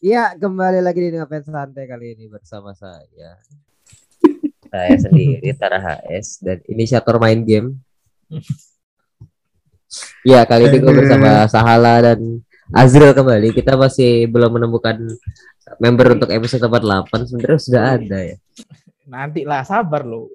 Iya, 0.00 0.32
kembali 0.32 0.80
lagi 0.80 0.96
di 0.96 1.12
Ngapet 1.12 1.44
Santai 1.44 1.84
kali 1.84 2.16
ini 2.16 2.24
bersama 2.24 2.72
saya. 2.72 3.36
Saya 4.72 4.96
sendiri 4.96 5.52
Tara 5.52 5.76
HS 5.76 6.40
dan 6.40 6.56
inisiator 6.72 7.20
main 7.20 7.44
game. 7.44 7.76
Iya, 10.24 10.48
kali 10.48 10.72
ini 10.72 10.80
gue 10.80 10.92
bersama 11.04 11.44
Sahala 11.52 12.00
dan 12.00 12.40
Azril 12.72 13.12
kembali. 13.12 13.52
Kita 13.52 13.76
masih 13.76 14.24
belum 14.32 14.56
menemukan 14.56 14.96
member 15.76 16.16
untuk 16.16 16.32
episode 16.32 16.64
48. 16.64 17.36
Sebenarnya 17.36 17.60
sudah 17.60 17.84
ada 18.00 18.18
ya. 18.24 18.36
Nanti 19.04 19.44
lah, 19.44 19.68
sabar 19.68 20.00
lo. 20.08 20.32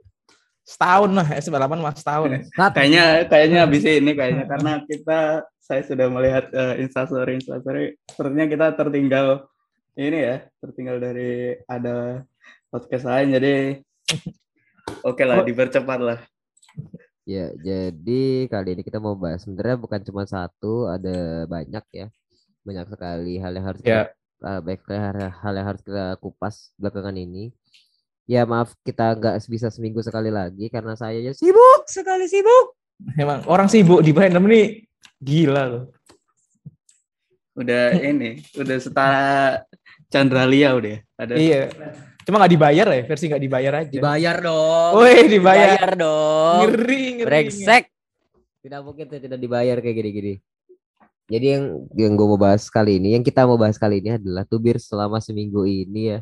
Setahun 0.61 1.09
lah, 1.09 1.25
episode 1.25 1.57
8 1.57 1.81
mas 1.81 1.97
setahun. 2.05 2.29
kayaknya 2.53 3.25
kayaknya 3.25 3.65
habis 3.65 3.81
ini 3.81 4.13
kayaknya 4.13 4.45
karena 4.45 4.85
kita 4.85 5.41
saya 5.57 5.81
sudah 5.81 6.05
melihat 6.13 6.53
uh, 6.53 6.77
instastory 6.77 7.41
instastory 7.41 7.97
sepertinya 8.05 8.45
kita 8.45 8.67
tertinggal 8.77 9.49
ini 9.95 10.17
ya 10.19 10.35
tertinggal 10.59 10.99
dari 10.99 11.55
ada 11.71 12.27
podcast 12.67 13.07
lain 13.07 13.39
jadi 13.39 13.53
oke 15.07 15.15
okay 15.15 15.25
lah 15.25 15.39
oh. 15.39 15.47
dipercepat 15.47 15.99
lah. 16.03 16.19
Ya 17.25 17.49
jadi 17.57 18.45
kali 18.51 18.75
ini 18.77 18.83
kita 18.85 18.99
mau 18.99 19.15
bahas 19.15 19.47
sebenarnya 19.47 19.79
bukan 19.79 20.03
cuma 20.03 20.27
satu 20.27 20.91
ada 20.91 21.47
banyak 21.47 21.85
ya. 21.95 22.07
Banyak 22.67 22.91
sekali 22.91 23.39
hal 23.39 23.55
yang 23.55 23.65
harus 23.65 23.81
ya. 23.81 24.11
kita, 24.11 24.45
uh, 24.45 24.59
baik 24.61 24.83
hal 25.41 25.53
yang 25.55 25.67
harus 25.71 25.81
kita 25.81 26.19
kupas 26.19 26.75
belakangan 26.75 27.15
ini. 27.15 27.55
Ya 28.27 28.43
maaf 28.43 28.75
kita 28.83 29.15
nggak 29.15 29.41
bisa 29.47 29.71
seminggu 29.71 30.03
sekali 30.03 30.29
lagi 30.29 30.67
karena 30.67 30.93
saya 30.99 31.17
ya 31.23 31.31
sibuk 31.31 31.87
sekali 31.87 32.27
sibuk. 32.27 32.75
Emang 33.15 33.47
orang 33.47 33.71
sibuk 33.71 34.03
di 34.03 34.11
Bandung 34.11 34.51
ini 34.51 34.83
gila 35.23 35.63
loh. 35.71 35.85
Udah 37.55 37.95
ini 37.95 38.43
udah 38.59 38.77
setara 38.77 39.63
Chandra 40.09 40.43
Lia 40.45 40.75
udah 40.75 40.97
ada. 41.17 41.33
Iya. 41.35 41.71
Cuma 42.25 42.41
nggak 42.41 42.53
dibayar 42.57 42.87
ya, 42.89 43.01
versi 43.05 43.29
nggak 43.29 43.43
dibayar 43.45 43.73
aja. 43.85 43.99
Dibayar 44.01 44.35
dong. 44.41 44.91
Woi, 44.97 45.29
dibayar. 45.29 45.77
dibayar 45.77 45.91
dong. 45.93 46.61
Ngeri, 46.65 47.03
ngeri. 47.21 47.25
Brengsek. 47.29 47.83
Tidak 48.65 48.81
mungkin 48.81 49.05
tidak 49.05 49.37
dibayar 49.37 49.77
kayak 49.77 49.95
gini-gini. 50.01 50.33
Jadi 51.29 51.45
yang 51.57 51.63
yang 51.93 52.13
gue 52.17 52.27
mau 52.29 52.37
bahas 52.37 52.65
kali 52.69 52.97
ini, 52.97 53.13
yang 53.13 53.21
kita 53.21 53.45
mau 53.45 53.57
bahas 53.61 53.77
kali 53.77 54.01
ini 54.01 54.17
adalah 54.17 54.41
tubir 54.45 54.81
selama 54.81 55.21
seminggu 55.21 55.69
ini 55.69 56.17
ya. 56.17 56.19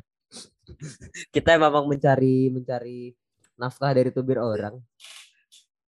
kita 1.36 1.56
memang 1.56 1.88
mencari 1.88 2.52
mencari 2.52 3.16
nafkah 3.56 3.96
dari 3.96 4.12
tubir 4.12 4.44
orang. 4.44 4.76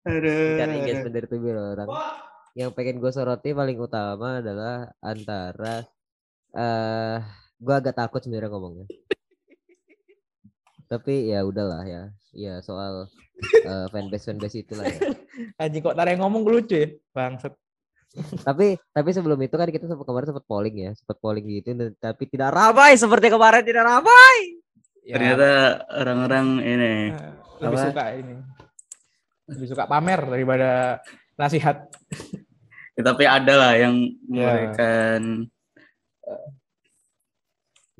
Aduh. 0.07 0.59
Mencari 0.59 0.73
engagement 0.79 1.15
dari 1.15 1.27
tubir 1.27 1.55
orang. 1.59 1.91
Yang 2.55 2.71
pengen 2.79 3.03
gue 3.03 3.11
soroti 3.11 3.51
paling 3.51 3.79
utama 3.83 4.39
adalah 4.39 4.95
antara 5.03 5.83
eh 6.55 7.19
uh, 7.19 7.44
gue 7.61 7.75
agak 7.75 7.95
takut 7.99 8.21
sebenarnya 8.23 8.51
ngomongnya. 8.51 8.87
Tapi 10.91 11.33
ya 11.33 11.43
udahlah 11.43 11.83
ya. 11.87 12.03
Ya 12.35 12.59
soal 12.63 13.07
uh, 13.67 13.87
fanbase 13.95 14.31
fanbase 14.31 14.63
itulah 14.63 14.87
ya. 14.87 15.01
Anjing 15.63 15.83
kok 15.83 15.95
tarik 15.95 16.19
ngomong 16.19 16.43
lucu 16.47 16.75
ya? 16.75 16.89
Bangset 17.15 17.55
tapi 18.47 18.79
tapi 18.95 19.11
sebelum 19.11 19.39
itu 19.43 19.59
kan 19.59 19.67
kita 19.67 19.91
sempat 19.91 20.07
kemarin 20.07 20.31
sempat 20.31 20.47
polling 20.47 20.77
ya 20.79 20.91
sempat 20.95 21.19
polling 21.19 21.43
gitu 21.51 21.75
tapi 21.99 22.31
tidak 22.31 22.55
ramai 22.55 22.95
seperti 22.95 23.27
kemarin 23.27 23.67
tidak 23.67 23.85
ramai. 23.85 24.63
Ya. 25.05 25.21
ternyata 25.21 25.51
orang-orang 26.01 26.47
ini 26.65 27.13
uh, 27.13 27.37
lebih 27.61 27.77
apa? 27.77 27.87
suka 27.91 28.05
ini. 28.17 28.35
Lebih 29.51 29.67
suka 29.69 29.85
pamer 29.85 30.21
daripada 30.25 30.71
nasihat. 31.37 31.77
Ya, 32.95 33.03
tapi 33.03 33.27
ada 33.27 33.55
lah 33.59 33.73
yang 33.77 33.95
ya. 34.31 34.79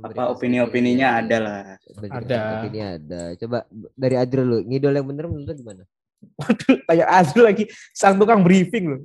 Apa 0.03 0.35
opini-opininya 0.35 1.23
ada 1.23 1.37
lah. 1.39 1.63
Ada. 2.11 2.67
Opini 2.67 2.81
ada. 2.83 3.23
Coba 3.39 3.63
dari 3.95 4.19
Adri 4.19 4.43
lu, 4.43 4.59
ngidol 4.67 4.99
yang 4.99 5.07
bener 5.07 5.31
menurut 5.31 5.55
gimana? 5.55 5.87
Waduh, 6.41 6.77
kayak 6.89 7.09
Azul 7.09 7.45
lagi 7.45 7.65
sang 7.95 8.19
tukang 8.19 8.43
briefing 8.43 8.91
loh. 8.91 9.03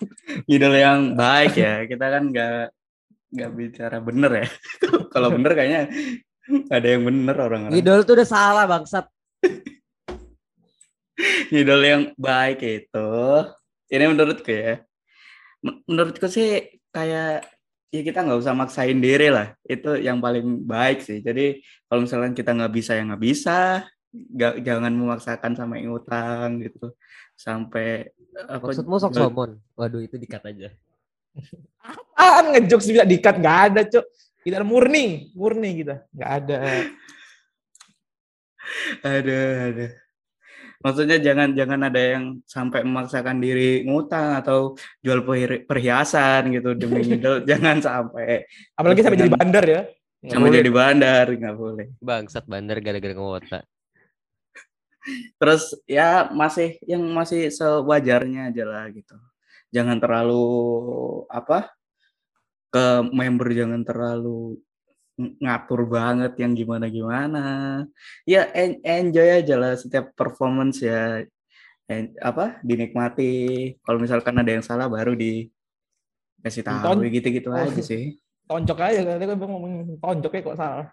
ngidol 0.50 0.74
yang 0.74 1.14
baik 1.14 1.54
ya. 1.54 1.86
Kita 1.86 2.06
kan 2.10 2.32
nggak 2.32 2.74
nggak 3.32 3.50
bicara 3.54 3.96
bener 4.02 4.32
ya. 4.42 4.46
Kalau 5.14 5.28
bener 5.30 5.52
kayaknya 5.54 5.82
ada 6.72 6.86
yang 6.86 7.02
bener 7.06 7.36
orang-orang. 7.38 7.74
Ngidol 7.76 8.02
tuh 8.02 8.14
udah 8.18 8.28
salah 8.28 8.64
bangsat. 8.66 9.06
ngidol 11.52 11.82
yang 11.86 12.02
baik 12.18 12.58
itu, 12.64 13.10
ini 13.92 14.04
menurutku 14.10 14.50
ya. 14.50 14.82
Menurutku 15.86 16.26
sih 16.26 16.82
kayak 16.90 17.46
ya 17.92 18.00
kita 18.00 18.24
nggak 18.24 18.40
usah 18.40 18.56
maksain 18.56 18.96
diri 18.98 19.28
lah. 19.28 19.52
Itu 19.68 20.00
yang 20.00 20.18
paling 20.18 20.64
baik 20.64 21.04
sih. 21.04 21.20
Jadi 21.20 21.60
kalau 21.86 22.08
misalnya 22.08 22.32
kita 22.32 22.56
nggak 22.56 22.72
bisa 22.72 22.96
ya 22.96 23.02
nggak 23.04 23.22
bisa. 23.22 23.84
Nggak 24.12 24.54
jangan 24.64 24.92
memaksakan 24.96 25.52
sama 25.52 25.76
yang 25.76 25.92
utang 25.92 26.64
gitu. 26.64 26.96
Sampai 27.36 28.08
apa? 28.48 28.72
Maksudmu 28.72 28.96
sok 28.96 29.12
somon 29.12 29.60
waduh 29.76 30.00
itu 30.00 30.16
dikat 30.16 30.40
aja. 30.48 30.72
Apaan? 31.84 32.56
Ngejokes 32.56 32.88
bisa 32.88 33.04
dikat? 33.04 33.36
Nggak 33.36 33.58
ada 33.68 33.80
cok 33.84 34.04
kita 34.42 34.64
murni. 34.64 35.28
Murni 35.36 35.84
kita. 35.84 36.08
Nggak 36.16 36.32
ada. 36.32 36.58
Ada 39.02 39.40
ada 39.68 40.01
maksudnya 40.82 41.18
jangan 41.22 41.54
jangan 41.54 41.80
ada 41.88 42.02
yang 42.02 42.24
sampai 42.44 42.82
memaksakan 42.82 43.38
diri 43.38 43.86
ngutang 43.86 44.42
atau 44.42 44.74
jual 45.00 45.22
perhiasan 45.66 46.52
gitu 46.52 46.74
demi 46.74 47.00
ngidol 47.08 47.46
jangan 47.46 47.78
sampai. 47.78 48.44
Apalagi 48.74 49.00
sampai 49.06 49.20
jadi 49.22 49.32
bandar 49.32 49.64
ya. 49.64 49.82
Sampai 50.22 50.54
jadi 50.54 50.70
bandar 50.70 51.26
nggak 51.30 51.56
boleh. 51.56 51.86
Bangsat 51.98 52.44
bandar 52.46 52.78
gara-gara 52.82 53.14
ngota 53.14 53.62
terus 55.36 55.74
ya 55.90 56.30
masih 56.30 56.78
yang 56.86 57.02
masih 57.10 57.50
sewajarnya 57.50 58.54
aja 58.54 58.64
lah 58.66 58.84
gitu. 58.94 59.16
Jangan 59.74 59.98
terlalu 59.98 60.44
apa 61.26 61.72
ke 62.72 63.04
member 63.10 63.48
jangan 63.52 63.82
terlalu 63.84 64.60
ngatur 65.18 65.84
banget 65.86 66.32
yang 66.40 66.56
gimana 66.56 66.88
gimana 66.88 67.44
ya 68.24 68.48
enjoy 68.80 69.28
aja 69.28 69.54
lah 69.60 69.72
setiap 69.76 70.16
performance 70.16 70.80
ya. 70.80 71.24
En, 71.90 72.14
apa 72.22 72.62
dinikmati. 72.62 73.74
Kalau 73.82 73.98
misalkan 73.98 74.38
ada 74.38 74.48
yang 74.48 74.64
salah 74.64 74.86
baru 74.86 75.12
dikasih 75.18 76.62
tahu 76.64 77.04
gitu 77.10 77.28
gitu 77.28 77.48
oh, 77.52 77.58
aja 77.58 77.82
sih. 77.82 78.16
toncok 78.42 78.84
aja 78.84 79.00
kan 79.06 79.16
kan 79.16 79.38
ngomong 79.38 79.98
toncoknya 80.00 80.40
kok 80.46 80.58
salah. 80.58 80.88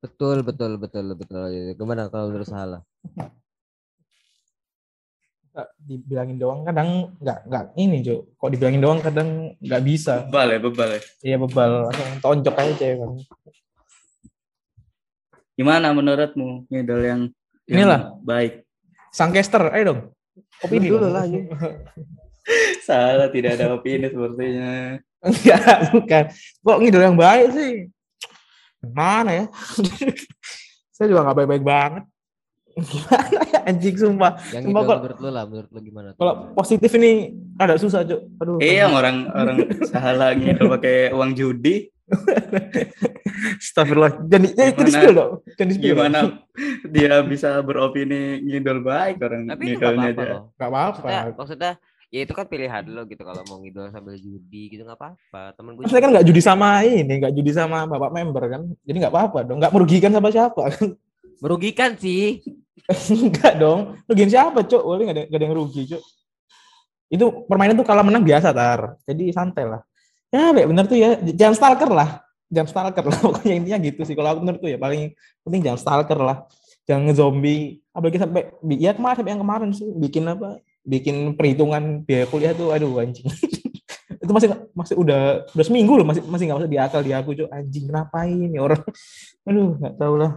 Betul 0.00 0.42
betul 0.42 0.80
betul 0.80 1.06
betul. 1.14 1.74
Gimana 1.76 2.08
kalau 2.08 2.32
terus 2.32 2.50
salah 2.50 2.82
dibilangin 5.82 6.38
doang 6.38 6.62
kadang 6.62 7.12
nggak 7.18 7.38
nggak 7.48 7.64
ini 7.80 7.98
Jo 8.04 8.24
kok 8.38 8.50
dibilangin 8.52 8.82
doang 8.82 9.00
kadang 9.02 9.54
nggak 9.58 9.82
bisa. 9.82 10.24
Bebal 10.28 10.48
ya 10.54 10.58
bebal 10.62 10.88
ya? 10.94 11.00
Iya 11.24 11.36
bebal. 11.42 11.70
Langsung 11.90 12.10
tonjok 12.22 12.56
aja 12.56 12.86
kan 13.00 13.10
gimana 15.58 15.90
menurutmu 15.90 16.70
ngidol 16.70 17.02
yang, 17.02 17.20
yang 17.66 17.90
inilah. 17.90 18.14
baik? 18.22 18.62
Sangkester 19.10 19.74
ayo 19.74 19.82
dong. 19.90 20.00
Opini 20.62 20.86
dulu 20.86 21.10
lah 21.10 21.26
salah 22.86 23.26
tidak 23.34 23.58
ada 23.58 23.74
opini 23.74 24.06
sepertinya. 24.06 25.02
Enggak 25.18 25.90
bukan. 25.90 26.24
Kok 26.62 26.78
ngidol 26.78 27.02
yang 27.02 27.18
baik 27.18 27.46
sih? 27.50 27.74
Mana 28.94 29.34
ya? 29.34 29.44
Saya 30.94 31.10
juga 31.10 31.26
nggak 31.26 31.36
baik-baik 31.42 31.64
banget 31.66 32.04
gimana 32.84 33.38
ya 33.48 33.60
anjing 33.68 33.96
sumpah. 33.96 34.32
Yang 34.54 34.62
sumpah 34.70 34.82
itu 34.82 34.92
menurut 34.94 35.18
lu 35.20 35.28
lah, 35.30 35.44
menurut 35.44 35.70
lu 35.70 35.80
gimana? 35.84 36.08
Kalau 36.16 36.34
positif 36.56 36.90
ini 36.96 37.36
ada 37.58 37.74
susah, 37.76 38.02
Cuk. 38.06 38.20
Aduh. 38.40 38.58
Iya, 38.62 38.88
orang 38.88 39.28
orang 39.30 39.58
salah 39.88 40.32
gitu 40.36 40.68
pakai 40.78 41.12
uang 41.12 41.30
judi. 41.36 41.90
Astagfirullah. 43.60 44.24
Jadi 44.24 44.46
ya, 44.56 44.64
itu 44.72 44.80
spill 44.88 45.14
dong. 45.14 45.32
Jadi 45.54 45.72
spill. 45.76 45.92
Gimana 45.94 46.18
dia 46.88 47.20
bisa 47.22 47.60
beropini 47.60 48.40
ngidol 48.42 48.80
baik 48.80 49.20
orang 49.20 49.52
Tapi 49.52 49.62
ngidolnya 49.76 50.08
aja. 50.16 50.36
Gak 50.56 50.70
apa-apa. 50.72 51.04
Maksudnya, 51.04 51.34
maksudnya 51.36 51.72
ya 52.08 52.24
itu 52.24 52.32
kan 52.32 52.48
pilihan 52.48 52.88
lo 52.88 53.04
gitu 53.04 53.20
kalau 53.20 53.44
mau 53.44 53.60
ngidol 53.60 53.92
sambil 53.92 54.16
judi 54.16 54.72
gitu 54.72 54.80
nggak 54.80 54.96
apa-apa 54.96 55.52
temen 55.52 55.76
gue 55.76 55.84
saya 55.92 56.00
kan 56.00 56.10
nggak 56.16 56.24
judi 56.24 56.40
sama 56.40 56.80
ini 56.80 57.20
nggak 57.20 57.36
judi 57.36 57.52
sama 57.52 57.84
bapak 57.84 58.10
member 58.16 58.44
kan 58.48 58.62
jadi 58.80 58.96
nggak 59.04 59.12
apa-apa 59.12 59.38
dong 59.44 59.60
nggak 59.60 59.72
merugikan 59.76 60.16
sama 60.16 60.32
siapa 60.32 60.72
kan 60.72 60.96
merugikan 61.38 61.94
sih 61.98 62.42
Enggak 63.12 63.60
dong. 63.60 64.00
Rugiin 64.08 64.30
siapa, 64.32 64.64
Cok? 64.64 64.82
Boleh 64.82 65.02
enggak 65.04 65.16
ada, 65.16 65.24
gak 65.28 65.38
ada 65.38 65.44
yang 65.44 65.56
rugi, 65.56 65.82
Cok. 65.92 66.02
Itu 67.08 67.24
permainan 67.48 67.76
tuh 67.76 67.86
kalah 67.86 68.04
menang 68.04 68.24
biasa, 68.24 68.52
Tar. 68.52 68.96
Jadi 69.04 69.32
santai 69.32 69.64
lah. 69.68 69.80
Ya, 70.32 70.52
bener 70.52 70.84
tuh 70.88 70.96
ya. 70.96 71.20
Jangan 71.20 71.54
stalker 71.56 71.90
lah. 71.92 72.24
Jangan 72.48 72.68
stalker 72.68 73.04
lah. 73.04 73.18
Pokoknya 73.24 73.54
intinya 73.60 73.78
gitu 73.80 74.00
sih. 74.08 74.16
Kalau 74.16 74.36
aku 74.36 74.40
bener 74.44 74.56
tuh 74.60 74.68
ya, 74.72 74.78
paling 74.80 75.12
penting 75.44 75.60
jangan 75.64 75.80
stalker 75.80 76.18
lah. 76.20 76.48
Jangan 76.88 77.12
ngezombie. 77.12 77.84
Apalagi 77.92 78.18
sampai, 78.20 78.42
ya 78.80 78.96
kemarin, 78.96 79.16
sampai 79.20 79.32
yang 79.36 79.42
kemarin 79.44 79.70
sih. 79.76 79.88
Bikin 79.92 80.24
apa? 80.24 80.60
Bikin 80.88 81.36
perhitungan 81.36 82.04
biaya 82.08 82.24
kuliah 82.24 82.56
tuh, 82.56 82.72
aduh 82.72 83.04
anjing. 83.04 83.28
itu 84.28 84.32
masih 84.36 84.48
masih 84.76 84.94
udah 85.00 85.48
udah 85.56 85.64
seminggu 85.64 85.96
loh 85.96 86.04
masih 86.04 86.20
masih 86.28 86.44
nggak 86.44 86.58
masuk 86.60 86.68
di 86.68 86.76
akal 86.76 87.00
di 87.00 87.12
aku 87.16 87.32
cuy 87.32 87.48
anjing 87.48 87.88
ngapain 87.88 88.48
ya 88.52 88.60
orang 88.60 88.82
aduh 89.48 89.72
nggak 89.80 89.94
tahu 89.96 90.14
lah 90.20 90.32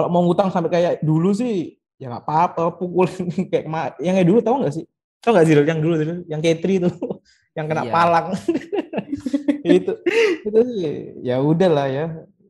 kalau 0.00 0.08
mau 0.08 0.24
ngutang 0.24 0.48
sampai 0.48 0.72
kayak 0.72 0.92
dulu 1.04 1.36
sih 1.36 1.76
ya 2.00 2.08
nggak 2.08 2.24
apa-apa 2.24 2.80
pukul 2.80 3.04
kayak 3.52 3.68
ma- 3.68 3.92
yang 4.00 4.16
kayak 4.16 4.28
dulu 4.28 4.40
tahu 4.40 4.64
nggak 4.64 4.72
sih? 4.72 4.84
Tahu 5.20 5.36
nggak 5.36 5.44
sih 5.44 5.52
yang 5.60 5.80
dulu 5.84 5.94
dulu 6.00 6.14
yang 6.24 6.40
Ketri 6.40 6.80
itu 6.80 6.88
yang 7.56 7.68
kena 7.68 7.84
Iya. 7.84 7.92
palang. 7.92 8.26
Itu 9.60 9.92
itu 10.40 10.58
sih 10.72 10.88
ya 11.20 11.36
udah 11.36 11.68
lah 11.68 11.84
ya. 11.84 12.04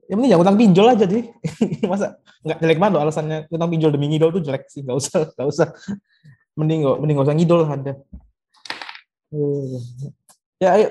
Yang 0.07 0.15
penting 0.15 0.31
jangan 0.31 0.45
utang 0.47 0.59
pinjol 0.63 0.87
aja 0.87 1.07
sih. 1.11 1.23
Masa 1.83 2.07
nggak 2.47 2.59
jelek 2.63 2.79
banget 2.79 2.93
loh 2.95 3.03
alasannya. 3.03 3.39
Utang 3.51 3.67
pinjol 3.67 3.91
demi 3.91 4.07
ngidol 4.07 4.31
tuh 4.31 4.43
jelek 4.47 4.71
sih 4.71 4.87
nggak 4.87 4.95
usah 4.95 5.27
nggak 5.35 5.49
usah. 5.51 5.75
Mending 6.55 6.87
nggak 6.87 6.97
mending 7.03 7.15
nggak 7.19 7.27
usah 7.27 7.37
ngidol 7.37 7.61
ada. 7.67 7.93
Ya 10.61 10.69
ayo 10.77 10.87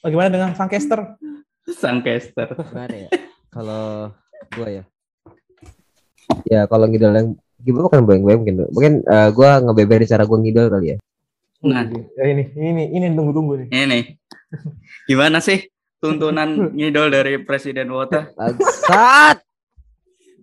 bagaimana 0.00 0.28
dengan 0.32 0.50
sang 0.56 0.72
caster 0.72 1.20
Sang 1.68 2.00
caster. 2.00 2.48
Gimana 2.48 2.96
ya? 2.96 3.08
Kalau 3.52 4.08
gua 4.56 4.68
ya. 4.72 4.84
Ya 6.48 6.64
kalau 6.68 6.88
ngidol 6.88 7.12
yang 7.14 7.28
gimana 7.60 7.84
bukan 7.90 8.02
boyang 8.06 8.22
boyang 8.24 8.40
mungkin. 8.44 8.56
Mungkin 8.72 8.94
eh, 9.04 9.28
gua 9.32 9.60
ngebeberin 9.60 10.08
cara 10.08 10.24
gua 10.24 10.38
ngidol 10.40 10.66
kali 10.68 10.86
ya. 10.94 10.96
Nah. 11.58 11.82
ya 11.90 12.24
ini 12.30 12.54
ini 12.54 12.82
ini 12.94 13.06
tunggu 13.18 13.34
tunggu 13.34 13.58
nih 13.58 13.66
Ini 13.74 14.00
gimana 15.10 15.42
sih 15.42 15.66
tuntunan 15.98 16.70
ngidol 16.70 17.10
dari 17.10 17.42
Presiden 17.42 17.90
Wota? 17.90 18.30
Bangsat. 18.38 19.42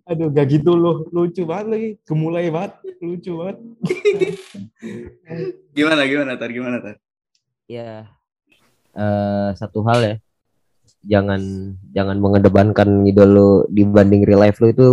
aduh 0.05 0.29
gak 0.29 0.53
gitu 0.53 0.77
loh 0.77 1.09
lucu 1.09 1.49
banget 1.49 1.65
lagi 1.65 1.89
gemulai 2.05 2.53
banget 2.53 2.77
lucu 3.01 3.41
banget 3.41 3.57
Gimana 5.73 6.05
gimana 6.05 6.37
tar 6.37 6.53
gimana 6.53 6.77
tar? 6.77 6.95
ya 7.65 8.05
eh 8.93 9.49
satu 9.57 9.81
hal 9.89 9.99
ya 10.05 10.15
jangan 11.01 11.41
jangan 11.89 12.21
mengedepankan 12.21 13.01
ngidol 13.01 13.29
lu 13.33 13.49
dibanding 13.73 14.21
real 14.29 14.45
life 14.45 14.61
lu 14.61 14.69
itu 14.69 14.87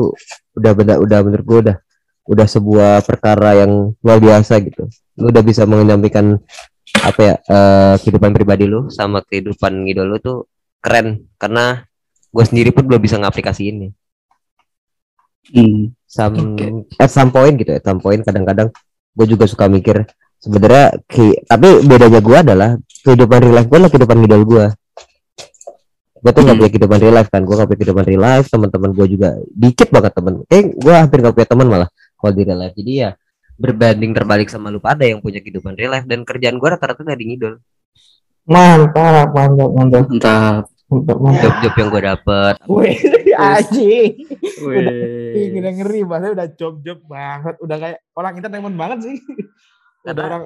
udah 0.57 0.73
benda 0.77 0.95
udah 1.01 1.19
menurut 1.25 1.45
gua 1.47 1.59
udah 1.65 1.77
udah 2.23 2.47
sebuah 2.47 2.93
perkara 3.03 3.67
yang 3.67 3.97
luar 3.99 4.19
biasa 4.23 4.63
gitu 4.63 4.87
lu 5.19 5.29
udah 5.29 5.43
bisa 5.43 5.67
menyampaikan 5.67 6.39
apa 7.03 7.21
ya 7.21 7.35
eh, 7.41 7.95
kehidupan 8.05 8.31
pribadi 8.31 8.69
lu 8.69 8.87
sama 8.93 9.25
kehidupan 9.27 9.87
ngidol 9.87 10.07
lu 10.07 10.19
tuh 10.23 10.39
keren 10.83 11.27
karena 11.39 11.83
gue 12.33 12.45
sendiri 12.47 12.73
pun 12.73 12.89
belum 12.89 13.01
bisa 13.03 13.21
ngaplikasiinnya 13.21 13.93
Hmm. 15.53 15.91
some 16.07 16.55
Oke. 16.55 16.87
at 17.03 17.11
some 17.11 17.35
point 17.35 17.59
gitu 17.59 17.75
at 17.75 17.83
some 17.83 17.99
point 17.99 18.23
kadang-kadang 18.23 18.71
gue 19.13 19.27
juga 19.27 19.51
suka 19.51 19.67
mikir 19.67 20.07
sebenarnya 20.39 21.03
tapi 21.51 21.83
bedanya 21.83 22.23
gue 22.23 22.39
adalah 22.39 22.71
kehidupan 23.03 23.51
real 23.51 23.55
life 23.59 23.67
gue 23.67 23.75
adalah 23.75 23.91
kehidupan 23.91 24.23
idol 24.23 24.43
gue 24.47 24.67
gue 26.23 26.31
tuh 26.31 26.41
nggak 26.41 26.55
Hmm. 26.55 26.61
punya 26.61 26.71
kehidupan 26.71 26.99
real 26.99 27.15
life 27.15 27.29
kan 27.29 27.43
gue 27.43 27.51
nggak 27.53 27.67
punya 27.67 27.79
kehidupan 27.79 28.05
real 28.05 28.23
life 28.23 28.47
teman-teman 28.47 28.91
gue 28.93 29.07
juga 29.09 29.29
dikit 29.49 29.89
banget 29.91 30.13
temen 30.13 30.35
eh 30.47 30.63
gue 30.71 30.93
hampir 30.93 31.19
nggak 31.19 31.35
punya 31.35 31.49
teman 31.49 31.67
malah 31.67 31.89
kalau 32.15 32.33
di 32.33 32.43
real 32.43 32.59
life 32.59 32.75
jadi 32.75 32.93
ya 32.97 33.11
berbanding 33.55 34.13
terbalik 34.13 34.47
sama 34.47 34.69
lu 34.69 34.79
pada 34.79 35.03
yang 35.03 35.19
punya 35.19 35.39
kehidupan 35.39 35.75
real 35.75 35.91
life 35.91 36.07
dan 36.07 36.23
kerjaan 36.23 36.57
gue 36.57 36.69
rata-rata 36.69 37.03
dari 37.03 37.25
ngidol 37.27 37.59
mantap 38.45 39.31
mantap 39.31 39.71
mantap 39.71 40.03
Mantap. 40.05 40.63
mantap 40.89 41.17
mantap 41.19 41.41
job-job 41.43 41.73
yang 41.75 41.89
gue 41.89 42.03
dapet 42.05 42.55
Wih, 42.65 42.97
anjing 43.51 44.13
Wih. 44.63 44.87
Ih, 45.33 45.59
udah 45.59 45.73
ngeri 45.73 46.03
banget, 46.05 46.31
udah 46.33 46.49
job-job 46.53 46.99
banget, 47.05 47.55
udah 47.59 47.77
kayak 47.77 47.99
orang 48.13 48.33
entertainment 48.37 48.77
banget 48.77 48.99
sih. 49.03 49.17
Karena- 50.05 50.23
orang, 50.23 50.43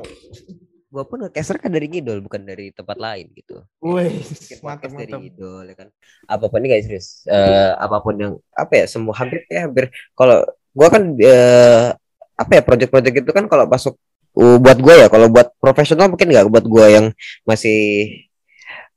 gue 0.87 1.05
pun 1.05 1.19
ngecaster 1.19 1.59
kan 1.59 1.71
dari 1.75 1.91
ngidol 1.91 2.23
bukan 2.23 2.47
dari 2.47 2.71
tempat 2.71 2.95
lain 2.95 3.27
gitu. 3.35 3.59
Wih, 3.83 4.23
bikin 4.23 4.59
mantap 4.63 4.91
dari 4.95 5.13
mantap. 5.13 5.29
idol 5.29 5.65
ya 5.67 5.75
kan. 5.75 5.89
Apa 6.31 6.45
pun 6.47 6.59
ini 6.63 6.69
guys 6.71 6.85
serius. 6.87 7.27
Eh, 7.27 7.71
apa 7.75 7.97
pun 7.99 8.15
yang 8.15 8.33
apa 8.55 8.73
ya 8.73 8.85
semua 8.87 9.15
hampir 9.19 9.43
ya 9.51 9.67
hampir. 9.67 9.91
Kalau 10.15 10.47
gua 10.71 10.89
kan 10.89 11.03
eh, 11.19 11.91
apa 12.39 12.51
ya 12.55 12.63
project-project 12.63 13.15
itu 13.27 13.33
kan 13.35 13.45
kalau 13.51 13.67
masuk 13.67 13.99
uh, 14.39 14.57
buat 14.63 14.79
gua 14.79 14.95
ya 14.95 15.07
kalau 15.11 15.27
buat 15.33 15.57
profesional 15.59 16.13
mungkin 16.13 16.29
nggak 16.31 16.47
buat 16.53 16.65
gua 16.69 16.87
yang 16.87 17.07
masih 17.43 18.13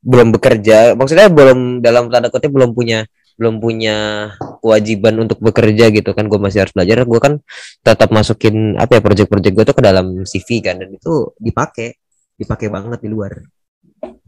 belum 0.06 0.36
bekerja. 0.36 0.94
Maksudnya 0.94 1.28
belum 1.28 1.82
dalam 1.82 2.08
tanda 2.14 2.30
kutip 2.30 2.54
belum 2.54 2.78
punya 2.78 3.10
belum 3.40 3.64
punya 3.64 4.30
kewajiban 4.60 5.16
untuk 5.24 5.40
bekerja 5.40 5.88
gitu 5.96 6.12
kan 6.12 6.28
gue 6.28 6.36
masih 6.36 6.68
harus 6.68 6.76
belajar. 6.76 7.08
Gue 7.08 7.20
kan 7.24 7.34
tetap 7.80 8.12
masukin 8.12 8.76
apa 8.76 9.00
ya 9.00 9.02
project-project 9.02 9.54
gue 9.56 9.66
tuh 9.72 9.76
ke 9.80 9.84
dalam 9.84 10.28
CV 10.28 10.60
kan 10.60 10.76
dan 10.84 10.92
itu 10.92 11.32
dipakai 11.40 11.96
dipakai 12.36 12.68
banget 12.68 13.00
di 13.00 13.10
luar. 13.10 13.40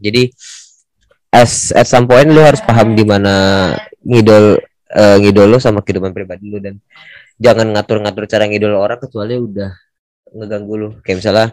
Jadi 0.00 0.32
as 1.32 1.76
at 1.76 1.84
some 1.84 2.08
point 2.08 2.28
lu 2.28 2.40
harus 2.40 2.64
paham 2.64 2.96
di 2.96 3.04
mana 3.04 3.68
ngidol 4.00 4.60
eh, 4.92 5.16
ngidol 5.20 5.56
lu 5.56 5.58
sama 5.60 5.84
kehidupan 5.84 6.12
pribadi 6.16 6.48
lu 6.48 6.60
dan 6.60 6.80
jangan 7.36 7.68
ngatur-ngatur 7.72 8.24
cara 8.28 8.44
ngidol 8.48 8.76
orang 8.76 8.96
kecuali 8.96 9.36
udah 9.36 9.72
ngeganggu 10.32 10.74
lu. 10.76 10.88
Kayak 11.04 11.16
misalnya 11.20 11.46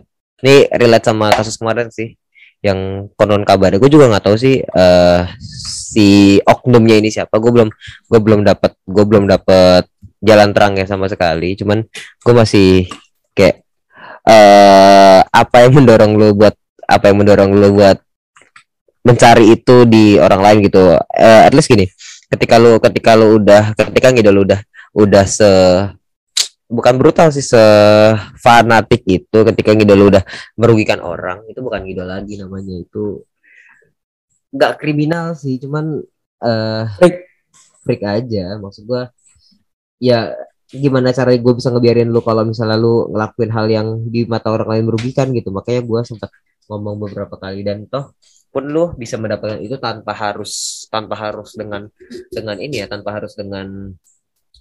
ini 0.44 0.67
relate 0.71 1.06
sama 1.07 1.27
kasus 1.35 1.56
kemarin 1.59 1.91
sih 1.91 2.19
yang 2.59 3.07
konon 3.15 3.47
kabarnya 3.47 3.79
gue 3.79 3.88
juga 3.88 4.11
nggak 4.11 4.25
tahu 4.27 4.35
sih 4.35 4.59
eh 4.59 5.21
si 5.89 6.38
oknumnya 6.44 7.00
ini 7.00 7.09
siapa. 7.09 7.39
Gue 7.39 7.51
belum 7.56 7.69
gue 8.07 8.19
belum 8.19 8.41
dapat 8.44 8.75
gue 8.83 9.03
belum 9.07 9.25
dapat 9.25 9.88
jalan 10.19 10.50
terang 10.51 10.73
ya 10.75 10.85
sama 10.85 11.07
sekali. 11.07 11.56
Cuman 11.56 11.83
gue 12.19 12.33
masih 12.35 12.85
kayak 13.33 13.63
eh 14.27 15.19
apa 15.23 15.56
yang 15.65 15.79
mendorong 15.79 16.13
lu 16.19 16.35
buat 16.35 16.56
apa 16.85 17.09
yang 17.09 17.17
mendorong 17.23 17.51
lu 17.56 17.69
buat 17.73 17.97
mencari 19.07 19.56
itu 19.56 19.88
di 19.88 20.19
orang 20.19 20.41
lain 20.44 20.57
gitu. 20.67 21.00
Eh, 21.15 21.41
at 21.47 21.53
least 21.56 21.71
gini 21.71 21.88
ketika 22.29 22.61
lu 22.61 22.77
ketika 22.77 23.17
lu 23.17 23.41
udah 23.41 23.73
ketika 23.73 24.13
ngidol 24.13 24.33
lu 24.38 24.41
udah 24.45 24.61
udah 24.94 25.25
se 25.25 25.50
bukan 26.69 26.95
brutal 27.01 27.33
sih 27.33 27.42
se 27.42 27.63
fanatik 28.38 29.01
itu 29.10 29.38
ketika 29.50 29.74
ngidol 29.74 29.98
lu 29.98 30.06
udah 30.13 30.24
merugikan 30.62 31.01
orang. 31.01 31.42
Itu 31.50 31.60
bukan 31.66 31.81
ngidol 31.83 32.07
lagi 32.07 32.33
namanya 32.38 32.75
itu 32.77 33.25
nggak 34.50 34.74
kriminal 34.81 35.38
sih 35.38 35.62
cuman 35.62 36.01
eh 36.45 36.86
Freak. 36.98 37.16
freak 37.83 38.01
aja. 38.06 38.56
Maksud 38.62 38.83
gua 38.86 39.10
ya 40.00 40.33
gimana 40.69 41.10
cara 41.18 41.33
gue 41.33 41.54
bisa 41.57 41.74
ngebiarin 41.74 42.13
lu 42.13 42.21
kalau 42.21 42.45
misalnya 42.45 42.77
lu 42.77 43.10
ngelakuin 43.10 43.51
hal 43.57 43.66
yang 43.68 43.88
di 44.13 44.30
mata 44.30 44.54
orang 44.54 44.69
lain 44.77 44.86
merugikan 44.89 45.27
gitu. 45.33 45.50
Makanya 45.50 45.81
gua 45.89 46.01
sempat 46.06 46.30
ngomong 46.69 46.95
beberapa 47.10 47.36
kali 47.42 47.66
dan 47.66 47.89
toh 47.89 48.13
pun 48.54 48.66
lu 48.66 48.94
bisa 48.98 49.18
mendapatkan 49.21 49.61
itu 49.61 49.78
tanpa 49.78 50.14
harus 50.14 50.85
tanpa 50.90 51.14
harus 51.18 51.54
dengan 51.54 51.85
dengan 52.33 52.57
ini 52.57 52.81
ya 52.81 52.88
tanpa 52.90 53.09
harus 53.18 53.33
dengan 53.38 53.94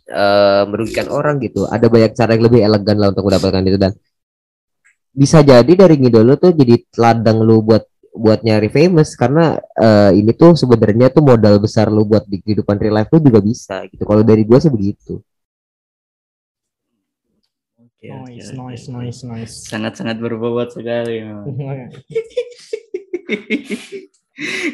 eh, 0.09 0.63
merugikan 0.69 1.07
orang 1.13 1.37
gitu. 1.45 1.69
Ada 1.69 1.87
banyak 1.93 2.13
cara 2.17 2.31
yang 2.35 2.45
lebih 2.49 2.61
elegan 2.65 2.97
lah 2.97 3.09
untuk 3.13 3.25
mendapatkan 3.29 3.63
itu 3.69 3.79
dan. 3.79 3.93
Bisa 5.13 5.43
jadi 5.43 5.73
dari 5.75 5.95
ngidol 5.99 6.25
lu 6.25 6.35
tuh 6.39 6.53
jadi 6.55 6.79
ladang 6.97 7.43
lu 7.43 7.61
buat 7.65 7.85
buat 8.19 8.43
nyari 8.43 8.69
famous 8.73 9.15
karena 9.15 9.59
eh, 9.79 10.11
ini 10.19 10.33
tuh 10.35 10.55
sebenarnya 10.59 11.11
tuh 11.15 11.23
modal 11.23 11.59
besar 11.63 11.87
lu 11.91 12.03
buat 12.07 12.25
di 12.27 12.43
kehidupan 12.43 12.77
real 12.79 12.95
life 12.99 13.11
tuh 13.13 13.23
juga 13.23 13.41
bisa 13.43 13.85
gitu. 13.91 14.03
Kalau 14.07 14.23
dari 14.25 14.43
gua 14.47 14.59
sih 14.59 14.73
begitu. 14.73 15.21
Nice, 17.99 18.55
nice, 18.55 18.87
nice, 18.87 19.21
nice. 19.27 19.55
Sangat-sangat 19.67 20.23
berbobot 20.23 20.71
sekali. 20.71 21.19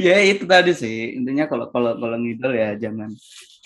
ya 0.06 0.16
itu 0.20 0.44
tadi 0.44 0.72
sih. 0.76 1.16
Intinya 1.16 1.48
kalau 1.48 1.72
kalau 1.72 1.96
kalau 1.96 2.16
ngidol 2.20 2.52
ya 2.52 2.76
jangan 2.76 3.10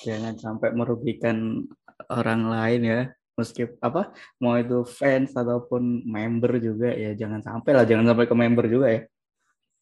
jangan 0.02 0.34
sampai 0.38 0.70
merugikan 0.74 1.66
orang 2.10 2.46
lain 2.48 2.80
ya. 2.84 3.00
Meski 3.38 3.70
apa 3.78 4.10
mau 4.42 4.58
itu 4.58 4.82
fans 4.82 5.30
ataupun 5.30 6.02
member 6.02 6.58
juga 6.58 6.90
ya 6.90 7.14
jangan 7.14 7.42
sampai 7.42 7.70
lah. 7.74 7.84
Jangan 7.86 8.14
sampai 8.14 8.26
ke 8.26 8.34
member 8.34 8.66
juga 8.66 8.86
ya. 8.90 9.02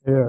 Iya. 0.07 0.29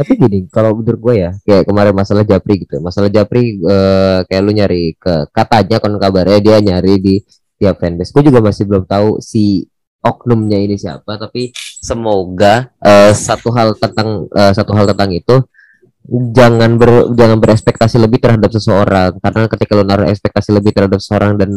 tapi 0.00 0.16
gini 0.16 0.48
kalau 0.48 0.72
menurut 0.72 0.96
gue 0.96 1.14
ya 1.28 1.30
kayak 1.44 1.68
kemarin 1.68 1.92
masalah 1.92 2.24
Japri 2.24 2.64
gitu. 2.64 2.80
Masalah 2.80 3.12
Japri 3.12 3.60
eh, 3.60 4.18
kayak 4.24 4.42
lu 4.42 4.52
nyari 4.56 4.96
ke 4.96 5.28
katanya 5.28 5.76
kon 5.76 6.00
kabarnya 6.00 6.40
dia 6.40 6.56
nyari 6.56 6.94
di 6.96 7.14
tiap 7.60 7.76
fanbase. 7.84 8.08
Gue 8.16 8.24
juga 8.32 8.40
masih 8.40 8.64
belum 8.64 8.88
tahu 8.88 9.20
si 9.20 9.68
oknumnya 10.00 10.56
ini 10.56 10.80
siapa 10.80 11.20
tapi 11.20 11.52
semoga 11.80 12.68
eh, 12.84 13.12
satu 13.16 13.48
hal 13.56 13.72
tentang 13.74 14.28
eh, 14.28 14.52
satu 14.52 14.72
hal 14.76 14.84
tentang 14.92 15.10
itu 15.16 15.36
jangan 16.10 16.74
ber, 16.80 17.12
jangan 17.14 17.38
berespektasi 17.38 17.96
lebih 18.00 18.18
terhadap 18.18 18.50
seseorang. 18.50 19.16
Karena 19.20 19.46
ketika 19.46 19.72
lu 19.78 19.84
naruh 19.84 20.08
ekspektasi 20.08 20.50
lebih 20.52 20.72
terhadap 20.74 20.98
seseorang 21.00 21.36
dan 21.40 21.50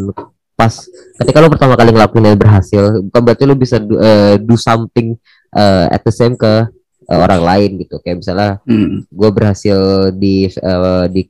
pas 0.53 0.69
ketika 1.17 1.41
lu 1.41 1.49
pertama 1.49 1.73
kali 1.73 1.89
ngelakuin 1.89 2.29
dan 2.29 2.37
berhasil 2.37 3.01
bukan 3.09 3.21
berarti 3.25 3.43
lu 3.49 3.55
bisa 3.57 3.81
do, 3.81 3.97
eh, 3.97 4.37
do 4.37 4.53
something 4.53 5.17
eh, 5.49 5.85
at 5.89 6.01
the 6.05 6.13
same 6.13 6.37
ke 6.37 6.69
eh, 7.09 7.19
orang 7.19 7.41
lain 7.41 7.69
gitu. 7.83 7.99
Kayak 7.99 8.23
misalnya 8.23 8.49
Hmm. 8.63 9.03
gue 9.09 9.29
berhasil 9.33 9.79
di 10.15 10.47
eh, 10.47 11.05
di 11.09 11.21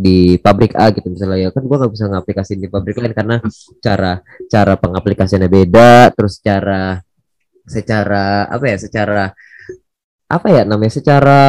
di 0.00 0.40
pabrik 0.40 0.72
A 0.80 0.88
gitu. 0.96 1.12
Misalnya 1.12 1.38
ya 1.38 1.48
kan 1.52 1.62
gue 1.62 1.76
nggak 1.76 1.92
bisa 1.92 2.08
ngaplikasiin 2.08 2.60
di 2.64 2.68
pabrik 2.72 2.96
lain 2.96 3.12
karena 3.12 3.36
cara 3.84 4.24
cara 4.48 4.74
pengaplikasiannya 4.80 5.50
beda 5.52 6.16
terus 6.16 6.40
cara 6.40 6.96
secara 7.66 8.46
apa 8.48 8.64
ya 8.68 8.76
secara 8.80 9.24
apa 10.30 10.46
ya 10.48 10.62
namanya 10.62 10.92
secara 10.94 11.42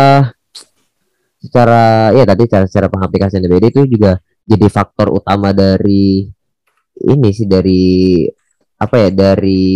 secara 1.41 2.13
ya 2.13 2.23
tadi 2.25 2.43
cara 2.45 2.65
secara 2.69 2.87
pengaplikasian 2.89 3.45
beda 3.45 3.67
itu 3.69 3.85
juga 3.89 4.21
jadi 4.45 4.67
faktor 4.69 5.13
utama 5.13 5.53
dari 5.53 6.25
ini 7.01 7.29
sih 7.33 7.49
dari 7.49 8.25
apa 8.81 8.95
ya 8.97 9.09
dari 9.13 9.73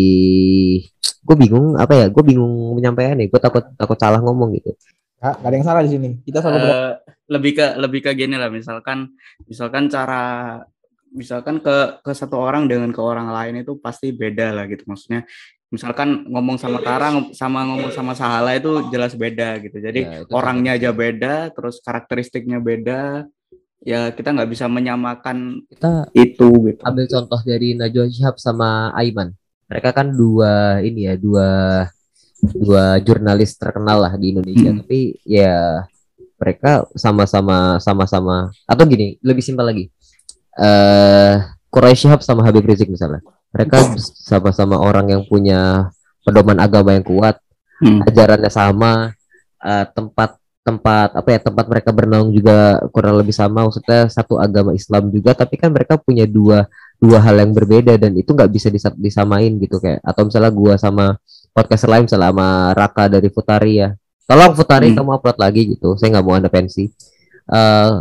gue 1.26 1.36
bingung 1.38 1.78
apa 1.78 1.94
ya 1.94 2.06
gue 2.10 2.24
bingung 2.26 2.78
menyampaikan 2.78 3.18
nih 3.18 3.30
gue 3.30 3.42
takut 3.42 3.66
takut 3.78 3.98
salah 3.98 4.22
ngomong 4.22 4.54
gitu. 4.58 4.74
Gak, 5.18 5.42
gak 5.42 5.50
ada 5.50 5.56
yang 5.58 5.66
salah 5.66 5.82
di 5.82 5.92
sini. 5.94 6.10
Kita 6.22 6.38
selalu 6.42 6.70
uh, 6.70 6.94
lebih 7.34 7.52
ke 7.58 7.66
lebih 7.82 8.00
ke 8.06 8.12
gini 8.14 8.38
lah 8.38 8.54
misalkan 8.54 9.10
misalkan 9.50 9.90
cara 9.90 10.62
misalkan 11.16 11.64
ke 11.66 12.04
ke 12.06 12.12
satu 12.14 12.38
orang 12.38 12.70
dengan 12.70 12.94
ke 12.94 13.02
orang 13.02 13.32
lain 13.32 13.66
itu 13.66 13.78
pasti 13.82 14.14
beda 14.14 14.54
lah 14.54 14.70
gitu. 14.70 14.86
Maksudnya 14.86 15.26
misalkan 15.76 16.24
ngomong 16.32 16.56
sama 16.56 16.80
Karang 16.80 17.36
sama 17.36 17.68
ngomong 17.68 17.92
sama 17.92 18.16
Sahala 18.16 18.56
itu 18.56 18.88
jelas 18.90 19.14
beda 19.14 19.60
gitu. 19.60 19.78
Jadi 19.84 20.08
ya, 20.08 20.24
orangnya 20.32 20.80
aja 20.80 20.90
beda 20.96 21.52
terus 21.52 21.84
karakteristiknya 21.84 22.64
beda 22.64 23.28
ya 23.86 24.10
kita 24.16 24.34
nggak 24.34 24.50
bisa 24.50 24.66
menyamakan 24.66 25.62
kita 25.70 26.10
itu 26.18 26.50
gitu. 26.72 26.82
ambil 26.82 27.06
contoh 27.06 27.40
dari 27.46 27.78
Najwa 27.78 28.08
Shihab 28.10 28.36
sama 28.42 28.96
Aiman. 28.98 29.36
Mereka 29.70 29.92
kan 29.94 30.10
dua 30.16 30.80
ini 30.82 31.12
ya 31.12 31.20
dua 31.20 31.50
dua 32.42 32.98
jurnalis 33.04 33.60
terkenal 33.60 34.02
lah 34.08 34.14
di 34.16 34.34
Indonesia. 34.34 34.72
Hmm. 34.72 34.80
tapi 34.82 35.20
ya 35.28 35.86
mereka 36.40 36.88
sama-sama 36.96 37.78
sama-sama. 37.84 38.50
Atau 38.66 38.88
gini 38.88 39.22
lebih 39.22 39.44
simpel 39.46 39.68
lagi. 39.70 39.86
Eh 40.56 40.64
uh, 40.66 41.55
Quraisy 41.76 42.08
Shihab 42.08 42.24
sama 42.24 42.48
Habib 42.48 42.64
Rizik 42.64 42.88
misalnya 42.88 43.20
mereka 43.52 43.84
sama-sama 44.00 44.80
orang 44.80 45.12
yang 45.12 45.22
punya 45.28 45.92
pedoman 46.24 46.56
agama 46.64 46.96
yang 46.96 47.04
kuat 47.04 47.36
hmm. 47.84 48.08
ajarannya 48.08 48.48
sama 48.48 49.12
uh, 49.60 49.86
tempat 49.92 50.40
tempat 50.66 51.14
apa 51.14 51.30
ya 51.30 51.40
tempat 51.44 51.66
mereka 51.70 51.94
bernaung 51.94 52.34
juga 52.34 52.82
kurang 52.90 53.22
lebih 53.22 53.36
sama 53.36 53.68
maksudnya 53.68 54.10
satu 54.10 54.42
agama 54.42 54.74
Islam 54.74 55.14
juga 55.14 55.38
tapi 55.38 55.62
kan 55.62 55.70
mereka 55.70 56.00
punya 56.00 56.26
dua 56.26 56.66
dua 56.98 57.22
hal 57.22 57.38
yang 57.38 57.54
berbeda 57.54 58.00
dan 58.00 58.18
itu 58.18 58.34
nggak 58.34 58.50
bisa 58.50 58.74
disamain 58.98 59.52
gitu 59.62 59.78
kayak 59.78 60.02
atau 60.02 60.26
misalnya 60.26 60.50
gua 60.50 60.74
sama 60.80 61.22
podcast 61.56 61.88
lain 61.88 62.04
selama 62.04 62.76
Raka 62.76 63.08
dari 63.08 63.32
Futari 63.32 63.80
ya. 63.80 63.96
Tolong 64.28 64.52
Futari 64.52 64.92
hmm. 64.92 64.98
kamu 65.00 65.10
upload 65.16 65.38
lagi 65.40 65.62
gitu. 65.72 65.96
Saya 65.96 66.20
nggak 66.20 66.26
mau 66.28 66.36
anda 66.36 66.52
pensi. 66.52 66.92
Uh, 67.48 67.56
eh, 67.56 67.94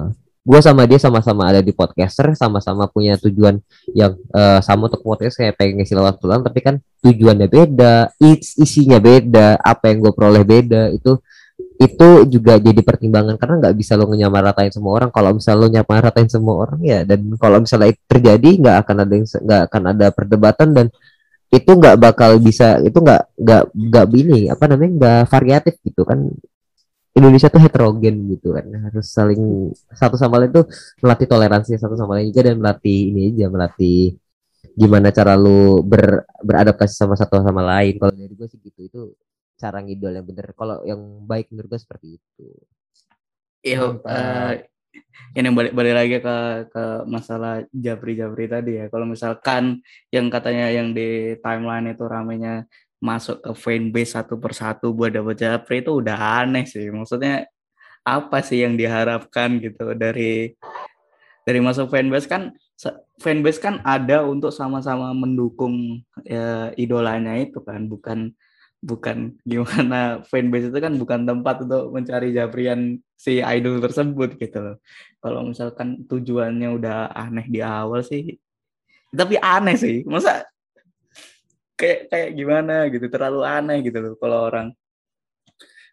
gue 0.45 0.61
sama 0.61 0.85
dia 0.85 1.01
sama-sama 1.01 1.49
ada 1.49 1.65
di 1.65 1.73
podcaster, 1.73 2.37
sama-sama 2.37 2.85
punya 2.93 3.17
tujuan 3.17 3.57
yang 3.97 4.13
uh, 4.29 4.61
sama 4.61 4.93
untuk 4.93 5.01
podcast 5.01 5.41
kayak 5.41 5.57
pengen 5.57 5.81
ngisi 5.81 5.97
lewat 5.97 6.21
tulang, 6.21 6.45
tapi 6.45 6.61
kan 6.61 6.77
tujuannya 7.01 7.49
beda, 7.49 8.13
is 8.21 8.53
isinya 8.61 9.01
beda, 9.01 9.57
apa 9.57 9.89
yang 9.89 10.05
gue 10.05 10.13
peroleh 10.13 10.45
beda 10.45 10.93
itu 10.93 11.17
itu 11.75 12.09
juga 12.31 12.59
jadi 12.59 12.81
pertimbangan 12.87 13.35
karena 13.35 13.55
nggak 13.67 13.75
bisa 13.79 13.99
lo 13.99 14.07
ratain 14.07 14.71
semua 14.71 14.93
orang. 15.01 15.11
Kalau 15.11 15.31
misalnya 15.35 15.83
lo 15.83 15.95
ratain 15.99 16.31
semua 16.31 16.55
orang 16.61 16.81
ya 16.85 17.03
dan 17.03 17.25
kalau 17.41 17.59
misalnya 17.65 17.91
itu 17.95 18.03
terjadi 18.07 18.49
nggak 18.63 18.77
akan 18.87 18.97
ada 19.03 19.13
yang 19.17 19.27
nggak 19.27 19.63
akan 19.71 19.83
ada 19.91 20.07
perdebatan 20.15 20.69
dan 20.71 20.87
itu 21.55 21.71
nggak 21.71 21.97
bakal 21.99 22.31
bisa 22.43 22.83
itu 22.83 22.99
nggak 22.99 23.23
nggak 23.39 23.63
nggak 23.71 24.05
ini 24.19 24.41
apa 24.51 24.65
namanya 24.67 24.93
nggak 24.99 25.23
variatif 25.31 25.75
gitu 25.87 26.03
kan 26.03 26.19
Indonesia 27.15 27.47
tuh 27.47 27.63
heterogen 27.63 28.27
gitu 28.35 28.55
kan. 28.55 28.67
Harus 28.91 29.07
saling 29.07 29.71
satu 29.95 30.19
sama 30.19 30.43
lain 30.43 30.51
tuh 30.51 30.67
melatih 30.99 31.27
toleransi 31.31 31.79
satu 31.79 31.95
sama 31.95 32.19
lain 32.19 32.35
juga 32.35 32.51
dan 32.51 32.59
melatih 32.59 32.99
ini 33.15 33.21
aja 33.31 33.47
melatih 33.47 34.19
gimana 34.75 35.15
cara 35.15 35.39
lu 35.39 35.87
ber, 35.87 36.27
beradaptasi 36.43 36.95
sama 36.95 37.15
satu 37.15 37.39
sama 37.39 37.63
lain. 37.63 37.95
Kalau 38.03 38.13
dari 38.13 38.35
gue 38.35 38.49
sih 38.51 38.59
gitu 38.59 38.81
itu 38.83 39.01
cara 39.55 39.79
ngidol 39.79 40.19
yang 40.19 40.27
bener. 40.27 40.51
Kalau 40.59 40.83
yang 40.83 41.01
baik 41.23 41.55
menurut 41.55 41.79
gue 41.79 41.81
seperti 41.81 42.19
itu. 42.19 42.47
Iya 43.65 43.97
uh, 43.97 44.53
ini 45.35 45.49
balik 45.51 45.73
balik 45.75 45.95
lagi 45.95 46.17
ke 46.23 46.37
ke 46.71 46.85
masalah 47.09 47.65
Jabri 47.71 48.15
Jabri 48.19 48.47
tadi 48.47 48.73
ya. 48.79 48.87
Kalau 48.91 49.07
misalkan 49.07 49.83
yang 50.11 50.27
katanya 50.31 50.71
yang 50.71 50.95
di 50.95 51.35
timeline 51.43 51.95
itu 51.95 52.05
ramenya 52.07 52.67
masuk 53.05 53.45
ke 53.45 53.53
fanbase 53.53 54.17
satu 54.17 54.41
persatu 54.41 54.97
buat 54.97 55.13
dapat 55.13 55.37
Jabri 55.37 55.85
itu 55.85 55.93
udah 56.01 56.41
aneh 56.41 56.65
sih. 56.65 56.89
Maksudnya 56.89 57.45
apa 58.01 58.41
sih 58.41 58.65
yang 58.65 58.81
diharapkan 58.81 59.61
gitu 59.61 59.93
dari 59.93 60.57
dari 61.45 61.61
masuk 61.61 61.93
fanbase 61.93 62.25
kan 62.25 62.57
fanbase 63.21 63.61
kan 63.61 63.85
ada 63.85 64.25
untuk 64.25 64.49
sama-sama 64.49 65.13
mendukung 65.13 66.01
ya, 66.25 66.73
idolanya 66.81 67.37
itu 67.37 67.61
kan 67.61 67.85
bukan 67.85 68.33
bukan 68.85 69.37
gimana 69.45 70.21
fanbase 70.33 70.73
itu 70.73 70.79
kan 70.81 70.97
bukan 70.97 71.29
tempat 71.29 71.65
untuk 71.69 71.93
mencari 71.93 72.33
japrian 72.33 73.01
si 73.17 73.45
idol 73.45 73.85
tersebut 73.85 74.41
gitu 74.41 74.59
loh. 74.61 74.77
Kalau 75.21 75.45
misalkan 75.45 76.05
tujuannya 76.09 76.69
udah 76.73 77.13
aneh 77.13 77.49
di 77.49 77.61
awal 77.65 78.05
sih, 78.05 78.37
tapi 79.13 79.41
aneh 79.41 79.77
sih. 79.81 80.05
Masa 80.05 80.45
kayak 81.75 82.11
kayak 82.11 82.31
gimana 82.35 82.75
gitu, 82.91 83.07
terlalu 83.11 83.41
aneh 83.43 83.79
gitu 83.83 83.99
loh 83.99 84.15
kalau 84.19 84.39
orang 84.49 84.69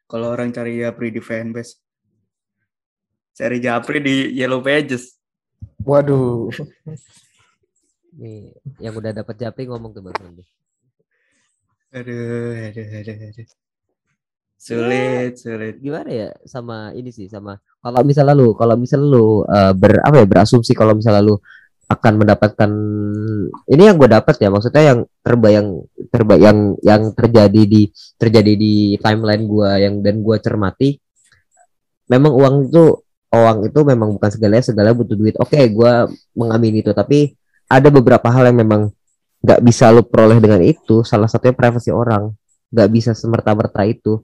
kalau 0.05 0.27
orang 0.27 0.51
cari 0.51 0.83
japri 0.83 1.07
di 1.07 1.23
fanbase. 1.23 1.79
Cari 3.31 3.63
japri 3.63 4.03
di 4.03 4.15
Yellow 4.35 4.59
Pages. 4.59 5.15
Waduh. 5.87 6.51
Nih, 8.19 8.51
yang 8.83 8.91
udah 8.91 9.15
dapat 9.15 9.39
japri 9.39 9.71
ngomong 9.71 9.95
tuh 9.95 10.03
Bang 10.03 10.19
Aduh, 11.95 12.55
aduh, 12.59 12.87
aduh, 12.91 13.17
aduh. 13.31 13.47
Sulit, 14.61 15.33
ya, 15.33 15.39
sulit. 15.39 15.75
Gimana 15.79 16.09
ya 16.11 16.29
sama 16.45 16.91
ini 16.93 17.09
sih 17.09 17.25
sama 17.31 17.57
kalau 17.81 18.05
misalnya 18.05 18.37
lu, 18.37 18.53
kalau 18.53 18.77
misalnya 18.77 19.09
lu 19.09 19.41
uh, 19.41 19.73
ber 19.73 19.97
apa 20.05 20.21
ya 20.21 20.27
berasumsi 20.29 20.77
kalau 20.77 20.93
misalnya 20.93 21.25
lu 21.25 21.41
akan 21.91 22.13
mendapatkan 22.23 22.71
ini 23.67 23.83
yang 23.83 23.99
gue 23.99 24.07
dapat 24.07 24.39
ya 24.39 24.47
maksudnya 24.47 24.95
yang 24.95 24.99
terbayang 25.19 25.83
terbayang 26.07 26.79
yang 26.79 27.11
terjadi 27.11 27.61
di 27.67 27.91
terjadi 28.15 28.53
di 28.55 28.95
timeline 28.95 29.43
gue 29.43 29.71
yang 29.83 29.99
dan 29.99 30.23
gue 30.23 30.37
cermati 30.39 30.95
memang 32.07 32.31
uang 32.31 32.55
itu 32.71 32.83
uang 33.31 33.57
itu 33.71 33.79
memang 33.87 34.19
bukan 34.19 34.29
segalanya 34.31 34.65
segala 34.67 34.91
butuh 34.91 35.15
duit. 35.15 35.35
Oke 35.39 35.55
okay, 35.55 35.71
gue 35.71 35.93
mengamini 36.35 36.83
itu 36.83 36.91
tapi 36.91 37.35
ada 37.71 37.87
beberapa 37.87 38.27
hal 38.27 38.51
yang 38.51 38.59
memang 38.59 38.91
nggak 39.41 39.59
bisa 39.63 39.87
lo 39.89 40.03
peroleh 40.03 40.43
dengan 40.43 40.59
itu. 40.59 41.07
Salah 41.07 41.31
satunya 41.31 41.55
privasi 41.55 41.89
orang 41.89 42.35
nggak 42.71 42.89
bisa 42.91 43.11
semerta-merta 43.15 43.87
itu. 43.87 44.19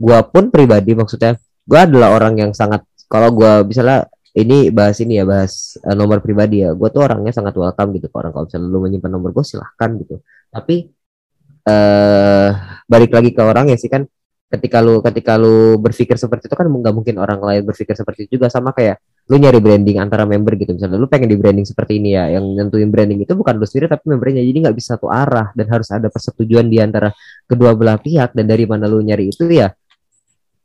Gua 0.00 0.24
pun 0.24 0.48
pribadi 0.48 0.96
maksudnya 0.96 1.36
gua 1.64 1.84
adalah 1.84 2.16
orang 2.16 2.36
yang 2.40 2.52
sangat 2.52 2.84
kalau 3.08 3.32
gua 3.32 3.64
misalnya 3.64 4.08
ini 4.36 4.70
bahas 4.70 4.98
ini 5.02 5.18
ya 5.18 5.24
bahas 5.26 5.74
uh, 5.82 5.96
nomor 5.98 6.22
pribadi 6.22 6.62
ya. 6.62 6.70
Gua 6.74 6.88
tuh 6.94 7.02
orangnya 7.02 7.34
sangat 7.34 7.54
welcome 7.58 7.90
gitu 7.98 8.06
orang 8.14 8.30
kalau 8.30 8.46
misalnya 8.46 8.68
lu 8.70 8.78
menyimpan 8.82 9.10
nomor 9.10 9.30
gua 9.34 9.42
silahkan 9.42 9.90
gitu. 9.98 10.22
Tapi 10.50 10.74
eh 11.60 11.70
uh, 11.70 12.50
balik 12.86 13.10
lagi 13.10 13.30
ke 13.34 13.42
orang 13.42 13.70
ya 13.74 13.78
sih 13.78 13.90
kan. 13.90 14.06
Ketika 14.50 14.82
lu 14.82 14.98
ketika 14.98 15.38
lu 15.38 15.78
berpikir 15.78 16.18
seperti 16.18 16.50
itu 16.50 16.58
kan 16.58 16.66
nggak 16.66 16.94
mungkin 16.94 17.22
orang 17.22 17.38
lain 17.38 17.62
berpikir 17.62 17.94
seperti 17.94 18.26
itu 18.26 18.38
juga. 18.38 18.50
Sama 18.50 18.74
kayak 18.74 18.98
lu 19.30 19.38
nyari 19.38 19.62
branding 19.62 19.98
antara 20.02 20.26
member 20.26 20.58
gitu. 20.58 20.74
Misalnya 20.74 20.98
lu 20.98 21.06
pengen 21.06 21.30
di 21.30 21.38
branding 21.38 21.66
seperti 21.66 22.02
ini 22.02 22.18
ya 22.18 22.34
yang 22.34 22.42
nentuin 22.58 22.90
branding 22.90 23.22
itu 23.22 23.34
bukan 23.38 23.58
lu 23.58 23.66
sendiri 23.66 23.86
tapi 23.90 24.10
membernya. 24.10 24.42
Jadi 24.42 24.58
nggak 24.66 24.76
bisa 24.78 24.98
satu 24.98 25.06
arah 25.06 25.54
dan 25.54 25.66
harus 25.70 25.86
ada 25.94 26.10
persetujuan 26.10 26.66
di 26.66 26.82
antara 26.82 27.14
kedua 27.46 27.78
belah 27.78 27.98
pihak. 27.98 28.34
Dan 28.34 28.50
dari 28.50 28.66
mana 28.66 28.90
lu 28.90 28.98
nyari 29.02 29.30
itu 29.30 29.46
ya 29.50 29.70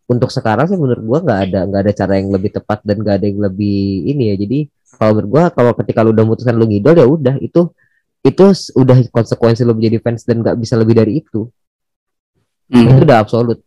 untuk 0.05 0.29
sekarang 0.29 0.69
sih 0.69 0.77
menurut 0.77 1.01
gua 1.01 1.19
nggak 1.25 1.39
ada 1.49 1.59
nggak 1.65 1.81
ada 1.81 1.93
cara 1.93 2.13
yang 2.21 2.29
lebih 2.29 2.51
tepat 2.53 2.79
dan 2.85 3.01
nggak 3.01 3.15
ada 3.17 3.25
yang 3.25 3.39
lebih 3.41 3.79
ini 4.05 4.23
ya. 4.33 4.35
Jadi 4.37 4.59
kalau 4.95 5.11
menurut 5.17 5.29
gua 5.29 5.43
kalau 5.49 5.71
ketika 5.81 5.99
lu 6.05 6.13
udah 6.13 6.23
memutuskan 6.25 6.55
lu 6.55 6.65
ngidol 6.69 6.93
ya 6.93 7.05
udah 7.09 7.35
itu 7.41 7.61
itu 8.25 8.45
udah 8.77 8.97
konsekuensi 9.09 9.61
lu 9.65 9.77
menjadi 9.77 9.97
fans 10.01 10.25
dan 10.25 10.41
nggak 10.45 10.55
bisa 10.61 10.77
lebih 10.77 10.95
dari 10.97 11.21
itu. 11.21 11.49
Mm 12.69 12.81
itu 12.81 12.93
udah 13.05 13.17
absolut. 13.21 13.59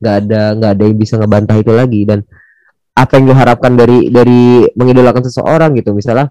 Nggak 0.00 0.14
ada 0.24 0.42
nggak 0.56 0.70
ada 0.76 0.82
yang 0.84 0.96
bisa 0.96 1.14
ngebantah 1.20 1.56
itu 1.60 1.72
lagi. 1.72 2.00
Dan 2.08 2.20
apa 2.92 3.12
yang 3.16 3.24
diharapkan 3.32 3.72
dari 3.72 4.12
dari 4.12 4.68
mengidolakan 4.76 5.24
seseorang 5.24 5.72
gitu 5.80 5.96
misalnya 5.96 6.28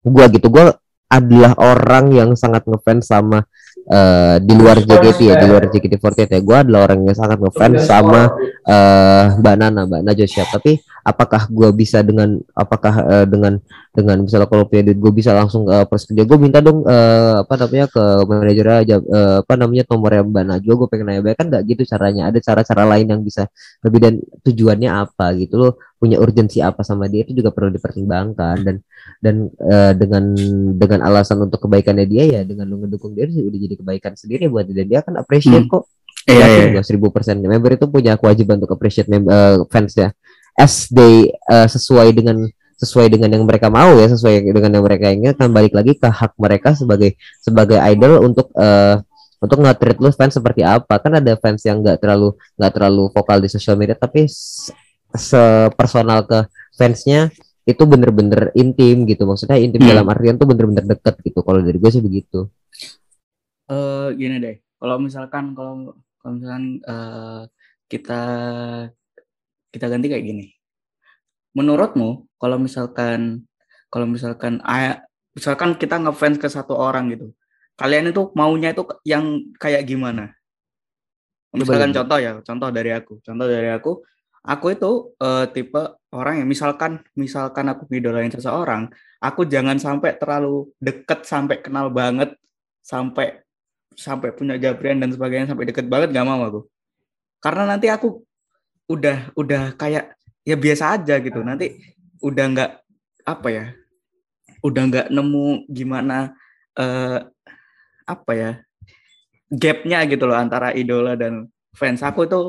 gua 0.00 0.28
gitu 0.32 0.48
gua 0.48 0.72
adalah 1.10 1.52
orang 1.60 2.14
yang 2.14 2.30
sangat 2.38 2.64
ngefans 2.64 3.10
sama 3.10 3.44
uh, 3.90 4.36
di 4.38 4.52
luar 4.54 4.78
JKT 4.80 5.20
ya 5.20 5.34
di 5.42 5.46
luar 5.50 5.66
JKT48 5.68 6.30
ya. 6.30 6.40
Gue 6.40 6.56
adalah 6.56 6.80
orang 6.88 7.04
yang 7.04 7.16
sangat 7.18 7.38
ngefans 7.42 7.84
sama 7.84 8.30
uh, 8.64 9.24
Mbak 9.42 9.54
Nana. 9.58 9.82
Mbak 9.84 10.00
Najwa 10.06 10.44
tapi 10.46 10.78
apakah 11.02 11.50
gue 11.50 11.68
bisa 11.74 12.04
dengan 12.06 12.38
apakah 12.54 12.94
uh, 13.02 13.26
dengan 13.26 13.58
dengan 13.90 14.22
misalnya 14.22 14.46
kalau 14.46 14.70
punya 14.70 14.86
duit 14.86 14.98
gue 15.02 15.12
bisa 15.12 15.34
langsung 15.34 15.66
uh, 15.66 15.84
proses 15.84 16.06
kerja? 16.06 16.22
Gue 16.22 16.38
minta 16.38 16.62
dong 16.62 16.86
uh, 16.86 17.42
apa 17.42 17.54
namanya 17.58 17.86
ke 17.90 18.04
manajer 18.30 18.66
aja 18.70 18.96
uh, 19.02 19.36
apa 19.42 19.54
namanya 19.58 19.84
nomornya 19.90 20.22
Mbak 20.22 20.44
Najwa 20.46 20.74
gue 20.78 20.88
pengen 20.88 21.06
nanya 21.10 21.34
kan 21.34 21.46
nggak 21.50 21.62
gitu 21.66 21.82
caranya? 21.84 22.22
Ada 22.30 22.38
cara-cara 22.38 22.82
lain 22.96 23.06
yang 23.10 23.20
bisa 23.26 23.50
lebih 23.82 23.98
dan 23.98 24.14
tujuannya 24.46 24.90
apa 24.90 25.34
gitu 25.36 25.56
loh 25.58 25.74
punya 26.00 26.16
urgensi 26.16 26.64
apa 26.64 26.80
sama 26.80 27.12
dia 27.12 27.28
itu 27.28 27.36
juga 27.36 27.52
perlu 27.52 27.68
dipertimbangkan 27.76 28.56
dan 28.64 28.76
dan 29.20 29.52
uh, 29.60 29.92
dengan 29.92 30.32
dengan 30.72 31.04
alasan 31.04 31.44
untuk 31.44 31.60
kebaikannya 31.68 32.08
dia 32.08 32.24
ya 32.24 32.40
dengan 32.40 32.64
lu 32.64 32.80
ngedukung 32.80 33.12
dia 33.12 33.28
udah 33.28 33.60
jadi 33.60 33.74
kebaikan 33.76 34.16
sendiri 34.16 34.48
buat 34.48 34.64
dia 34.64 34.80
dan 34.80 34.86
dia 34.88 34.98
akan 35.04 35.20
appreciate 35.20 35.68
hmm. 35.68 35.72
kok 35.76 35.84
Iya, 36.28 36.46
iya, 36.46 36.64
iya. 36.76 36.82
seribu 36.84 37.08
persen. 37.08 37.40
Member 37.40 37.80
itu 37.80 37.88
punya 37.88 38.12
kewajiban 38.20 38.60
untuk 38.60 38.76
appreciate 38.76 39.08
member, 39.08 39.32
uh, 39.32 39.64
fans 39.72 39.96
ya, 39.96 40.12
as 40.52 40.84
they 40.92 41.32
uh, 41.48 41.64
sesuai 41.64 42.12
dengan 42.12 42.44
sesuai 42.76 43.08
dengan 43.08 43.32
yang 43.32 43.44
mereka 43.48 43.72
mau 43.72 43.96
ya, 43.96 44.04
sesuai 44.04 44.44
dengan 44.52 44.78
yang 44.78 44.84
mereka 44.84 45.08
inginkan. 45.08 45.48
Balik 45.48 45.72
lagi 45.72 45.96
ke 45.96 46.08
hak 46.12 46.36
mereka 46.36 46.76
sebagai 46.76 47.16
sebagai 47.40 47.80
idol 47.80 48.20
untuk 48.20 48.52
uh, 48.52 49.00
untuk 49.40 49.58
nge-treat 49.64 49.96
lu 49.96 50.12
fans 50.12 50.36
seperti 50.36 50.60
apa 50.60 51.00
kan 51.00 51.16
ada 51.16 51.32
fans 51.40 51.64
yang 51.64 51.80
nggak 51.80 51.96
terlalu 52.04 52.36
nggak 52.60 52.72
terlalu 52.76 53.08
vokal 53.08 53.40
di 53.40 53.48
sosial 53.48 53.72
media 53.80 53.96
tapi 53.96 54.28
sepersonal 55.14 56.26
ke 56.26 56.46
fansnya 56.74 57.30
itu 57.68 57.82
bener-bener 57.86 58.50
intim 58.58 59.06
gitu. 59.06 59.26
Maksudnya 59.28 59.60
intim 59.60 59.84
hmm. 59.84 59.90
dalam 59.90 60.06
artian 60.10 60.36
tuh 60.40 60.48
bener-bener 60.48 60.84
deket 60.86 61.18
gitu. 61.22 61.40
Kalau 61.44 61.60
dari 61.62 61.78
gue 61.78 61.90
sih 61.90 62.02
begitu. 62.02 62.48
Eh 63.70 63.74
uh, 63.74 64.06
gini 64.14 64.42
deh. 64.42 64.56
Kalau 64.80 64.96
misalkan 64.98 65.52
kalau 65.52 65.94
kalau 66.20 66.32
misalkan 66.36 66.64
uh, 66.88 67.42
kita 67.86 68.22
kita 69.70 69.86
ganti 69.86 70.06
kayak 70.10 70.24
gini. 70.24 70.46
Menurutmu 71.54 72.30
kalau 72.38 72.58
misalkan 72.58 73.46
kalau 73.90 74.06
misalkan 74.06 74.62
misalkan 75.34 75.74
kita 75.78 75.98
ngefans 75.98 76.38
ke 76.38 76.46
satu 76.50 76.74
orang 76.74 77.10
gitu 77.10 77.34
kalian 77.80 78.12
itu 78.12 78.28
maunya 78.36 78.76
itu 78.76 78.84
yang 79.08 79.40
kayak 79.56 79.88
gimana? 79.88 80.36
Misalkan 81.56 81.96
contoh 81.96 82.20
ya 82.20 82.36
contoh 82.44 82.68
dari 82.68 82.92
aku. 82.92 83.24
Contoh 83.24 83.48
dari 83.48 83.72
aku 83.72 84.04
aku 84.40 84.72
itu 84.72 85.12
uh, 85.20 85.44
tipe 85.50 85.82
orang 86.10 86.42
yang 86.42 86.48
misalkan 86.48 87.04
misalkan 87.12 87.68
aku 87.68 87.86
ngidolain 87.92 88.32
seseorang 88.32 88.88
aku 89.20 89.44
jangan 89.44 89.76
sampai 89.76 90.16
terlalu 90.16 90.72
deket 90.80 91.28
sampai 91.28 91.60
kenal 91.60 91.92
banget 91.92 92.34
sampai 92.80 93.44
sampai 93.94 94.32
punya 94.32 94.56
jabrian 94.56 94.96
dan 94.96 95.12
sebagainya 95.12 95.52
sampai 95.52 95.68
deket 95.68 95.86
banget 95.90 96.16
gak 96.16 96.26
mau 96.26 96.40
aku. 96.40 96.60
Karena 97.44 97.68
nanti 97.68 97.92
aku 97.92 98.24
udah 98.88 99.32
udah 99.36 99.76
kayak 99.76 100.16
ya 100.44 100.56
biasa 100.56 100.96
aja 100.96 101.20
gitu. 101.20 101.44
Nanti 101.44 101.76
udah 102.24 102.44
nggak 102.52 102.70
apa 103.28 103.48
ya 103.48 103.64
udah 104.60 104.82
nggak 104.92 105.06
nemu 105.08 105.68
gimana 105.72 106.36
uh, 106.76 107.24
apa 108.04 108.32
ya 108.36 108.50
gapnya 109.48 110.04
gitu 110.04 110.28
loh 110.28 110.36
antara 110.36 110.76
idola 110.76 111.16
dan 111.16 111.48
fans 111.72 112.04
aku 112.04 112.28
itu 112.28 112.40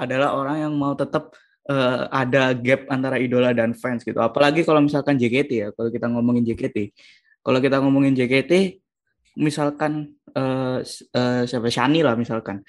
adalah 0.00 0.32
orang 0.32 0.64
yang 0.64 0.72
mau 0.72 0.96
tetap 0.96 1.36
uh, 1.68 2.08
ada 2.08 2.56
gap 2.56 2.88
antara 2.88 3.20
idola 3.20 3.52
dan 3.52 3.76
fans 3.76 4.00
gitu. 4.00 4.16
Apalagi 4.18 4.64
kalau 4.64 4.80
misalkan 4.80 5.20
JKT 5.20 5.50
ya 5.52 5.68
kalau 5.76 5.92
kita 5.92 6.08
ngomongin 6.08 6.42
JKT 6.48 6.96
kalau 7.44 7.58
kita 7.60 7.76
ngomongin 7.80 8.16
JKT 8.16 8.80
misalkan 9.36 10.16
uh, 10.32 10.80
uh, 11.16 11.42
siapa 11.44 11.68
Shani 11.68 12.00
lah 12.00 12.16
misalkan 12.16 12.64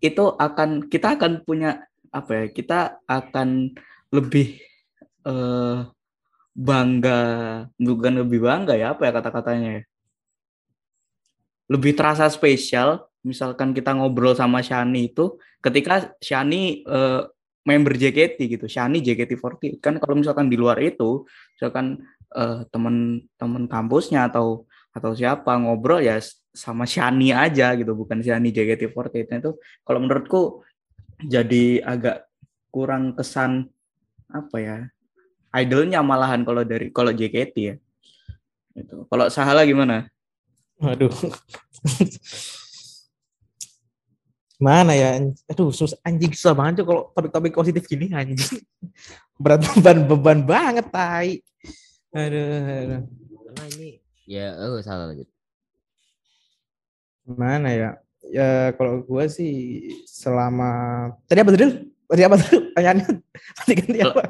itu 0.00 0.32
akan 0.32 0.88
kita 0.88 1.20
akan 1.20 1.44
punya 1.44 1.84
apa 2.10 2.30
ya 2.32 2.44
kita 2.50 2.78
akan 3.04 3.76
lebih 4.10 4.58
uh, 5.28 5.86
bangga 6.56 7.22
bukan 7.78 8.12
lebih 8.26 8.42
bangga 8.42 8.74
ya 8.74 8.96
apa 8.96 9.06
ya 9.06 9.12
kata-katanya 9.14 9.68
ya? 9.80 9.82
Lebih 11.70 11.94
terasa 11.94 12.26
spesial 12.26 13.09
misalkan 13.26 13.76
kita 13.76 13.92
ngobrol 13.92 14.32
sama 14.32 14.64
Shani 14.64 15.12
itu 15.12 15.36
ketika 15.60 16.16
Shani 16.20 16.84
uh, 16.88 17.28
member 17.64 17.94
JKT 17.96 18.38
gitu 18.48 18.66
Shani 18.66 19.04
JKT48 19.04 19.80
kan 19.80 19.94
kalau 20.00 20.16
misalkan 20.16 20.48
di 20.48 20.56
luar 20.56 20.80
itu 20.80 21.28
misalkan 21.56 22.00
uh, 22.32 22.64
teman-teman 22.72 23.64
kampusnya 23.68 24.32
atau 24.32 24.64
atau 24.90 25.12
siapa 25.14 25.54
ngobrol 25.60 26.00
ya 26.00 26.18
sama 26.50 26.88
Shani 26.88 27.30
aja 27.30 27.76
gitu 27.76 27.92
bukan 27.92 28.24
Shani 28.24 28.50
JKT48 28.50 29.26
nah, 29.28 29.38
itu 29.44 29.52
kalau 29.84 30.00
menurutku 30.00 30.64
jadi 31.20 31.84
agak 31.84 32.26
kurang 32.72 33.12
kesan 33.12 33.68
apa 34.32 34.56
ya 34.56 34.78
idolnya 35.58 35.98
malahan 36.06 36.46
kalau 36.46 36.62
dari 36.62 36.94
kalau 36.94 37.10
JKT 37.10 37.54
ya. 37.58 37.74
Itu. 38.78 39.10
Kalau 39.10 39.26
Sahala 39.26 39.66
gimana? 39.66 40.06
Waduh. 40.78 41.10
Mana 44.60 44.92
ya? 44.92 45.16
Aduh, 45.48 45.72
sus 45.72 45.96
anjing 46.04 46.36
susah 46.36 46.52
banget 46.52 46.84
kalau 46.84 47.08
topik-topik 47.16 47.56
positif 47.56 47.88
gini 47.88 48.12
anjing. 48.12 48.60
Berat 49.40 49.64
beban 49.64 50.04
beban 50.04 50.38
banget 50.44 50.86
tai. 50.92 51.40
Aduh, 52.12 52.44
aduh. 52.68 53.02
Nah, 53.56 53.66
ini 53.72 54.04
ya 54.28 54.52
oh 54.60 54.78
salah 54.84 55.08
lagi. 55.10 55.24
Mana 57.24 57.72
ya? 57.72 57.90
Ya 58.28 58.76
kalau 58.76 59.00
gue 59.00 59.24
sih 59.32 59.54
selama 60.04 61.08
tadi 61.24 61.40
apa 61.40 61.50
tadi? 61.56 61.88
Tadi 62.10 62.22
apa 62.26 62.36
tuh 62.42 62.58
pertanyaannya? 62.74 63.06
Tadi 63.54 63.72
ganti 63.80 63.98
apa? 64.02 64.22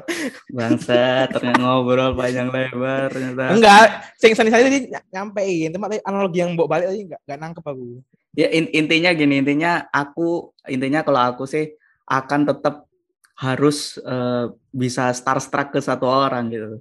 Bangsa, 0.53 1.27
ternyata 1.33 1.59
ngobrol 1.59 2.13
panjang 2.13 2.53
lebar 2.53 3.09
ternyata. 3.09 3.43
Enggak, 3.51 3.85
sing 4.21 4.31
saya 4.37 4.63
tadi 4.63 4.87
nyampein, 5.11 5.73
tempat 5.73 5.99
analogi 6.05 6.39
yang 6.39 6.53
bawa 6.53 6.77
balik 6.77 6.93
tadi 6.93 6.99
enggak 7.09 7.21
enggak 7.25 7.39
nangkep 7.41 7.65
aku. 7.65 7.99
Ya 8.31 8.47
intinya 8.51 9.11
gini, 9.11 9.43
intinya 9.43 9.85
aku 9.91 10.55
intinya 10.71 11.03
kalau 11.03 11.21
aku 11.35 11.43
sih 11.43 11.75
akan 12.07 12.47
tetap 12.47 12.87
harus 13.35 13.99
uh, 14.05 14.53
bisa 14.71 15.11
starstruck 15.11 15.75
ke 15.75 15.79
satu 15.83 16.07
orang 16.07 16.47
gitu. 16.47 16.79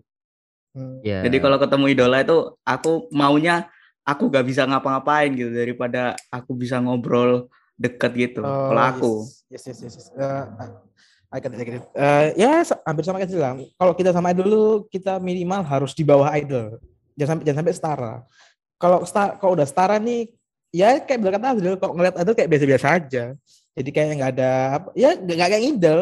Hmm. 0.77 1.03
Yeah. 1.03 1.27
Jadi 1.27 1.43
kalau 1.43 1.59
ketemu 1.59 1.85
idola 1.91 2.23
itu 2.23 2.55
aku 2.63 3.11
maunya 3.11 3.67
aku 4.07 4.31
gak 4.31 4.47
bisa 4.47 4.63
ngapa-ngapain 4.67 5.35
gitu 5.35 5.51
daripada 5.51 6.15
aku 6.31 6.55
bisa 6.55 6.79
ngobrol 6.79 7.51
deket 7.75 8.13
gitu. 8.15 8.43
Oh, 8.45 8.71
kalau 8.71 8.85
aku. 8.85 9.13
Yes, 9.51 9.67
yes, 9.67 9.79
yes. 9.83 9.95
yes. 9.99 10.07
Uh, 10.15 10.47
I 11.31 11.39
can 11.39 11.55
take 11.55 11.79
it. 11.79 11.87
Uh, 11.95 12.35
ya 12.35 12.63
hampir 12.87 13.03
sama 13.07 13.23
kayak 13.23 13.31
bilang. 13.31 13.59
Kalau 13.79 13.93
kita 13.95 14.11
sama 14.11 14.35
dulu 14.35 14.87
kita 14.91 15.19
minimal 15.23 15.63
harus 15.63 15.95
di 15.95 16.03
bawah 16.03 16.31
idol. 16.35 16.79
Jangan 17.19 17.39
sampai 17.39 17.45
jangan 17.47 17.59
sampai 17.63 17.75
setara. 17.75 18.15
Kalau 18.81 18.99
star, 19.05 19.37
kalau 19.39 19.53
udah 19.55 19.69
setara 19.69 19.97
nih, 20.01 20.33
ya 20.71 20.99
kayak 21.03 21.19
bilang 21.19 21.35
kata 21.39 21.47
Azril, 21.55 21.77
kalau 21.79 21.93
ngeliat 21.99 22.17
idol 22.19 22.35
kayak 22.35 22.51
biasa-biasa 22.51 22.87
aja. 22.97 23.25
Jadi 23.75 23.91
kayak 23.95 24.09
nggak 24.19 24.33
ada 24.39 24.51
apa, 24.79 24.89
ya 24.99 25.11
nggak 25.15 25.49
kayak 25.51 25.65
idol. 25.77 26.01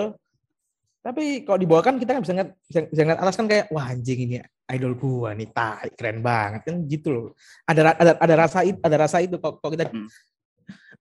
Tapi 0.98 1.24
kalau 1.46 1.58
di 1.60 1.66
bawah 1.68 1.84
kan 1.84 1.94
kita 1.96 2.10
kan 2.16 2.22
bisa 2.24 2.32
ngeliat, 2.36 2.50
bisa, 2.68 2.80
bisa 2.90 3.00
ngeliat 3.06 3.20
alas 3.22 3.36
kan 3.38 3.46
kayak 3.48 3.66
wah 3.72 3.86
anjing 3.88 4.18
ini 4.28 4.36
idol 4.68 4.92
gua 4.96 5.32
nih, 5.32 5.48
tai 5.48 5.88
keren 5.96 6.20
banget 6.20 6.68
kan 6.68 6.76
gitu 6.84 7.08
loh. 7.08 7.26
Ada 7.64 7.96
ada 7.96 8.12
ada 8.20 8.34
rasa 8.36 8.60
itu, 8.64 8.78
ada 8.84 8.96
rasa 9.00 9.18
itu 9.24 9.36
kalau, 9.40 9.56
kalau 9.60 9.72
kita 9.72 9.88
hmm 9.88 10.08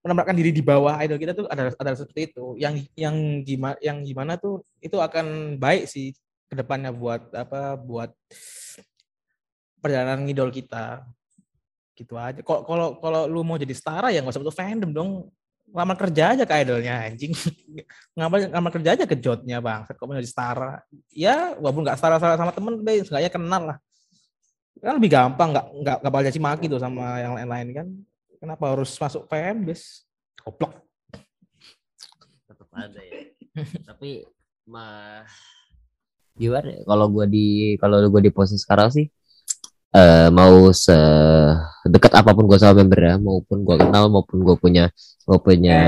menempatkan 0.02 0.36
diri 0.38 0.54
di 0.54 0.62
bawah 0.62 0.94
idol 1.02 1.18
kita 1.18 1.34
tuh 1.34 1.46
ada 1.50 1.74
ada 1.74 1.92
seperti 1.98 2.30
itu 2.30 2.54
yang 2.54 2.78
yang 2.94 3.42
gimana 3.42 3.76
yang 3.82 4.06
gimana 4.06 4.38
tuh 4.38 4.62
itu 4.78 4.94
akan 4.94 5.58
baik 5.58 5.90
sih 5.90 6.14
ke 6.46 6.54
depannya 6.54 6.94
buat 6.94 7.34
apa 7.34 7.74
buat 7.74 8.14
perjalanan 9.82 10.30
idol 10.30 10.54
kita 10.54 11.02
gitu 11.98 12.14
aja 12.14 12.38
kalau 12.46 12.62
kalau 12.62 12.88
kalau 13.02 13.20
lu 13.26 13.42
mau 13.42 13.58
jadi 13.58 13.74
setara 13.74 14.14
ya 14.14 14.22
nggak 14.22 14.38
usah 14.38 14.42
butuh 14.46 14.54
fandom 14.54 14.90
dong 14.94 15.10
lama 15.74 15.92
kerja 15.98 16.32
aja 16.32 16.46
ke 16.46 16.54
idolnya 16.62 17.10
anjing 17.10 17.34
ngapain 18.16 18.48
lama 18.48 18.70
kerja 18.70 18.94
aja 18.94 19.04
ke 19.04 19.18
jotnya 19.18 19.58
bang 19.58 19.82
kok 19.82 20.06
mau 20.06 20.14
jadi 20.14 20.30
setara 20.30 20.80
ya 21.10 21.58
walaupun 21.58 21.82
nggak 21.82 21.98
setara 21.98 22.16
sama 22.22 22.54
temen 22.54 22.80
deh 22.86 23.02
ya 23.02 23.28
kenal 23.28 23.74
lah 23.74 23.78
kan 24.78 24.94
lebih 24.94 25.10
gampang 25.10 25.50
nggak 25.50 25.66
nggak 25.82 25.96
nggak 26.06 26.12
bakal 26.14 26.26
jadi 26.30 26.40
maki 26.40 26.66
tuh 26.70 26.78
sama 26.78 27.18
yang 27.18 27.34
lain-lain 27.34 27.68
kan 27.74 27.88
Kenapa 28.38 28.70
harus 28.70 28.94
masuk 28.94 29.26
PM, 29.26 29.66
bis? 29.66 30.06
Goblok. 30.46 30.78
Tetap 32.46 32.70
ada 32.70 33.00
ya. 33.02 33.34
Tapi 33.90 34.22
mah 34.62 35.26
gimana 36.38 36.70
ya? 36.70 36.80
Kalau 36.86 37.06
gue 37.10 37.26
di 37.26 37.46
kalau 37.82 37.98
gue 38.06 38.22
di 38.22 38.30
posisi 38.30 38.62
sekarang 38.62 38.94
sih 38.94 39.10
uh, 39.98 40.28
mau 40.30 40.70
sedekat 40.70 42.12
apa 42.14 42.30
pun 42.30 42.46
gue 42.46 42.58
sama 42.58 42.86
member 42.86 43.00
ya, 43.02 43.14
maupun 43.18 43.66
gue 43.66 43.76
kenal 43.82 44.06
maupun 44.06 44.38
gue 44.46 44.56
punya 44.56 44.84
gue 45.28 45.38
punya 45.44 45.78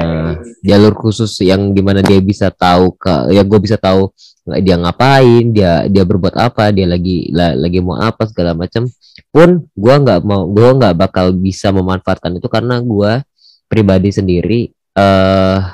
jalur 0.61 0.93
khusus 0.93 1.33
yang 1.41 1.73
di 1.73 1.81
mana 1.81 2.05
dia 2.05 2.21
bisa 2.21 2.53
tahu 2.53 2.93
ke 2.93 3.33
ya 3.33 3.41
gue 3.41 3.59
bisa 3.63 3.81
tahu 3.81 4.13
dia 4.61 4.77
ngapain 4.77 5.49
dia 5.49 5.89
dia 5.89 6.05
berbuat 6.05 6.37
apa 6.37 6.69
dia 6.69 6.85
lagi 6.85 7.33
la, 7.33 7.57
lagi 7.57 7.81
mau 7.81 7.97
apa 7.97 8.29
segala 8.29 8.53
macam 8.53 8.85
pun 9.33 9.65
gue 9.73 9.95
nggak 9.97 10.21
mau 10.29 10.45
gue 10.45 10.71
nggak 10.77 10.93
bakal 10.93 11.33
bisa 11.33 11.73
memanfaatkan 11.73 12.37
itu 12.37 12.49
karena 12.53 12.85
gue 12.85 13.25
pribadi 13.65 14.13
sendiri 14.13 14.69
uh, 14.93 15.73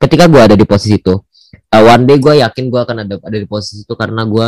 ketika 0.00 0.24
gue 0.24 0.40
ada 0.40 0.56
di 0.56 0.64
posisi 0.64 0.96
itu 0.96 1.12
uh, 1.12 1.82
one 1.84 2.08
day 2.08 2.16
gue 2.16 2.40
yakin 2.40 2.64
gue 2.72 2.80
akan 2.80 2.96
ada 3.04 3.14
ada 3.20 3.36
di 3.36 3.44
posisi 3.44 3.84
itu 3.84 3.92
karena 3.92 4.24
gue 4.24 4.46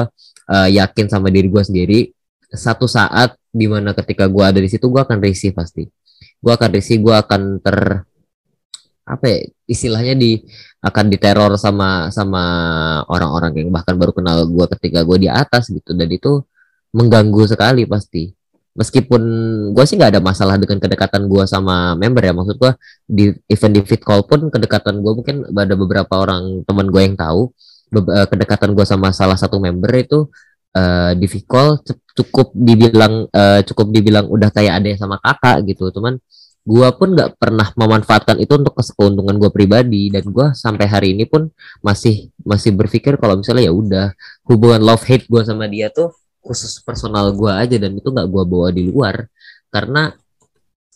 uh, 0.49 0.69
yakin 0.73 1.07
sama 1.13 1.29
diri 1.29 1.53
gue 1.53 1.63
sendiri 1.65 2.01
satu 2.55 2.87
saat 2.89 3.37
di 3.55 3.67
mana 3.71 3.95
ketika 3.95 4.27
gue 4.27 4.45
ada 4.45 4.59
di 4.59 4.67
situ 4.67 4.91
gue 4.91 5.03
akan 5.03 5.19
risih 5.23 5.55
pasti. 5.55 5.87
Gue 6.43 6.53
akan 6.55 6.71
risih 6.75 6.99
gue 6.99 7.15
akan 7.15 7.63
ter 7.63 8.03
apa 9.05 9.25
ya 9.29 9.39
istilahnya 9.69 10.17
di 10.17 10.41
akan 10.81 11.13
diteror 11.13 11.61
sama 11.61 12.09
sama 12.09 12.43
orang-orang 13.13 13.53
yang 13.61 13.69
bahkan 13.69 13.95
baru 14.01 14.17
kenal 14.17 14.49
gue 14.49 14.67
ketika 14.79 15.05
gue 15.07 15.27
di 15.27 15.29
atas 15.31 15.71
gitu. 15.71 15.95
Dan 15.95 16.11
itu 16.11 16.43
mengganggu 16.95 17.45
sekali 17.51 17.85
pasti. 17.85 18.33
Meskipun 18.75 19.23
gue 19.71 19.85
sih 19.87 19.95
nggak 19.95 20.19
ada 20.19 20.23
masalah 20.23 20.59
dengan 20.59 20.83
kedekatan 20.83 21.31
gue 21.31 21.45
sama 21.47 21.95
member 21.95 22.23
ya. 22.27 22.35
Maksud 22.35 22.57
gue 22.59 22.73
di 23.07 23.25
event 23.47 23.75
di 23.75 23.81
fit 23.87 24.03
call 24.03 24.27
pun 24.27 24.51
kedekatan 24.51 24.99
gue 24.99 25.13
mungkin 25.15 25.47
ada 25.55 25.75
beberapa 25.79 26.15
orang 26.19 26.67
teman 26.67 26.91
gue 26.91 27.03
yang 27.07 27.15
tahu. 27.15 27.55
Eh, 27.95 28.27
kedekatan 28.27 28.75
gue 28.75 28.83
sama 28.83 29.15
salah 29.15 29.39
satu 29.39 29.63
member 29.63 29.95
itu 29.95 30.27
uh, 30.75 31.13
di 31.17 31.27
fit 31.31 31.47
call 31.47 31.81
cukup 32.15 32.55
dibilang 32.55 33.27
uh, 33.31 33.61
cukup 33.67 33.91
dibilang 33.91 34.27
udah 34.31 34.51
kayak 34.55 34.83
ada 34.83 34.89
sama 34.99 35.17
kakak 35.23 35.67
gitu. 35.71 35.91
Cuman 35.95 36.19
gue 36.65 36.89
pun 36.97 37.09
nggak 37.13 37.37
pernah 37.37 37.69
memanfaatkan 37.77 38.41
itu 38.41 38.55
untuk 38.57 38.75
keuntungan 38.77 39.37
gue 39.39 39.51
pribadi. 39.51 40.11
Dan 40.11 40.27
gue 40.31 40.47
sampai 40.55 40.87
hari 40.87 41.09
ini 41.19 41.27
pun 41.27 41.51
masih 41.83 42.31
masih 42.43 42.75
berpikir 42.75 43.19
kalau 43.19 43.39
misalnya 43.39 43.71
ya 43.71 43.75
udah 43.75 44.07
hubungan 44.47 44.81
love 44.83 45.03
hate 45.07 45.27
gue 45.27 45.43
sama 45.43 45.67
dia 45.71 45.91
tuh 45.91 46.15
khusus 46.45 46.77
personal 46.85 47.33
gue 47.33 47.49
aja 47.49 47.77
dan 47.81 47.97
itu 47.97 48.09
nggak 48.13 48.29
gue 48.29 48.45
bawa 48.47 48.69
di 48.71 48.83
luar. 48.87 49.27
Karena 49.73 50.13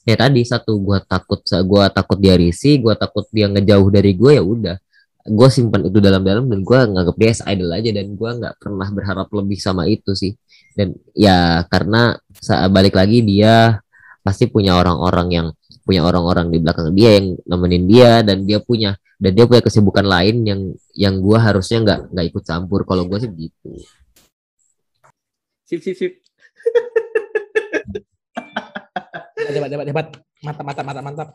ya 0.09 0.17
tadi 0.17 0.41
satu 0.47 0.73
gue 0.81 0.99
takut 1.05 1.41
gue 1.45 1.85
takut 1.93 2.17
dia 2.17 2.35
risi 2.41 2.81
gue 2.81 2.95
takut 2.97 3.29
dia 3.29 3.45
ngejauh 3.53 3.89
dari 3.93 4.17
gue 4.17 4.41
ya 4.41 4.45
udah 4.45 4.77
gue 5.29 5.49
simpan 5.53 5.85
itu 5.85 5.99
dalam-dalam 6.01 6.49
dan 6.49 6.61
gue 6.65 6.79
nganggap 6.93 7.17
dia 7.21 7.31
as 7.31 7.43
idol 7.45 7.71
aja 7.77 7.91
dan 7.93 8.07
gue 8.17 8.31
nggak 8.41 8.55
pernah 8.59 8.89
berharap 8.89 9.29
lebih 9.31 9.59
sama 9.61 9.85
itu 9.87 10.13
sih. 10.17 10.33
Dan 10.73 10.97
ya 11.13 11.65
karena 11.69 12.17
balik 12.73 12.97
lagi 12.97 13.21
dia 13.23 13.79
pasti 14.25 14.49
punya 14.51 14.77
orang-orang 14.77 15.29
yang 15.33 15.47
punya 15.85 16.05
orang-orang 16.05 16.53
di 16.53 16.59
belakang 16.61 16.93
dia 16.93 17.17
yang 17.17 17.37
nemenin 17.49 17.85
dia 17.89 18.21
dan 18.21 18.45
dia 18.45 18.61
punya 18.61 18.97
dan 19.17 19.33
dia 19.33 19.45
punya 19.49 19.65
kesibukan 19.65 20.05
lain 20.05 20.45
yang 20.45 20.61
yang 20.93 21.15
gue 21.19 21.39
harusnya 21.41 21.81
nggak 21.85 22.01
nggak 22.13 22.27
ikut 22.33 22.43
campur. 22.45 22.85
Kalau 22.89 23.05
gue 23.09 23.19
sih 23.21 23.31
gitu. 23.33 23.71
Sip 25.69 25.81
sip 25.85 25.97
sip. 25.97 26.13
Debat 29.49 29.73
debat 29.73 29.87
debat 29.89 30.07
mantap 30.45 30.65
mantap 30.65 30.85
mantap 30.85 31.05
mantap. 31.05 31.29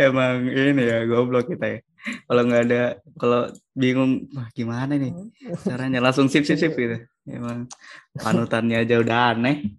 Emang 0.00 0.48
ini 0.48 0.82
ya 0.88 1.04
goblok 1.04 1.52
kita 1.52 1.76
ya 1.76 1.78
kalau 2.26 2.42
nggak 2.46 2.62
ada 2.70 2.82
kalau 3.18 3.50
bingung 3.74 4.30
wah 4.34 4.46
gimana 4.54 4.94
nih? 4.94 5.12
Caranya 5.66 5.98
langsung 5.98 6.30
sip 6.30 6.46
sip 6.46 6.58
sip 6.58 6.72
gitu. 6.78 7.02
Emang 7.26 7.66
panutannya 8.14 8.86
aja 8.86 9.02
udah 9.02 9.18
aneh. 9.34 9.74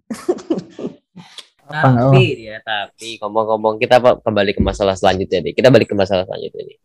Tapi 1.68 2.48
ya 2.48 2.60
tapi 2.64 3.20
ngomong-ngomong 3.20 3.76
kita 3.76 4.00
kembali 4.24 4.56
ke 4.56 4.62
masalah 4.64 4.96
selanjutnya 4.96 5.44
nih. 5.44 5.52
Kita 5.56 5.68
balik 5.68 5.88
ke 5.92 5.96
masalah 5.96 6.24
selanjutnya 6.28 6.64
nih. 6.68 6.78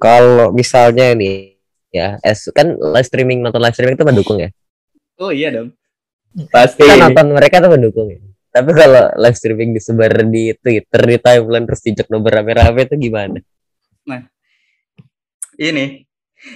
Kalau 0.00 0.52
misalnya 0.52 1.12
nih 1.16 1.56
ya 1.92 2.20
es 2.20 2.48
kan 2.52 2.76
live 2.76 3.08
streaming 3.08 3.40
nonton 3.40 3.60
live 3.60 3.72
streaming 3.72 3.96
itu 3.96 4.04
mendukung 4.04 4.38
ya? 4.40 4.48
Oh 5.20 5.32
iya 5.32 5.52
dong. 5.52 5.72
Pasti. 6.52 6.84
Kan 6.84 7.12
nonton 7.12 7.32
mereka 7.32 7.64
tuh 7.64 7.72
mendukung 7.72 8.08
ya? 8.12 8.20
Tapi 8.52 8.72
kalau 8.72 9.12
live 9.20 9.36
streaming 9.36 9.76
disebar 9.76 10.12
di 10.28 10.56
Twitter 10.56 11.00
di 11.04 11.16
timeline 11.20 11.64
terus 11.68 11.84
dijak 11.84 12.08
nomor 12.08 12.32
rame-rame 12.32 12.88
itu 12.88 12.96
gimana? 12.96 13.40
Nah 14.08 14.24
ini 15.58 16.04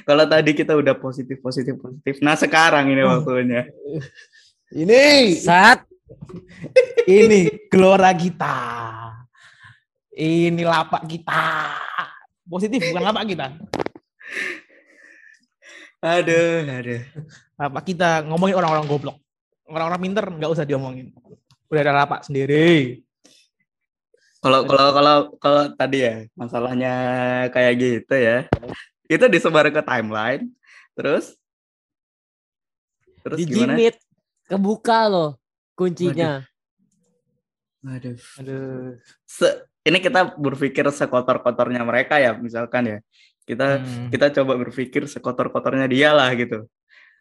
kalau 0.05 0.29
tadi 0.29 0.53
kita 0.53 0.77
udah 0.77 0.95
positif 0.97 1.41
positif 1.41 1.77
positif 1.77 2.21
nah 2.21 2.37
sekarang 2.37 2.89
ini 2.93 3.03
waktunya 3.03 3.69
ini 4.71 5.35
saat 5.35 5.91
ini 7.07 7.51
gelora 7.71 8.11
kita. 8.15 8.57
Ini 10.15 10.63
lapak 10.67 11.07
kita. 11.07 11.75
Positif 12.47 12.83
bukan 12.91 13.03
lapak 13.03 13.25
kita. 13.31 13.47
Aduh, 16.03 16.67
aduh. 16.67 17.03
Lapak 17.57 17.83
kita 17.87 18.27
ngomongin 18.27 18.59
orang-orang 18.59 18.87
goblok. 18.91 19.19
Orang-orang 19.71 20.01
pinter 20.03 20.25
nggak 20.27 20.51
usah 20.51 20.67
diomongin. 20.67 21.15
Udah 21.71 21.83
ada 21.87 21.95
lapak 21.95 22.27
sendiri. 22.27 23.01
Kalau 24.41 24.65
kalau 24.65 24.89
kalau 24.97 25.17
kalau 25.37 25.63
tadi 25.77 25.99
ya 26.01 26.15
masalahnya 26.33 26.95
kayak 27.53 27.75
gitu 27.79 28.15
ya. 28.17 28.49
Itu 29.11 29.27
disebar 29.27 29.67
ke 29.75 29.83
timeline. 29.83 30.47
Terus 30.95 31.35
terus 33.21 33.43
di 33.43 33.51
gimana? 33.51 33.75
kebuka 34.47 35.11
loh 35.11 35.31
kuncinya. 35.75 36.47
Waduh. 37.83 38.15
Waduh. 38.39 38.95
Se 39.27 39.67
ini 39.83 39.99
kita 39.99 40.37
berpikir 40.37 40.85
sekotor-kotornya 40.87 41.83
mereka 41.83 42.23
ya, 42.23 42.37
misalkan 42.39 42.87
ya. 42.87 42.99
Kita 43.49 43.83
hmm. 43.83 44.15
kita 44.15 44.31
coba 44.41 44.61
berpikir 44.61 45.09
sekotor-kotornya 45.09 45.91
dia 45.91 46.15
lah 46.15 46.31
gitu. 46.37 46.69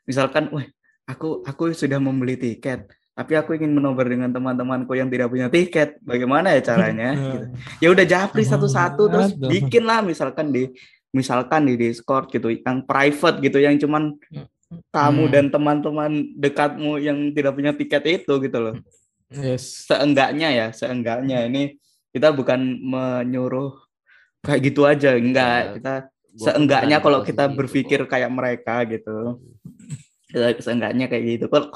Misalkan, 0.04 0.52
wah, 0.52 0.68
aku 1.08 1.42
aku 1.48 1.72
sudah 1.72 1.98
membeli 1.98 2.36
tiket, 2.36 2.92
tapi 3.16 3.40
aku 3.40 3.56
ingin 3.56 3.72
menobar 3.72 4.08
dengan 4.08 4.30
teman-temanku 4.30 4.92
yang 5.00 5.08
tidak 5.08 5.32
punya 5.32 5.48
tiket. 5.48 5.96
Bagaimana 6.04 6.52
ya 6.54 6.62
caranya? 6.62 7.16
gitu. 7.34 7.46
Ya 7.80 7.88
udah 7.96 8.06
japri 8.06 8.44
satu-satu 8.44 9.08
terus 9.08 9.32
bikin 9.40 9.88
lah 9.88 10.04
misalkan 10.04 10.52
di 10.52 10.68
misalkan 11.16 11.66
di 11.70 11.76
Discord 11.76 12.30
gitu 12.30 12.54
yang 12.54 12.86
private 12.86 13.42
gitu 13.42 13.58
yang 13.58 13.76
cuman 13.82 14.16
hmm 14.30 14.48
kamu 14.94 15.24
hmm. 15.26 15.34
dan 15.34 15.46
teman-teman 15.50 16.12
dekatmu 16.38 17.02
yang 17.02 17.34
tidak 17.34 17.58
punya 17.58 17.74
tiket 17.74 18.22
itu 18.22 18.34
gitu 18.38 18.58
loh. 18.62 18.76
Yes. 19.30 19.90
Seenggaknya 19.90 20.50
ya, 20.54 20.68
seenggaknya 20.70 21.50
ini 21.50 21.78
kita 22.14 22.34
bukan 22.34 22.78
menyuruh 22.82 23.78
kayak 24.46 24.62
gitu 24.70 24.86
aja, 24.86 25.18
enggak. 25.18 25.62
Ya, 25.62 25.74
kita 25.78 25.94
seenggaknya 26.38 26.98
kalau 27.02 27.26
kita 27.26 27.50
berpikir 27.50 28.06
kayak 28.06 28.30
mereka 28.30 28.86
gitu. 28.86 29.42
Ya, 30.30 30.54
seenggaknya 30.54 31.10
kayak 31.10 31.24
gitu. 31.26 31.46
Kalau 31.50 31.70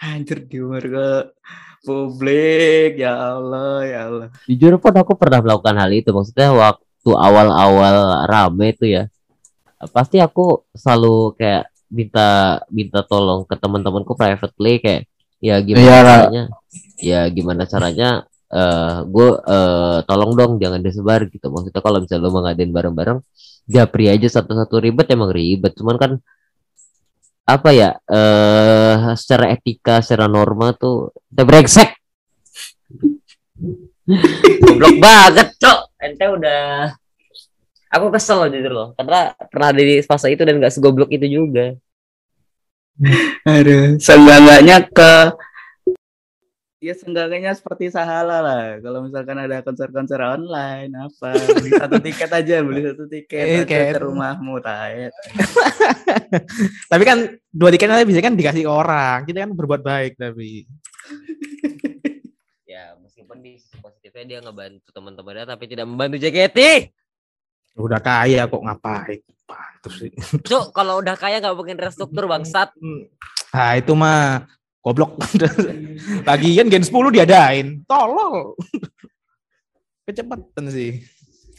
anjir 0.00 0.48
di 0.48 0.60
ke 0.64 1.08
publik, 1.84 3.00
ya 3.00 3.36
Allah, 3.36 3.76
ya 3.84 4.00
Allah. 4.08 4.28
Jujur 4.48 4.80
pun 4.80 4.96
aku 4.96 5.12
pernah 5.16 5.44
melakukan 5.44 5.76
hal 5.76 5.92
itu. 5.92 6.08
Maksudnya 6.12 6.52
waktu 6.52 6.89
awal-awal 7.08 8.28
rame 8.28 8.76
itu 8.76 8.84
ya. 8.92 9.08
Pasti 9.92 10.20
aku 10.20 10.68
selalu 10.76 11.32
kayak 11.40 11.72
minta 11.90 12.60
minta 12.70 13.00
tolong 13.02 13.42
ke 13.48 13.56
teman-temanku 13.56 14.14
privately 14.14 14.78
kayak 14.78 15.08
ya 15.40 15.58
gimana 15.64 15.84
Iyalah. 15.88 16.04
caranya? 16.04 16.44
Ya 17.00 17.20
gimana 17.32 17.62
caranya? 17.64 18.10
Uh, 18.50 18.58
eh, 18.58 18.96
gue 19.06 19.28
uh, 19.46 19.98
tolong 20.04 20.36
dong 20.36 20.52
jangan 20.60 20.84
disebar 20.84 21.24
gitu. 21.32 21.48
Maksudnya 21.48 21.80
kalau 21.80 21.98
misalnya 22.04 22.24
lo 22.28 22.30
mau 22.34 22.42
ngadain 22.44 22.72
bareng-bareng 22.74 23.18
japri 23.64 24.10
aja 24.12 24.28
satu-satu 24.28 24.76
ribet 24.84 25.08
emang 25.08 25.32
ribet. 25.32 25.72
Cuman 25.72 25.96
kan 25.96 26.12
apa 27.48 27.70
ya 27.74 27.96
uh, 28.06 29.16
secara 29.16 29.50
etika 29.50 30.04
secara 30.04 30.28
norma 30.28 30.76
tuh 30.76 31.16
kita 31.32 31.42
brengsek. 31.48 31.88
Goblok 34.60 34.98
banget 34.98 35.54
cok 35.56 35.89
ente 36.00 36.24
udah 36.24 36.92
aku 37.92 38.06
kesel 38.14 38.44
loh 38.44 38.48
jujur 38.48 38.72
loh 38.72 38.88
karena 38.96 39.36
pernah 39.52 39.68
ada 39.72 39.82
di 39.82 40.00
fase 40.00 40.32
itu 40.32 40.42
dan 40.42 40.58
gak 40.58 40.74
segoblok 40.74 41.10
itu 41.12 41.26
juga. 41.28 41.76
Aduh 43.44 43.96
seenggaknya 43.96 44.84
ke 44.88 45.14
ya 46.80 46.96
seenggaknya 46.96 47.52
seperti 47.52 47.92
sahala 47.92 48.40
lah. 48.40 48.64
Kalau 48.80 49.04
misalkan 49.04 49.36
ada 49.36 49.60
konser-konser 49.60 50.20
online 50.20 50.92
apa? 50.96 51.36
Beli 51.36 51.70
satu 51.76 51.96
tiket 52.00 52.30
aja 52.32 52.56
beli 52.64 52.80
satu 52.84 53.04
tiket 53.08 53.68
ke 53.68 54.00
rumahmu 54.00 54.60
tahet 54.64 55.12
tapi 56.90 57.02
kan 57.02 57.18
dua 57.50 57.70
tiket 57.74 57.88
nanti 57.90 58.06
bisa 58.06 58.20
kan 58.22 58.34
dikasih 58.36 58.64
ke 58.66 58.70
orang 58.70 59.26
kita 59.26 59.44
kan 59.44 59.52
berbuat 59.54 59.82
baik 59.82 60.12
tapi 60.16 60.64
positifnya 64.10 64.26
dia 64.26 64.38
ngebantu 64.42 64.88
teman-temannya 64.90 65.44
tapi 65.46 65.64
tidak 65.70 65.86
membantu 65.86 66.16
JKT 66.18 66.58
Udah 67.78 68.02
kaya 68.02 68.50
kok 68.50 68.66
ngapain? 68.66 69.22
Terus 69.80 70.10
Cuk, 70.42 70.74
kalau 70.74 70.98
udah 70.98 71.14
kaya 71.14 71.38
nggak 71.38 71.54
mungkin 71.54 71.78
restruktur 71.78 72.26
bangsat. 72.26 72.74
Nah, 73.50 73.74
itu 73.74 73.98
mah 73.98 74.46
goblok. 74.78 75.18
Lagian 76.30 76.70
Gen 76.70 76.86
10 76.86 76.94
diadain. 77.10 77.82
Tolol. 77.82 78.54
Kecepatan 80.06 80.70
sih. 80.70 81.02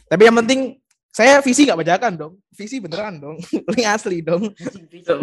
Tapi 0.08 0.24
yang 0.24 0.40
penting 0.40 0.80
saya 1.12 1.44
visi 1.44 1.68
nggak 1.68 1.84
bacakan 1.84 2.12
dong. 2.16 2.34
Visi 2.48 2.80
beneran 2.80 3.20
dong. 3.20 3.36
Paling 3.44 3.84
asli 3.84 4.24
dong. 4.24 4.56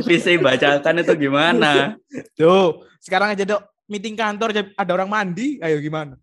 Visi 0.05 0.37
bacakan 0.37 1.01
itu 1.01 1.13
gimana? 1.17 1.97
Tuh, 2.37 2.85
sekarang 3.01 3.33
aja 3.33 3.49
dok 3.49 3.65
meeting 3.89 4.13
kantor 4.13 4.53
ada 4.53 4.91
orang 4.93 5.09
mandi, 5.09 5.57
ayo 5.57 5.81
gimana? 5.81 6.13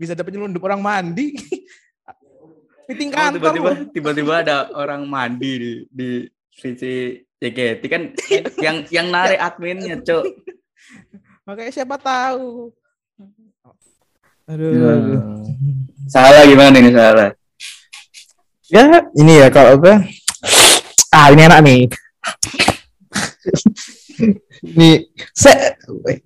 Bisa 0.00 0.16
dapat 0.16 0.32
nyelundup 0.32 0.64
orang 0.64 0.80
mandi 0.80 1.36
meeting 2.90 3.12
kantor. 3.12 3.36
tiba-tiba 3.38 3.70
tiba-tiba 3.94 4.32
ada 4.42 4.56
orang 4.74 5.06
mandi 5.06 5.50
di 5.60 5.72
di 5.92 6.08
sisi 6.50 7.20
JKT 7.40 7.82
kan 7.88 8.02
yang 8.64 8.76
yang 8.92 9.06
narik 9.08 9.40
adminnya, 9.40 9.96
Cok. 10.02 10.24
Makanya 11.48 11.72
siapa 11.72 11.96
tahu. 11.96 12.68
Aduh, 14.44 14.70
ya. 14.74 14.88
aduh. 14.92 15.20
Salah 16.10 16.44
gimana 16.44 16.76
ini 16.82 16.90
salah? 16.90 17.30
Ya, 18.70 18.82
ini 19.16 19.32
ya 19.40 19.48
kalau 19.48 19.78
apa? 19.78 20.04
ah 21.10 21.26
ini 21.34 21.42
enak 21.42 21.60
nih. 21.64 21.80
Nih, 24.62 24.96
saya 25.34 25.74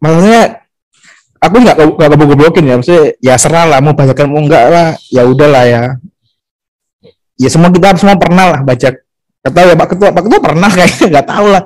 maksudnya 0.02 0.63
aku 1.44 1.56
nggak 1.60 1.76
nggak 1.76 2.08
goblok-goblokin 2.16 2.64
ya, 2.64 2.74
maksudnya 2.80 3.04
ya 3.20 3.34
serah 3.36 3.64
lah 3.68 3.78
mau 3.84 3.92
bacakan 3.92 4.26
mau 4.32 4.40
enggak 4.40 4.64
lah, 4.72 4.88
ya 5.12 5.22
udahlah 5.28 5.64
ya. 5.68 5.82
Ya 7.36 7.48
semua 7.50 7.68
kita 7.68 7.98
semua 8.00 8.16
pernah 8.16 8.56
lah 8.56 8.60
baca. 8.64 8.88
Kata 9.44 9.58
ya 9.60 9.76
Pak 9.76 9.88
Ketua, 9.92 10.08
Pak 10.16 10.22
Ketua 10.24 10.40
pernah 10.40 10.70
kayaknya 10.72 11.04
nggak 11.12 11.26
tahu 11.28 11.46
lah. 11.52 11.62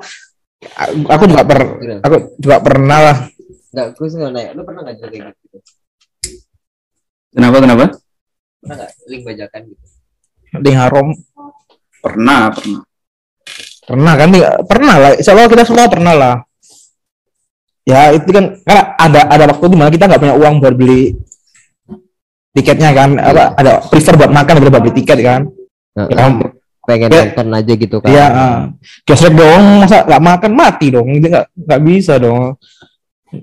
Aku 1.15 1.23
juga 1.23 1.43
per, 1.47 1.59
aku 2.03 2.15
juga 2.35 2.57
pernah 2.59 2.99
lah. 2.99 3.17
Enggak, 3.71 3.87
gue 3.95 4.07
sih 4.11 4.17
nggak 4.19 4.31
nanya. 4.35 4.51
Lu 4.57 4.61
pernah 4.67 4.81
nggak 4.83 4.95
kayak 4.99 5.11
gitu? 5.15 5.57
Kenapa 7.31 7.57
kenapa? 7.61 7.83
Pernah 8.59 8.75
nggak 8.75 8.91
link 9.07 9.21
bajakan 9.23 9.61
gitu? 9.71 9.85
Di 10.49 10.71
harom 10.73 11.07
Pernah, 11.99 12.47
pernah. 12.55 12.81
pernah 13.83 14.13
kan? 14.15 14.29
Pernah 14.63 14.95
lah. 14.95 15.11
Allah 15.19 15.51
kita 15.51 15.63
semua 15.67 15.91
pernah 15.91 16.13
lah. 16.15 16.35
Ya 17.89 18.13
itu 18.13 18.29
kan 18.29 18.45
karena 18.61 18.83
ada 18.95 19.19
ada 19.25 19.43
waktu 19.49 19.65
di 19.65 19.77
mana 19.77 19.89
kita 19.89 20.05
nggak 20.05 20.21
punya 20.21 20.35
uang 20.37 20.61
buat 20.61 20.75
beli 20.77 21.17
tiketnya 22.53 22.93
kan 22.93 23.09
apa 23.17 23.57
ada 23.57 23.71
prefer 23.81 24.13
buat 24.13 24.29
makan 24.29 24.53
daripada 24.57 24.73
buat 24.77 24.83
beli 24.85 24.95
tiket 25.01 25.19
kan 25.21 25.41
Heeh. 25.97 26.09
ya, 26.13 26.25
pengen 26.85 27.09
Ya. 27.09 27.21
nonton 27.25 27.47
aja 27.53 27.73
gitu 27.75 27.97
kan. 28.01 28.09
Iya, 28.09 28.25
uh, 28.29 28.57
gesrek 29.05 29.33
dong, 29.33 29.85
masa 29.85 30.05
nggak 30.05 30.23
makan 30.25 30.51
mati 30.53 30.85
dong, 30.89 31.05
nggak 31.05 31.45
nggak 31.53 31.81
bisa 31.85 32.17
dong. 32.17 32.57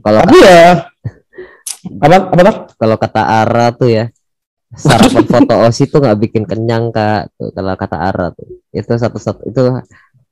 Kalau 0.02 0.20
Tapi 0.26 0.38
ya 0.42 0.82
apa 2.04 2.16
apa 2.34 2.42
tak? 2.42 2.56
kalau 2.74 2.96
kata 2.98 3.22
Ara 3.22 3.66
tuh 3.70 3.90
ya 3.90 4.04
sarapan 4.74 5.24
foto 5.30 5.54
osi 5.62 5.86
tuh 5.86 6.02
nggak 6.02 6.18
bikin 6.26 6.42
kenyang 6.42 6.90
kak 6.90 7.30
tuh 7.38 7.54
kalau 7.54 7.78
kata 7.78 7.96
Ara 7.98 8.34
tuh 8.34 8.46
itu 8.74 8.92
satu 8.98 9.18
satu 9.22 9.46
itu 9.46 9.62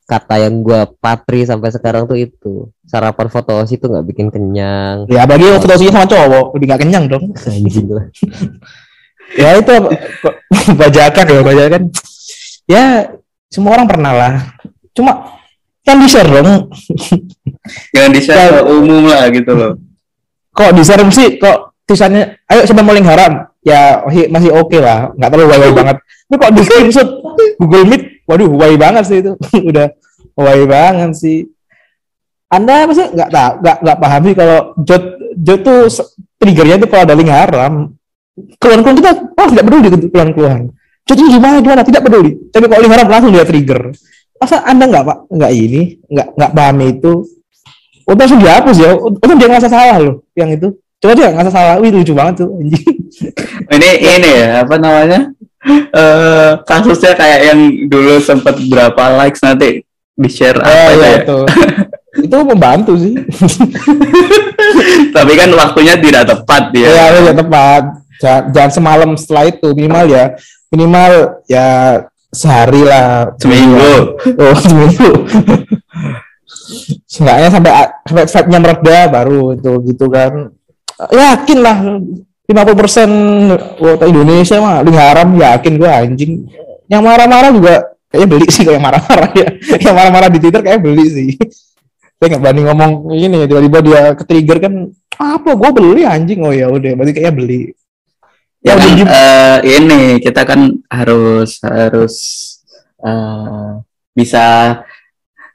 kata 0.05 0.37
yang 0.37 0.61
gua 0.61 0.85
patri 1.01 1.49
sampai 1.49 1.73
sekarang 1.73 2.05
tuh 2.05 2.21
itu 2.21 2.69
sarapan 2.85 3.27
foto 3.33 3.57
osi 3.57 3.81
tuh 3.81 3.89
nggak 3.89 4.07
bikin 4.13 4.29
kenyang 4.29 5.09
Ya 5.09 5.25
bagi 5.25 5.49
waktu 5.49 5.65
dosinya 5.65 6.05
sama 6.05 6.07
cowok, 6.07 6.45
lebih 6.57 6.67
nggak 6.69 6.83
kenyang 6.85 7.05
dong. 7.09 7.25
anjing 7.49 7.89
lah 7.89 8.07
Ya 9.41 9.57
itu 9.59 9.75
bajakan 10.77 11.25
ya 11.27 11.41
bajakan. 11.43 11.83
Ya 12.69 12.85
semua 13.51 13.75
orang 13.75 13.89
pernah 13.89 14.13
lah. 14.15 14.33
Cuma 14.95 15.41
kan 15.83 15.99
di 15.99 16.07
share 16.07 16.29
dong. 16.31 16.71
Jangan 17.91 18.11
di 18.15 18.21
share 18.23 18.63
ke 18.63 18.63
umum 18.69 19.09
lah 19.11 19.27
gitu 19.33 19.53
loh. 19.57 19.73
Kok 20.55 20.71
di 20.77 20.83
share 20.87 21.03
sih 21.11 21.41
kok 21.41 21.74
tulisannya 21.85 22.41
ayo 22.49 22.61
coba 22.69 22.83
maling 22.83 23.07
haram. 23.07 23.33
Ya 23.65 24.05
masih, 24.29 24.53
oke 24.53 24.77
lah, 24.77 25.09
nggak 25.17 25.31
terlalu 25.33 25.49
way 25.57 25.73
banget. 25.81 25.97
Tapi 26.29 26.37
kok 26.37 26.53
di 26.53 26.63
screenshot 26.69 27.09
Google 27.57 27.87
Meet, 27.89 28.03
waduh 28.29 28.51
way 28.53 28.75
banget 28.77 29.05
sih 29.09 29.19
itu. 29.25 29.33
Udah 29.73 29.89
way 30.37 30.61
banget 30.69 31.11
sih. 31.17 31.39
Anda 32.53 32.85
masih 32.85 33.09
nggak 33.17 33.31
tahu, 33.33 33.53
nggak 33.65 33.77
nggak 33.83 33.99
paham 33.99 34.21
sih 34.21 34.35
kalau 34.37 34.59
Jot 34.85 35.05
Jot 35.41 35.61
tuh 35.65 35.81
triggernya 36.37 36.77
tuh 36.85 36.89
kalau 36.93 37.03
ada 37.09 37.17
link 37.17 37.33
haram. 37.33 37.97
Keluhan-keluhan 38.35 38.99
kita 38.99 39.11
oh 39.33 39.47
tidak 39.49 39.65
peduli 39.65 39.81
dengan 39.89 40.01
keluhan-keluhan. 40.13 40.63
Jot 41.09 41.19
ini 41.19 41.29
gimana 41.33 41.57
gimana 41.65 41.83
tidak 41.89 42.03
peduli. 42.05 42.31
Tapi 42.53 42.65
kalau 42.69 42.81
link 42.85 42.93
haram 42.93 43.07
langsung 43.09 43.33
dia 43.33 43.49
trigger. 43.49 43.81
Masa 44.37 44.61
Anda 44.69 44.85
nggak 44.93 45.05
pak 45.09 45.19
nggak 45.33 45.53
ini 45.57 45.83
nggak 46.05 46.29
nggak 46.37 46.53
paham 46.53 46.77
itu? 46.85 47.13
Udah 48.05 48.23
langsung 48.29 48.41
dihapus 48.45 48.77
ya. 48.77 48.91
Untung 48.93 49.39
dia 49.41 49.49
ngerasa 49.49 49.69
salah 49.73 49.97
loh 49.97 50.15
yang 50.37 50.53
itu. 50.53 50.69
Coba 51.05 51.13
dia 51.13 51.29
ngerasa 51.29 51.53
salah. 51.53 51.75
Wih 51.85 51.93
lucu 51.93 52.17
banget 52.17 52.41
tuh 52.41 52.49
anjing. 52.57 52.97
Ini 53.77 53.91
ini 54.01 54.31
ya 54.41 54.65
apa 54.65 54.75
namanya? 54.81 55.21
Eh 55.97 56.51
kasusnya 56.69 57.17
kayak 57.17 57.41
yang 57.49 57.61
dulu 57.89 58.21
sempat 58.21 58.53
berapa 58.69 59.17
likes 59.17 59.41
nanti 59.41 59.81
di 60.13 60.29
share 60.29 60.61
apa 60.61 60.69
Oh 60.69 60.89
itu 60.93 61.01
iya 61.01 61.09
ya. 61.09 61.17
itu. 61.25 61.39
itu 62.21 62.37
membantu 62.45 62.93
sih. 63.01 63.15
Tapi 65.09 65.33
kan 65.37 65.49
waktunya 65.57 65.97
tidak 65.97 66.29
tepat 66.29 66.69
Iya, 66.73 66.89
ya. 66.93 67.05
ya, 67.17 67.33
tepat. 67.33 67.83
Jangan, 68.21 68.43
jangan 68.53 68.71
semalam 68.77 69.11
setelah 69.17 69.45
itu 69.49 69.69
minimal 69.73 70.05
ya 70.07 70.25
minimal 70.69 71.13
ya 71.49 71.69
sehari 72.29 72.83
lah 72.85 73.33
Seminggu. 73.41 74.21
oh 74.37 74.55
seminggu 74.61 75.11
Seenggaknya 77.07 77.49
sampai 77.51 77.73
sampai 78.05 78.25
vibe-nya 78.27 78.59
mereda 78.61 78.99
baru 79.11 79.55
itu 79.55 79.73
gitu 79.89 80.07
kan 80.11 80.51
yakin 80.99 81.59
lah 81.61 81.77
50 82.45 82.77
persen 82.77 83.09
wota 83.81 84.05
Indonesia 84.05 84.61
mah 84.61 84.85
link 84.85 84.99
haram 85.01 85.29
yakin 85.35 85.73
gua 85.81 86.05
anjing. 86.05 86.45
Yang 86.85 87.03
marah-marah 87.03 87.51
juga 87.51 87.75
kayaknya 88.13 88.29
beli 88.29 88.47
sih 88.53 88.63
kayak 88.69 88.83
marah-marah 88.85 89.31
ya. 89.33 89.49
Yang 89.89 89.95
marah-marah 89.97 90.29
di 90.29 90.39
Twitter 90.39 90.63
kayak 90.63 90.81
beli 90.85 91.07
sih. 91.09 91.31
Saya 92.21 92.27
nggak 92.37 92.43
berani 92.45 92.63
ngomong 92.69 92.91
ini 93.11 93.37
tiba-tiba 93.49 93.79
dia 93.83 94.01
ke 94.15 94.23
trigger 94.25 94.59
kan 94.63 94.75
apa 95.19 95.51
gue 95.57 95.71
beli 95.73 96.03
anjing? 96.05 96.41
Oh 96.45 96.53
ya 96.53 96.69
udah 96.69 96.93
berarti 96.95 97.13
kayaknya 97.17 97.35
beli. 97.35 97.61
Ya 98.65 98.73
Ya, 98.73 98.81
kan, 98.81 98.89
udah, 98.97 99.05
eh, 99.13 99.59
ini 99.77 100.01
kita 100.25 100.43
kan 100.49 100.61
harus 100.89 101.61
harus 101.61 102.15
eh, 103.05 103.71
bisa 104.17 104.45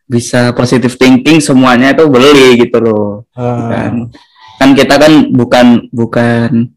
bisa 0.10 0.54
positive 0.58 0.93
thinking 0.97 1.38
semuanya 1.38 1.93
itu 1.93 2.06
beli 2.10 2.65
gitu 2.65 2.78
loh. 2.82 3.30
Ah, 3.38 3.69
kan 3.69 3.93
kan 4.60 4.76
kita 4.76 4.95
kan 5.00 5.13
bukan 5.32 5.88
bukan 5.89 6.69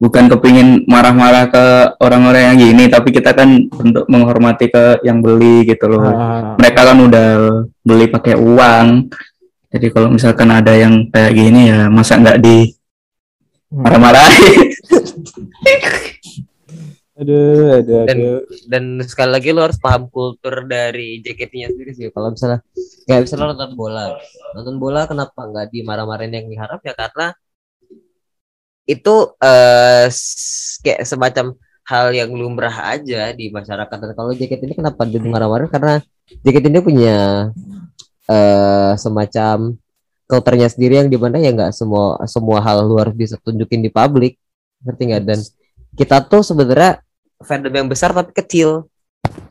bukan 0.00 0.24
kepingin 0.32 0.88
marah-marah 0.88 1.52
ke 1.52 1.64
orang-orang 2.00 2.42
yang 2.48 2.56
gini 2.58 2.88
tapi 2.88 3.12
kita 3.12 3.36
kan 3.36 3.68
untuk 3.68 4.08
menghormati 4.08 4.72
ke 4.72 5.04
yang 5.04 5.20
beli 5.20 5.68
gitu 5.68 5.84
loh. 5.86 6.00
Ah, 6.08 6.56
mereka 6.56 6.88
kan 6.88 6.98
udah 6.98 7.28
beli 7.84 8.08
pakai 8.08 8.34
uang. 8.34 9.12
Jadi 9.70 9.86
kalau 9.92 10.08
misalkan 10.08 10.48
ada 10.50 10.72
yang 10.72 11.06
kayak 11.12 11.36
gini 11.36 11.68
ya 11.68 11.86
masa 11.86 12.16
nggak 12.16 12.40
di 12.40 12.72
Hmm. 13.70 13.86
marah-marahin 13.86 14.66
aduh 17.20 17.68
aduh 17.84 18.00
Dan- 18.08 18.16
aduh. 18.16 18.38
dan 18.72 18.84
sekali 19.04 19.30
lagi 19.36 19.48
lo 19.52 19.60
harus 19.68 19.76
paham 19.76 20.08
kultur 20.08 20.64
dari 20.64 21.20
JKT-nya 21.20 21.68
sendiri 21.72 21.92
sih. 21.92 22.08
Kalau 22.08 22.32
misalnya 22.32 22.64
kayak 23.04 23.28
misalnya 23.28 23.44
lo 23.44 23.50
nonton 23.52 23.72
bola. 23.76 24.04
Nonton 24.56 24.76
bola 24.80 25.00
kenapa 25.04 25.40
nggak 25.44 25.66
dimarah-marahin 25.68 26.32
yang 26.32 26.46
diharap? 26.48 26.80
Ya 26.80 26.94
karena 26.96 27.26
itu 28.88 29.14
eh 29.38 30.08
s- 30.10 30.80
kayak 30.82 31.06
semacam 31.06 31.54
hal 31.86 32.06
yang 32.14 32.30
lumrah 32.32 32.96
aja 32.96 33.30
di 33.36 33.52
masyarakat. 33.52 33.96
Dan 34.00 34.12
kalau 34.16 34.30
JKT 34.32 34.62
ini 34.66 34.74
kenapa 34.78 35.04
dia 35.06 35.20
marah-marah 35.20 35.68
karena 35.68 35.94
JKT 36.42 36.66
ini 36.72 36.80
punya 36.80 37.16
eh 38.30 38.92
semacam 38.96 39.74
kulturnya 40.30 40.70
sendiri 40.70 41.02
yang 41.02 41.08
di 41.10 41.18
mana 41.18 41.42
ya 41.42 41.50
nggak 41.50 41.74
semua 41.74 42.16
semua 42.30 42.62
hal 42.62 42.86
luar 42.86 43.10
bisa 43.12 43.36
tunjukin 43.42 43.82
di 43.82 43.90
publik. 43.92 44.38
Ngerti 44.86 45.02
nggak? 45.10 45.22
Dan 45.26 45.38
kita 45.98 46.22
tuh 46.24 46.40
sebenarnya 46.40 47.02
fandom 47.40 47.72
yang 47.72 47.88
besar 47.88 48.12
tapi 48.12 48.32
kecil. 48.36 48.88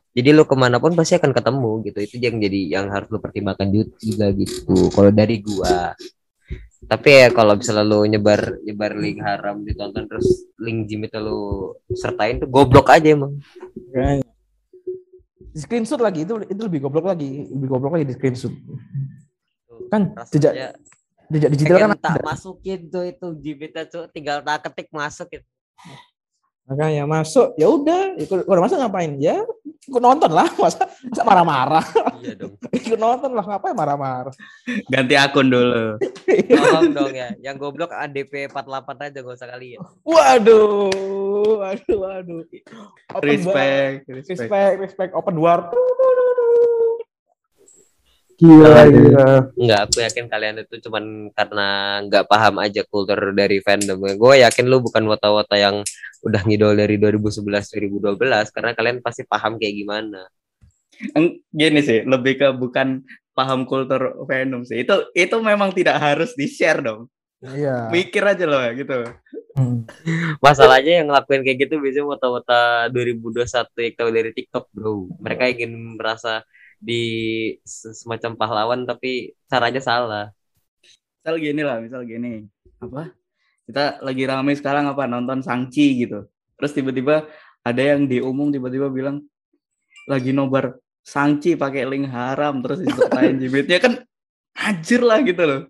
Jadi 0.10 0.30
lu 0.34 0.44
ke 0.44 0.56
mana 0.58 0.82
pun 0.82 0.94
pasti 0.98 1.16
akan 1.16 1.32
ketemu 1.32 1.72
gitu. 1.86 2.00
Itu 2.02 2.16
yang 2.18 2.36
jadi 2.42 2.60
yang 2.80 2.86
harus 2.90 3.08
lu 3.14 3.22
pertimbangkan 3.22 3.70
ju- 3.70 3.94
juga 4.02 4.34
gitu. 4.34 4.90
Kalau 4.94 5.12
dari 5.14 5.38
gua 5.42 5.94
tapi 6.90 7.12
ya 7.12 7.30
kalau 7.30 7.54
misalnya 7.54 7.86
lu 7.86 8.02
nyebar 8.08 8.66
nyebar 8.66 8.98
link 8.98 9.22
haram 9.22 9.62
ditonton 9.62 10.10
terus 10.10 10.50
link 10.58 10.90
gym 10.90 11.06
itu 11.06 11.22
lu 11.22 11.76
sertain 11.94 12.42
tuh 12.42 12.50
goblok 12.50 12.90
aja 12.90 13.14
emang. 13.14 13.38
Di 15.54 15.60
screenshot 15.60 16.02
lagi 16.02 16.26
itu 16.26 16.34
itu 16.50 16.62
lebih 16.66 16.90
goblok 16.90 17.14
lagi 17.14 17.46
lebih 17.52 17.68
goblok 17.68 17.94
lagi 18.00 18.10
di 18.10 18.16
screenshot. 18.18 18.54
Kan 19.94 20.18
jejak 20.34 20.82
jejak 21.30 21.50
digital 21.54 21.78
kan 21.78 21.90
tak 22.02 22.14
ada. 22.18 22.24
masukin 22.26 22.80
tuh 22.90 23.06
itu 23.06 23.28
gym 23.38 23.58
itu 23.62 23.82
tuh 23.86 24.04
tinggal 24.10 24.42
tak 24.42 24.66
ketik 24.66 24.90
masuk 24.90 25.30
gitu 25.30 25.46
makanya 26.70 27.10
masuk 27.10 27.58
ya 27.58 27.66
udah 27.66 28.14
ikut 28.22 28.46
udah 28.46 28.62
masuk 28.62 28.78
ngapain? 28.78 29.18
Ya 29.18 29.42
ikut 29.90 29.98
nonton 29.98 30.30
lah 30.30 30.46
masa 30.62 30.86
masa 30.86 31.24
marah-marah? 31.26 31.86
Iya 32.22 32.34
dong. 32.38 32.54
Ikut 32.78 33.00
nonton 33.02 33.32
lah 33.34 33.42
ngapain 33.42 33.74
marah-marah? 33.74 34.34
Ganti 34.86 35.18
akun 35.18 35.50
dulu. 35.50 35.98
Tolong 36.30 36.94
dong 36.94 37.14
ya 37.18 37.34
yang 37.42 37.58
goblok 37.58 37.90
ADP 37.90 38.54
48 38.54 39.10
aja 39.10 39.18
gak 39.26 39.34
usah 39.34 39.50
kali 39.50 39.74
ya. 39.74 39.80
Waduh 40.06 40.94
waduh 41.58 41.98
waduh. 42.06 42.44
Open 43.18 43.18
bar. 43.18 43.26
respect 43.26 44.06
respect. 44.06 44.30
respect 44.46 44.74
respect. 44.78 45.12
Open 45.18 45.42
war 45.42 45.74
gila 48.40 48.88
gila 48.88 49.28
Enggak, 49.60 49.80
aku 49.86 49.98
yakin 50.00 50.26
kalian 50.32 50.56
itu 50.64 50.76
cuman 50.88 51.28
karena 51.36 51.68
nggak 52.08 52.26
paham 52.32 52.56
aja 52.64 52.82
kultur 52.88 53.36
dari 53.36 53.60
fandom. 53.60 54.00
Gue 54.16 54.40
yakin 54.42 54.66
lu 54.72 54.80
bukan 54.80 55.04
wota-wota 55.06 55.60
yang 55.60 55.84
udah 56.24 56.42
ngidol 56.48 56.76
dari 56.76 56.96
2011 56.96 57.44
2012 58.00 58.56
karena 58.56 58.72
kalian 58.72 58.98
pasti 59.04 59.28
paham 59.28 59.60
kayak 59.60 59.76
gimana. 59.76 60.24
Gini 61.52 61.80
sih 61.84 62.04
lebih 62.08 62.40
ke 62.40 62.48
bukan 62.56 63.04
paham 63.40 63.64
kultur 63.64 64.28
fandom 64.28 64.68
sih 64.68 64.84
itu 64.84 64.96
itu 65.16 65.36
memang 65.40 65.72
tidak 65.72 65.96
harus 65.96 66.36
di 66.36 66.44
share 66.52 66.84
dong 66.84 67.08
iya 67.40 67.88
mikir 67.88 68.20
aja 68.20 68.44
loh 68.44 68.60
gitu 68.76 69.08
Hmm. 69.60 69.84
Masalahnya 70.40 71.04
yang 71.04 71.12
ngelakuin 71.12 71.44
kayak 71.44 71.68
gitu 71.68 71.84
biasanya 71.84 72.08
wota-wota 72.08 72.88
2021 72.96 73.68
yang 73.84 73.96
tahu 73.98 74.10
dari 74.16 74.32
TikTok, 74.32 74.66
Bro. 74.72 75.20
Mereka 75.20 75.44
ingin 75.52 76.00
merasa 76.00 76.48
di 76.80 77.04
semacam 77.68 78.40
pahlawan 78.40 78.80
tapi 78.88 79.36
caranya 79.52 79.84
salah. 79.84 80.26
Misal 81.20 81.36
gini 81.38 81.62
lah, 81.62 81.78
misal 81.84 82.08
gini. 82.08 82.48
Apa? 82.80 83.12
Kita 83.68 84.02
lagi 84.02 84.24
ramai 84.26 84.56
sekarang 84.56 84.88
apa 84.90 85.06
nonton 85.06 85.44
Sangchi 85.44 86.08
gitu. 86.08 86.26
Terus 86.58 86.72
tiba-tiba 86.74 87.28
ada 87.62 87.82
yang 87.84 88.08
diumum 88.08 88.50
tiba-tiba 88.50 88.88
bilang 88.90 89.22
lagi 90.08 90.32
nobar 90.34 90.80
Sangchi 91.04 91.54
pakai 91.60 91.86
link 91.86 92.10
haram 92.10 92.64
terus 92.64 92.82
disertain 92.82 93.38
jibitnya 93.38 93.78
kan 93.78 93.94
anjir 94.56 95.04
lah 95.04 95.20
gitu 95.22 95.44
loh. 95.44 95.62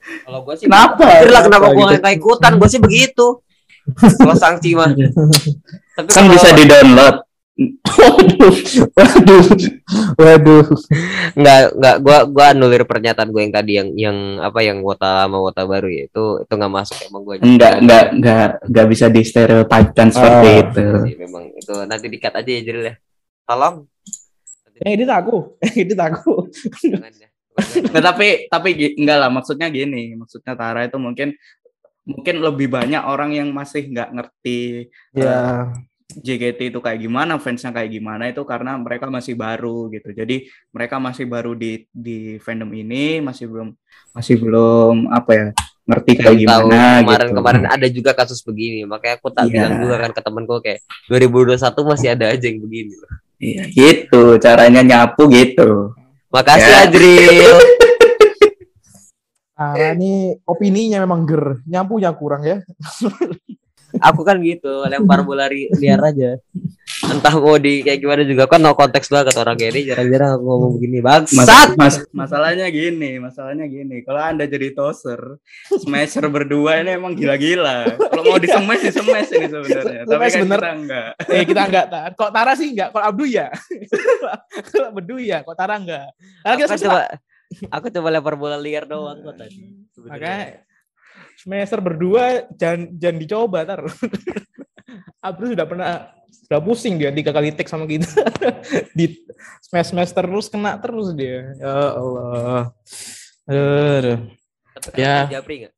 Kalau 0.00 0.40
gue 0.48 0.54
sih 0.56 0.66
Kenapa? 0.70 1.04
anjir 1.04 1.30
lah 1.30 1.42
kenapa 1.44 1.66
gue 1.70 1.84
gitu? 1.84 2.00
nggak 2.00 2.14
ikutan? 2.16 2.52
Gue 2.56 2.68
sih 2.70 2.80
begitu. 2.80 3.26
Kalau 4.16 4.36
sanksi 4.38 4.72
mah. 4.72 4.88
Tapi 5.96 6.08
Kan 6.08 6.24
bisa 6.32 6.48
di-download. 6.56 7.16
Waduh, 7.60 8.54
waduh, 8.96 9.44
waduh. 10.16 10.64
nggak 11.36 11.60
nggak 11.76 11.96
gua 12.00 12.18
gua 12.24 12.44
anulir 12.50 12.88
pernyataan 12.88 13.28
gue 13.28 13.42
yang 13.42 13.52
tadi 13.52 13.72
yang 13.76 13.88
yang 13.94 14.16
apa 14.40 14.64
yang 14.64 14.80
wota 14.80 15.24
lama 15.24 15.36
wota 15.38 15.68
baru 15.68 15.86
ya 15.86 16.08
itu 16.08 16.24
itu 16.40 16.52
nggak 16.52 16.72
masuk 16.72 16.96
emang 17.04 17.22
gue 17.22 17.34
Enggak, 17.44 17.72
enggak, 17.78 18.04
enggak, 18.16 18.48
enggak 18.64 18.86
bisa 18.88 19.06
di 19.06 19.22
stereotipkan 19.22 20.08
seperti 20.08 20.48
Ah. 20.48 20.56
itu. 20.64 20.84
memang 21.20 21.44
itu 21.52 21.74
nanti 21.84 22.06
dikat 22.08 22.32
aja 22.34 22.50
ya 22.50 22.60
Jril 22.64 22.84
ya 22.86 22.94
tolong 23.44 23.84
Eh, 24.80 24.96
ini 24.96 25.04
aku, 25.04 25.60
ini 25.76 25.92
aku. 25.92 26.48
ya 26.80 27.28
Nah, 27.92 28.00
tapi 28.00 28.48
tapi 28.48 28.68
enggak 28.96 29.18
lah 29.20 29.28
maksudnya 29.28 29.68
gini, 29.68 30.16
maksudnya 30.16 30.56
Tara 30.56 30.88
itu 30.88 30.96
mungkin 30.96 31.36
mungkin 32.08 32.40
lebih 32.40 32.72
banyak 32.72 33.04
orang 33.04 33.36
yang 33.36 33.52
masih 33.52 33.92
nggak 33.92 34.08
ngerti 34.16 34.88
Ya, 35.12 35.68
JKT 36.18 36.74
itu 36.74 36.78
kayak 36.82 36.98
gimana, 36.98 37.38
fansnya 37.38 37.70
kayak 37.70 37.90
gimana 37.90 38.26
itu 38.26 38.42
karena 38.42 38.74
mereka 38.74 39.06
masih 39.06 39.38
baru 39.38 39.86
gitu. 39.88 40.10
Jadi 40.10 40.50
mereka 40.70 40.98
masih 40.98 41.24
baru 41.24 41.54
di 41.54 41.86
di 41.90 42.36
fandom 42.42 42.70
ini, 42.74 43.22
masih 43.22 43.46
belum 43.46 43.70
masih 44.10 44.42
belum 44.42 45.06
apa 45.14 45.30
ya 45.30 45.46
ngerti 45.86 46.10
kayak 46.18 46.26
tahu 46.26 46.34
gimana 46.38 46.80
kemarin 47.02 47.26
gitu. 47.26 47.36
kemarin 47.42 47.64
ada 47.66 47.86
juga 47.90 48.10
kasus 48.14 48.46
begini 48.46 48.86
makanya 48.86 49.18
aku 49.18 49.28
tak 49.34 49.50
Iya. 49.50 49.54
bilang 49.54 49.74
juga 49.82 49.96
kan 49.98 50.10
ke 50.14 50.20
temanku 50.22 50.54
kayak 50.62 50.80
2021 51.10 51.90
masih 51.90 52.08
ada 52.14 52.26
aja 52.30 52.46
yang 52.46 52.58
begini 52.62 52.94
Iya, 53.42 53.62
gitu 53.74 54.38
caranya 54.38 54.82
nyapu 54.86 55.26
gitu. 55.26 55.94
makasih 56.30 56.70
Ya. 56.70 56.86
Adril 56.86 57.54
Tara 59.58 59.86
ini 59.98 60.38
opininya 60.46 61.02
memang 61.02 61.26
ger, 61.26 61.58
nyampunya 61.66 62.14
kurang 62.14 62.42
ya. 62.46 62.62
aku 63.98 64.20
kan 64.22 64.38
gitu 64.38 64.86
lempar 64.86 65.26
bola 65.26 65.50
liar 65.50 66.00
aja 66.04 66.38
entah 67.00 67.34
mau 67.40 67.56
di 67.56 67.80
kayak 67.80 67.98
gimana 67.98 68.22
juga 68.28 68.44
kan 68.44 68.60
no 68.60 68.76
konteks 68.76 69.08
banget 69.08 69.34
orang 69.40 69.56
kayak 69.56 69.72
ini 69.72 69.88
jarang-jarang 69.88 70.36
aku 70.36 70.44
ngomong 70.44 70.70
begini 70.76 70.98
Mas, 71.00 71.32
bangsat 71.32 71.68
mas- 71.74 72.04
masalahnya 72.12 72.68
gini, 72.68 73.16
masalahnya 73.16 73.64
gini. 73.66 74.04
Kalau 74.04 74.20
anda 74.20 74.44
jadi 74.44 74.76
toser, 74.76 75.40
smasher 75.80 76.28
berdua 76.28 76.84
ini 76.84 77.00
emang 77.00 77.16
gila-gila. 77.16 77.96
Kalau 77.96 78.22
mau 78.28 78.38
disemes, 78.38 78.84
disemes 78.84 79.26
ini 79.32 79.48
sebenarnya. 79.48 80.02
Tapi 80.04 80.22
kan 80.28 80.40
bener. 80.44 80.60
kita 80.60 80.70
enggak. 80.76 81.10
Eh 81.32 81.42
kita 81.48 81.62
enggak, 81.66 81.84
Tar. 81.88 82.10
Kok 82.14 82.30
Tara 82.30 82.52
sih 82.52 82.68
enggak? 82.70 82.88
Kok 82.92 83.02
Abdu 83.02 83.24
ya? 83.24 83.46
Kok 84.70 84.86
Abdu 84.92 85.16
ya? 85.18 85.38
Kok 85.40 85.56
Tara 85.56 85.74
enggak? 85.80 86.08
Aku 86.44 86.56
kita 86.60 86.68
kan 86.68 86.78
coba 86.78 87.00
aku 87.74 87.86
coba 87.90 88.08
lempar 88.12 88.34
bola 88.38 88.56
liar 88.60 88.84
doang 88.86 89.18
kok 89.24 89.34
tadi 89.34 89.58
sebenarnya. 89.90 90.62
Semester 91.38 91.80
berdua 91.80 92.44
jangan 92.56 92.92
jangan 92.96 93.18
dicoba 93.18 93.58
tar. 93.64 93.80
Abdu 95.20 95.52
sudah 95.52 95.66
pernah 95.68 95.88
sudah 96.30 96.60
pusing 96.62 96.98
dia 96.98 97.10
tiga 97.14 97.30
kali 97.30 97.54
take 97.54 97.70
sama 97.70 97.86
kita 97.86 98.10
di 98.98 99.22
smash 99.62 99.94
smash 99.94 100.12
terus 100.14 100.46
kena 100.50 100.78
terus 100.78 101.14
dia 101.14 101.54
ya 101.58 101.94
Allah 101.94 102.74
Aduh. 103.50 104.18
Ya. 104.94 105.26
Japri 105.26 105.66
nggak? 105.66 105.74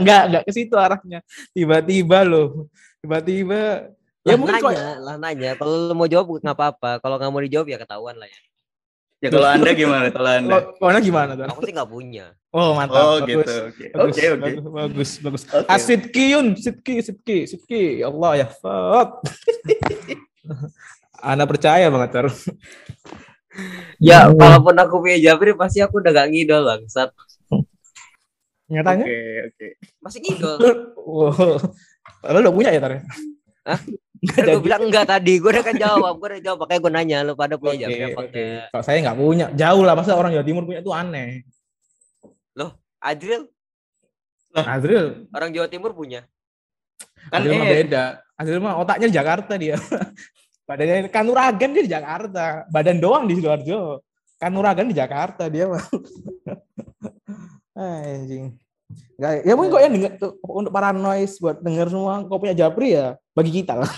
enggak 0.00 0.22
enggak 0.30 0.42
ke 0.46 0.52
situ 0.52 0.76
arahnya 0.76 1.24
tiba-tiba 1.56 2.22
loh 2.22 2.68
tiba-tiba 3.00 3.90
ya 4.24 4.32
Lah 4.32 4.36
mungkin 4.40 4.56
nanya, 4.56 4.64
kok 4.64 5.04
lah 5.04 5.16
nanya. 5.20 5.50
Kalau 5.60 5.92
mau 5.92 6.08
jawab 6.08 6.40
nggak 6.40 6.56
apa-apa. 6.56 6.96
Kalau 7.04 7.20
nggak 7.20 7.28
mau 7.28 7.44
dijawab 7.44 7.68
ya 7.68 7.76
ketahuan 7.76 8.16
lah 8.16 8.24
ya. 8.24 8.40
Ya 9.24 9.28
kalau 9.32 9.48
anda 9.48 9.70
gimana? 9.80 10.06
Kalau 10.12 10.30
anda? 10.30 10.52
kalau 10.52 10.92
kalau 10.92 11.00
gimana 11.00 11.32
tuh 11.32 11.46
Aku 11.48 11.60
sih 11.64 11.72
nggak 11.72 11.88
punya. 11.88 12.26
oh 12.52 12.76
mantap 12.76 13.00
Oh 13.00 13.16
bagus. 13.18 13.32
gitu. 13.32 13.54
Oke. 13.64 13.84
Bagus, 13.96 14.14
Oke 14.14 14.24
oke. 14.28 14.40
bagus, 14.44 14.60
bagus, 14.68 15.10
bagus. 15.24 15.42
Oke. 15.48 15.66
Ah, 15.66 15.78
Sidki 15.80 16.24
Yun, 16.36 16.46
Sidki, 16.54 16.94
Sidki, 17.00 17.38
Sidki. 17.48 17.82
Ya 18.04 18.12
Allah 18.12 18.32
ya. 18.36 18.46
Fat. 18.52 19.08
Ana 21.24 21.48
percaya 21.48 21.88
banget, 21.88 22.10
Tar. 22.12 22.26
Ya, 23.96 24.28
walaupun 24.28 24.76
aku 24.76 25.00
punya 25.00 25.16
Japri 25.16 25.56
pasti 25.56 25.80
aku 25.80 26.04
udah 26.04 26.12
gak 26.12 26.28
ngidol 26.28 26.68
bangsat. 26.68 27.08
Nyatanya? 28.68 29.04
Oke 29.08 29.18
oke. 29.48 29.66
Masih 30.04 30.20
ngidol. 30.20 30.56
Wow. 31.04 31.60
Padahal 32.24 32.48
udah 32.48 32.54
punya 32.56 32.70
ya, 32.72 32.80
Tar? 32.80 33.04
Hah? 33.64 33.80
Enggak 34.24 34.36
Kan 34.40 34.44
jadi. 34.48 34.54
gue 34.56 34.62
bilang 34.64 34.82
enggak 34.88 35.04
tadi, 35.04 35.32
gue 35.36 35.50
udah 35.52 35.64
kan 35.64 35.76
jawab, 35.76 36.14
gue 36.16 36.28
udah 36.32 36.42
jawab, 36.42 36.58
makanya 36.64 36.80
gue 36.80 36.92
nanya 36.96 37.18
lu 37.28 37.32
pada 37.36 37.54
punya 37.60 37.74
Oke, 37.76 37.82
Japri 37.84 38.00
apa 38.00 38.20
oke. 38.24 38.32
enggak? 38.32 38.64
Kalau 38.72 38.84
saya 38.88 38.98
nggak 39.04 39.18
punya, 39.20 39.46
jauh 39.52 39.82
lah. 39.84 39.94
Masa 39.94 40.16
orang 40.16 40.32
Jawa 40.32 40.46
Timur 40.48 40.64
punya 40.64 40.80
itu 40.80 40.92
aneh. 40.96 41.44
Adril, 43.04 43.52
Azril, 44.56 45.28
orang 45.28 45.50
Jawa 45.52 45.68
Timur 45.68 45.92
punya. 45.92 46.24
Kan 47.28 47.44
Azril 47.44 47.60
mah 47.60 47.68
eh, 47.68 47.74
beda. 47.84 48.04
Azril 48.40 48.60
mah 48.64 48.74
otaknya 48.80 49.06
di 49.12 49.16
Jakarta 49.20 49.52
dia. 49.60 49.76
Badannya 50.68 51.12
Kanuragan 51.12 51.70
dia 51.76 51.84
di 51.84 51.92
Jakarta. 51.92 52.64
Badan 52.72 52.96
doang 52.96 53.28
di 53.28 53.36
Sidoarjo. 53.36 54.00
Kanuragan 54.40 54.88
di 54.88 54.96
Jakarta 54.96 55.52
dia 55.52 55.68
mah. 55.68 55.84
Anjing. 57.76 58.56
Nggak, 59.14 59.32
ya 59.46 59.52
mungkin 59.54 59.70
kok 59.72 59.82
yang 59.82 59.94
denger, 59.94 60.12
tuh, 60.18 60.32
untuk 60.42 60.72
para 60.74 60.90
noise 60.90 61.38
buat 61.38 61.56
denger 61.62 61.86
semua 61.88 62.22
kok 62.26 62.40
punya 62.40 62.54
Japri 62.54 62.98
ya 62.98 63.14
bagi 63.32 63.52
kita 63.62 63.78
lah. 63.78 63.92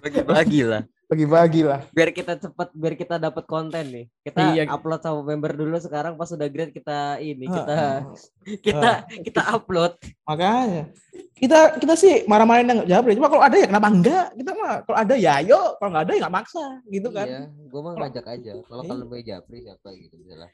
Bagi-bagi 0.00 0.60
lah. 0.66 0.82
Bagi-bagi 1.10 1.66
lah. 1.66 1.82
Biar 1.90 2.14
kita 2.14 2.38
cepet, 2.38 2.70
biar 2.70 2.94
kita 2.94 3.18
dapat 3.18 3.42
konten 3.42 3.82
nih. 3.90 4.06
Kita 4.22 4.54
Iya. 4.54 4.70
upload 4.70 5.02
sama 5.02 5.26
member 5.26 5.58
dulu 5.58 5.74
sekarang 5.82 6.14
pas 6.14 6.30
udah 6.30 6.46
grade 6.46 6.70
kita 6.70 7.18
ini, 7.18 7.50
kita 7.50 7.78
Ah, 8.06 8.14
kita 8.62 8.90
kita 9.26 9.42
upload. 9.50 9.98
Makanya 10.22 10.86
kita 11.34 11.82
kita 11.82 11.94
sih 11.98 12.22
marah-marahin 12.30 12.70
yang 12.70 12.78
nggak 12.86 12.90
Japri. 12.94 13.18
Cuma 13.18 13.26
kalau 13.26 13.42
ada 13.42 13.58
ya 13.58 13.66
kenapa 13.66 13.88
enggak? 13.90 14.26
Kita 14.38 14.50
mah 14.54 14.74
kalau 14.86 14.98
ada 15.02 15.14
ya 15.18 15.32
ayo, 15.42 15.60
kalau 15.82 15.90
nggak 15.90 16.04
ada 16.06 16.12
ya 16.14 16.20
nggak 16.22 16.36
maksa 16.38 16.64
gitu 16.86 17.08
kan. 17.10 17.26
Iya, 17.26 17.42
gue 17.50 17.80
mah 17.82 17.92
ngajak 17.98 18.26
aja. 18.30 18.52
Kalau 18.62 18.82
Iya. 18.86 18.90
kalian 18.94 19.06
punya 19.10 19.24
Japri 19.26 19.58
siapa 19.66 19.88
gitu 19.98 20.14
misalnya. 20.14 20.48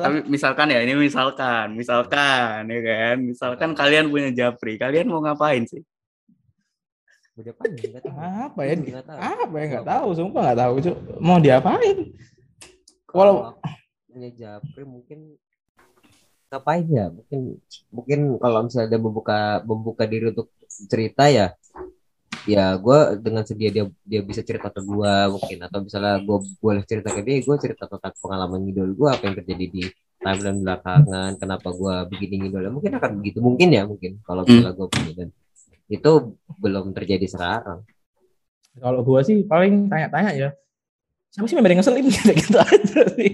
tapi 0.00 0.18
misalkan 0.32 0.66
ya 0.72 0.80
ini 0.80 0.92
misalkan, 0.96 1.66
misalkan 1.76 2.60
ya 2.72 2.80
kan, 2.80 3.16
misalkan 3.20 3.70
kalian 3.76 4.08
punya 4.08 4.32
Japri, 4.32 4.80
kalian 4.80 5.12
mau 5.12 5.20
ngapain 5.20 5.68
sih? 5.68 5.84
Udah 7.40 7.52
apa 7.56 7.62
enggak 7.66 8.02
tahu. 8.04 8.16
Apa 8.20 8.60
ya? 8.62 8.72
Nggak 8.76 9.06
tahu. 9.08 9.18
Apa 9.18 9.54
ya 9.56 9.64
nggak 9.72 9.86
tahu, 9.88 10.08
sumpah 10.12 10.40
nggak 10.44 10.58
tahu. 10.60 10.74
Cuk. 10.84 10.96
Mau 11.18 11.38
diapain? 11.40 11.96
Kalau 13.08 13.56
punya 14.06 14.30
Japri 14.30 14.84
mungkin 14.84 15.18
ngapain 16.50 16.86
ya? 16.86 17.06
Mungkin 17.10 17.40
mungkin 17.90 18.20
kalau 18.38 18.58
misalnya 18.66 18.88
dia 18.92 19.00
membuka 19.00 19.38
membuka 19.64 20.04
diri 20.06 20.30
untuk 20.30 20.52
cerita 20.86 21.26
ya 21.28 21.54
ya 22.48 22.72
gue 22.80 22.98
dengan 23.20 23.44
sedia 23.44 23.68
dia 23.68 23.84
dia 24.00 24.24
bisa 24.24 24.40
cerita 24.40 24.72
ke 24.72 24.80
gue 24.80 25.14
mungkin 25.28 25.58
atau 25.60 25.84
misalnya 25.84 26.24
gue 26.24 26.38
boleh 26.56 26.80
cerita 26.88 27.12
ke 27.12 27.20
dia 27.20 27.36
gue 27.44 27.56
cerita 27.60 27.84
tentang 27.84 28.16
pengalaman 28.16 28.64
ngidol 28.64 28.96
gue 28.96 29.08
apa 29.12 29.22
yang 29.28 29.36
terjadi 29.44 29.64
di 29.68 29.82
timeline 30.16 30.64
belakangan 30.64 31.30
kenapa 31.36 31.68
gue 31.68 31.94
begini 32.08 32.48
ngidol 32.48 32.72
mungkin 32.72 32.96
akan 32.96 33.10
begitu 33.20 33.38
mungkin 33.44 33.68
ya 33.76 33.82
mungkin 33.84 34.24
kalau 34.24 34.48
Hmm. 34.48 34.56
misalnya 34.56 34.72
gue 34.72 34.88
punya 34.88 35.12
dan 35.20 35.28
itu 35.90 36.12
belum 36.56 36.94
terjadi 36.94 37.26
sekarang 37.26 37.82
kalau 38.72 39.02
gua 39.02 39.20
sih 39.20 39.42
paling 39.42 39.90
tanya-tanya 39.90 40.30
ya. 40.32 40.50
Siapa 41.28 41.46
sih 41.46 41.54
member 41.54 41.70
yang 41.70 41.78
ngeselin 41.78 42.06
gitu, 42.10 42.30
gitu 42.32 42.58
aja 42.58 43.02
sih. 43.12 43.30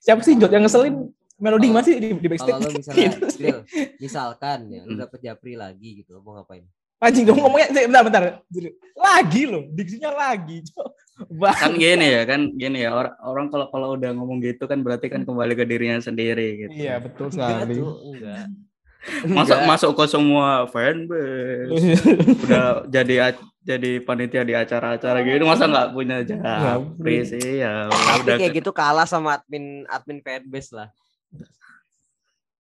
Siapa 0.00 0.20
sih 0.22 0.34
Jod 0.34 0.50
yang 0.50 0.62
ngeselin? 0.62 1.10
Melodi 1.36 1.66
Kalau- 1.66 1.78
masih 1.78 1.94
di, 1.98 2.08
di 2.08 2.18
kalau 2.18 2.30
backstage. 2.30 2.62
lo 2.62 2.70
misalnya 2.72 3.10
Gitu 3.14 3.58
misalkan 3.98 4.58
ya 4.66 4.80
lu 4.82 4.94
Hmm. 4.94 5.02
dapet 5.02 5.18
Japri 5.20 5.54
lagi 5.54 6.02
gitu 6.02 6.18
mau 6.18 6.34
ngapain 6.34 6.66
Anjing 6.98 7.30
dong 7.30 7.38
ngomongnya 7.38 7.70
bentar 7.70 8.02
bentar. 8.02 8.22
Lagi 8.98 9.46
loh, 9.46 9.62
diksinya 9.70 10.10
lagi. 10.10 10.66
Bah. 11.30 11.54
Kan 11.54 11.78
gini 11.78 12.10
ya, 12.10 12.26
kan 12.26 12.50
gini 12.50 12.82
ya. 12.82 12.90
Orang, 12.90 13.14
orang 13.22 13.46
kalau 13.48 13.66
kalau 13.70 13.88
udah 13.94 14.10
ngomong 14.10 14.42
gitu 14.42 14.66
kan 14.66 14.82
berarti 14.82 15.06
kan 15.06 15.22
kembali 15.22 15.54
ke 15.54 15.62
dirinya 15.62 16.02
sendiri 16.02 16.66
gitu. 16.66 16.74
Iya, 16.74 16.98
betul 16.98 17.30
enggak 17.30 17.54
sekali. 17.54 17.74
tuh 17.78 17.92
enggak 18.02 18.46
Masuk 19.26 19.58
Enggak. 19.58 19.68
masuk 19.68 19.90
ke 19.96 20.04
semua 20.08 20.46
fanbase. 20.70 21.98
udah 22.46 22.66
jadi 22.88 23.14
jadi 23.68 24.00
panitia 24.00 24.42
di 24.48 24.56
acara-acara 24.56 25.20
gitu 25.20 25.44
masa 25.44 25.68
nggak 25.68 25.92
punya 25.92 26.24
japri 26.24 27.20
sih 27.28 27.60
ya 27.60 27.92
tapi 27.92 28.24
udah 28.24 28.36
kayak 28.40 28.54
gitu 28.64 28.72
kalah 28.72 29.04
sama 29.04 29.36
admin 29.36 29.84
admin 29.92 30.24
fanbase 30.24 30.72
lah 30.72 30.88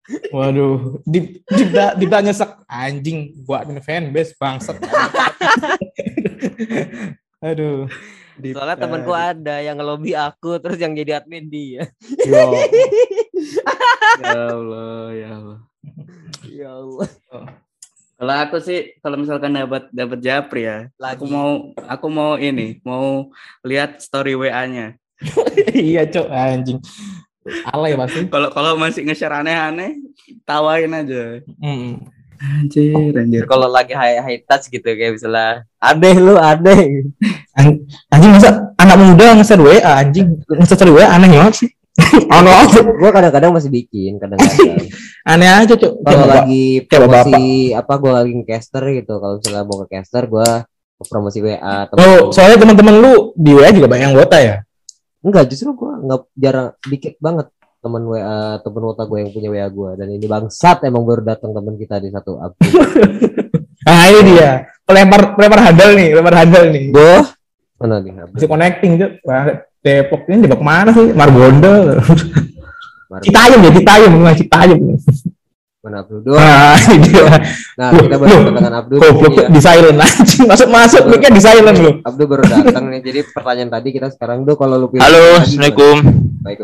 Waduh, 0.04 1.00
di 1.08 1.40
Dipta 1.48 1.96
Dipta 1.96 2.20
nyesek 2.20 2.68
anjing 2.68 3.40
buat 3.48 3.64
fanbase 3.80 4.36
bangsat. 4.36 4.76
Aduh. 7.48 7.88
Soalnya 8.36 8.76
temanku 8.76 9.16
ada 9.16 9.64
yang 9.64 9.80
ngelobi 9.80 10.12
aku 10.12 10.60
terus 10.60 10.76
yang 10.76 10.92
jadi 10.92 11.24
admin 11.24 11.48
dia. 11.48 11.88
Yo. 12.20 12.36
ya 14.20 14.52
Allah, 14.52 15.08
ya 15.16 15.28
Allah. 15.40 15.58
Ya 16.48 16.70
Allah. 16.74 17.08
Kalau 18.14 18.34
aku 18.46 18.56
sih 18.62 18.94
kalau 19.02 19.18
misalkan 19.18 19.50
dapat 19.50 19.90
dapat 19.90 20.18
japri 20.22 20.70
ya, 20.70 20.86
Lagi. 20.96 21.18
aku 21.18 21.24
mau 21.26 21.50
aku 21.82 22.06
mau 22.08 22.32
ini, 22.38 22.78
mau 22.86 23.28
lihat 23.66 23.98
story 23.98 24.38
WA-nya. 24.38 24.94
iya, 25.74 26.06
Cok, 26.06 26.28
anjing. 26.30 26.78
Alay 27.68 27.92
pasti. 27.98 28.24
Kalau 28.30 28.48
kalau 28.54 28.78
masih 28.80 29.04
nge-share 29.04 29.34
aneh-aneh, 29.44 30.00
tawain 30.48 30.88
aja. 30.94 31.42
Mm. 31.60 32.06
Anjir, 32.44 33.12
anjir. 33.14 33.42
Kalau 33.44 33.68
lagi 33.68 33.92
high, 33.92 34.20
high 34.20 34.40
touch 34.46 34.68
gitu 34.68 34.84
kayak 34.84 35.16
misalnya 35.16 35.66
aneh 35.82 36.14
lu 36.16 36.34
aneh. 36.38 37.10
An- 37.58 37.82
Anjing 38.14 38.32
masa 38.36 38.72
anak 38.78 38.96
muda 38.96 39.36
nge-share 39.36 39.60
WA 39.60 39.80
anjing 40.00 40.38
nge-share 40.48 40.92
WA 40.92 41.06
aneh 41.08 41.28
banget 41.34 41.54
sih. 41.66 41.70
Ono 42.30 42.50
aja. 42.50 42.80
Gue 42.82 43.10
kadang-kadang 43.10 43.54
masih 43.54 43.70
bikin, 43.70 44.18
kadang-kadang. 44.18 44.82
Aneh 45.24 45.48
aja, 45.48 45.72
Cok. 45.72 46.04
Kalau 46.04 46.26
lagi 46.28 46.84
promosi 46.84 47.72
apa 47.72 47.92
gue 47.96 48.12
lagi 48.12 48.32
caster 48.44 48.84
gitu. 48.92 49.16
Kalau 49.16 49.40
misalnya 49.40 49.64
mau 49.64 49.76
ke 49.84 49.86
caster 49.96 50.28
gue 50.28 50.48
promosi 51.08 51.38
WA 51.40 51.88
temen 51.88 52.00
Oh, 52.00 52.20
soalnya 52.30 52.60
teman-teman 52.60 52.94
lu 53.00 53.14
di 53.34 53.52
WA 53.56 53.72
juga 53.72 53.88
banyak 53.88 54.12
yang 54.12 54.16
wota 54.16 54.38
ya? 54.38 54.56
Enggak, 55.24 55.48
justru 55.48 55.72
gue 55.72 55.92
nggak 56.04 56.20
jarang 56.36 56.68
dikit 56.84 57.16
banget 57.18 57.48
temen 57.80 58.04
WA 58.04 58.60
temen 58.60 58.82
wota 58.84 59.04
gue 59.08 59.18
yang 59.20 59.30
punya 59.32 59.48
WA 59.52 59.68
gue 59.68 59.90
dan 60.00 60.08
ini 60.12 60.24
bangsat 60.28 60.84
emang 60.88 61.04
baru 61.04 61.24
datang 61.24 61.52
temen 61.52 61.74
kita 61.80 61.96
di 62.00 62.08
satu 62.12 62.40
update. 62.40 62.76
Nah, 63.84 64.08
ini 64.08 64.32
dia. 64.32 64.64
Pelempar 64.88 65.36
pelempar 65.36 65.60
handal 65.60 65.92
nih, 65.92 66.16
pelempar 66.16 66.34
handal 66.40 66.72
nih. 66.72 66.88
Boh, 66.88 67.20
mana 67.76 68.00
nih? 68.00 68.16
Masih 68.32 68.48
connecting. 68.48 68.96
Wah, 69.28 69.60
Depok 69.84 70.24
ini 70.24 70.48
Depok 70.48 70.64
mana 70.64 70.88
sih? 70.96 71.12
Margonda. 71.12 72.00
Citayam 73.22 73.58
ya, 73.62 73.70
Citayam, 73.70 74.10
bukan 74.18 74.34
Citayam. 74.34 74.78
Mana 75.84 76.00
Abdul 76.00 76.24
doang. 76.24 76.40
Nah, 76.40 76.80
dia. 76.96 77.24
Nah, 77.76 77.88
kita 77.92 78.16
baru 78.16 78.34
kedatangan 78.40 78.74
Abdul. 78.80 78.98
Goblok 79.04 79.36
ya. 79.36 79.46
di 79.52 79.60
silent 79.60 80.00
anjing. 80.00 80.44
Masuk-masuk 80.50 81.02
mic 81.12 81.28
di 81.28 81.42
silent 81.44 81.76
lu. 81.76 81.92
Abdul 82.00 82.24
baru 82.24 82.42
datang 82.48 82.88
nih. 82.88 83.04
Jadi 83.04 83.20
pertanyaan 83.28 83.68
tadi 83.68 83.88
kita 83.92 84.08
sekarang 84.08 84.48
do 84.48 84.56
kalau 84.56 84.80
lu 84.80 84.88
pilih 84.88 85.04
Halo, 85.04 85.44
Assalamualaikum. 85.44 85.96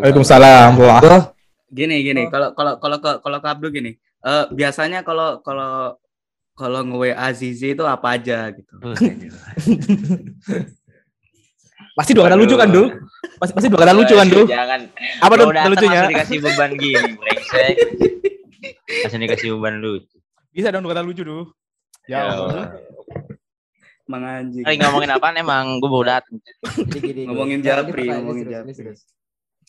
Waalaikumsalam. 0.00 0.70
Wah. 0.80 1.00
Doh, 1.04 1.22
Gini 1.68 2.00
gini, 2.00 2.32
kalau 2.32 2.56
kalau 2.56 2.80
kalau 2.80 2.96
ke 2.98 3.10
kalau 3.20 3.38
ke 3.44 3.48
Abdul 3.52 3.70
gini. 3.70 3.92
eh 4.20 4.44
biasanya 4.52 5.00
kalau 5.04 5.40
kalau 5.44 5.96
kalau 6.56 6.80
nge-WA 6.84 7.28
Zizi 7.36 7.76
itu 7.76 7.84
apa 7.84 8.16
aja 8.16 8.48
gitu. 8.52 8.74
Pasti 11.98 12.12
dua 12.14 12.30
kata 12.30 12.36
lucu 12.38 12.54
kan, 12.54 12.68
Du? 12.70 12.86
Pasti 13.40 13.52
pasti 13.52 13.68
dua 13.68 13.80
kata 13.82 13.92
lucu 13.96 14.14
kan, 14.14 14.26
Du? 14.30 14.42
Jangan. 14.46 14.80
Apa 15.20 15.34
dong 15.36 15.50
datang 15.50 15.72
lucunya? 15.74 16.00
langsung 16.00 16.12
dikasih 16.14 16.38
beban 16.42 16.70
gini, 16.78 17.10
brengsek. 17.18 17.74
Langsung 19.06 19.20
dikasih 19.20 19.48
beban 19.58 19.74
lucu. 19.82 20.16
Bisa 20.54 20.68
dong 20.70 20.82
dua 20.86 20.92
kata 20.94 21.02
lucu, 21.02 21.22
Du. 21.26 21.38
Ya 22.06 22.26
Ya 22.26 22.34
Allah. 22.34 22.66
Emang 24.10 24.22
anjing. 24.26 24.64
Lagi 24.66 24.76
ngomongin 24.82 25.10
apaan 25.14 25.36
emang 25.38 25.78
gue 25.78 25.86
baru 25.86 26.06
datang. 26.18 26.36
Ngomongin 27.30 27.62
Japri, 27.62 28.10
ngomongin 28.10 28.46
Japri. 28.50 28.90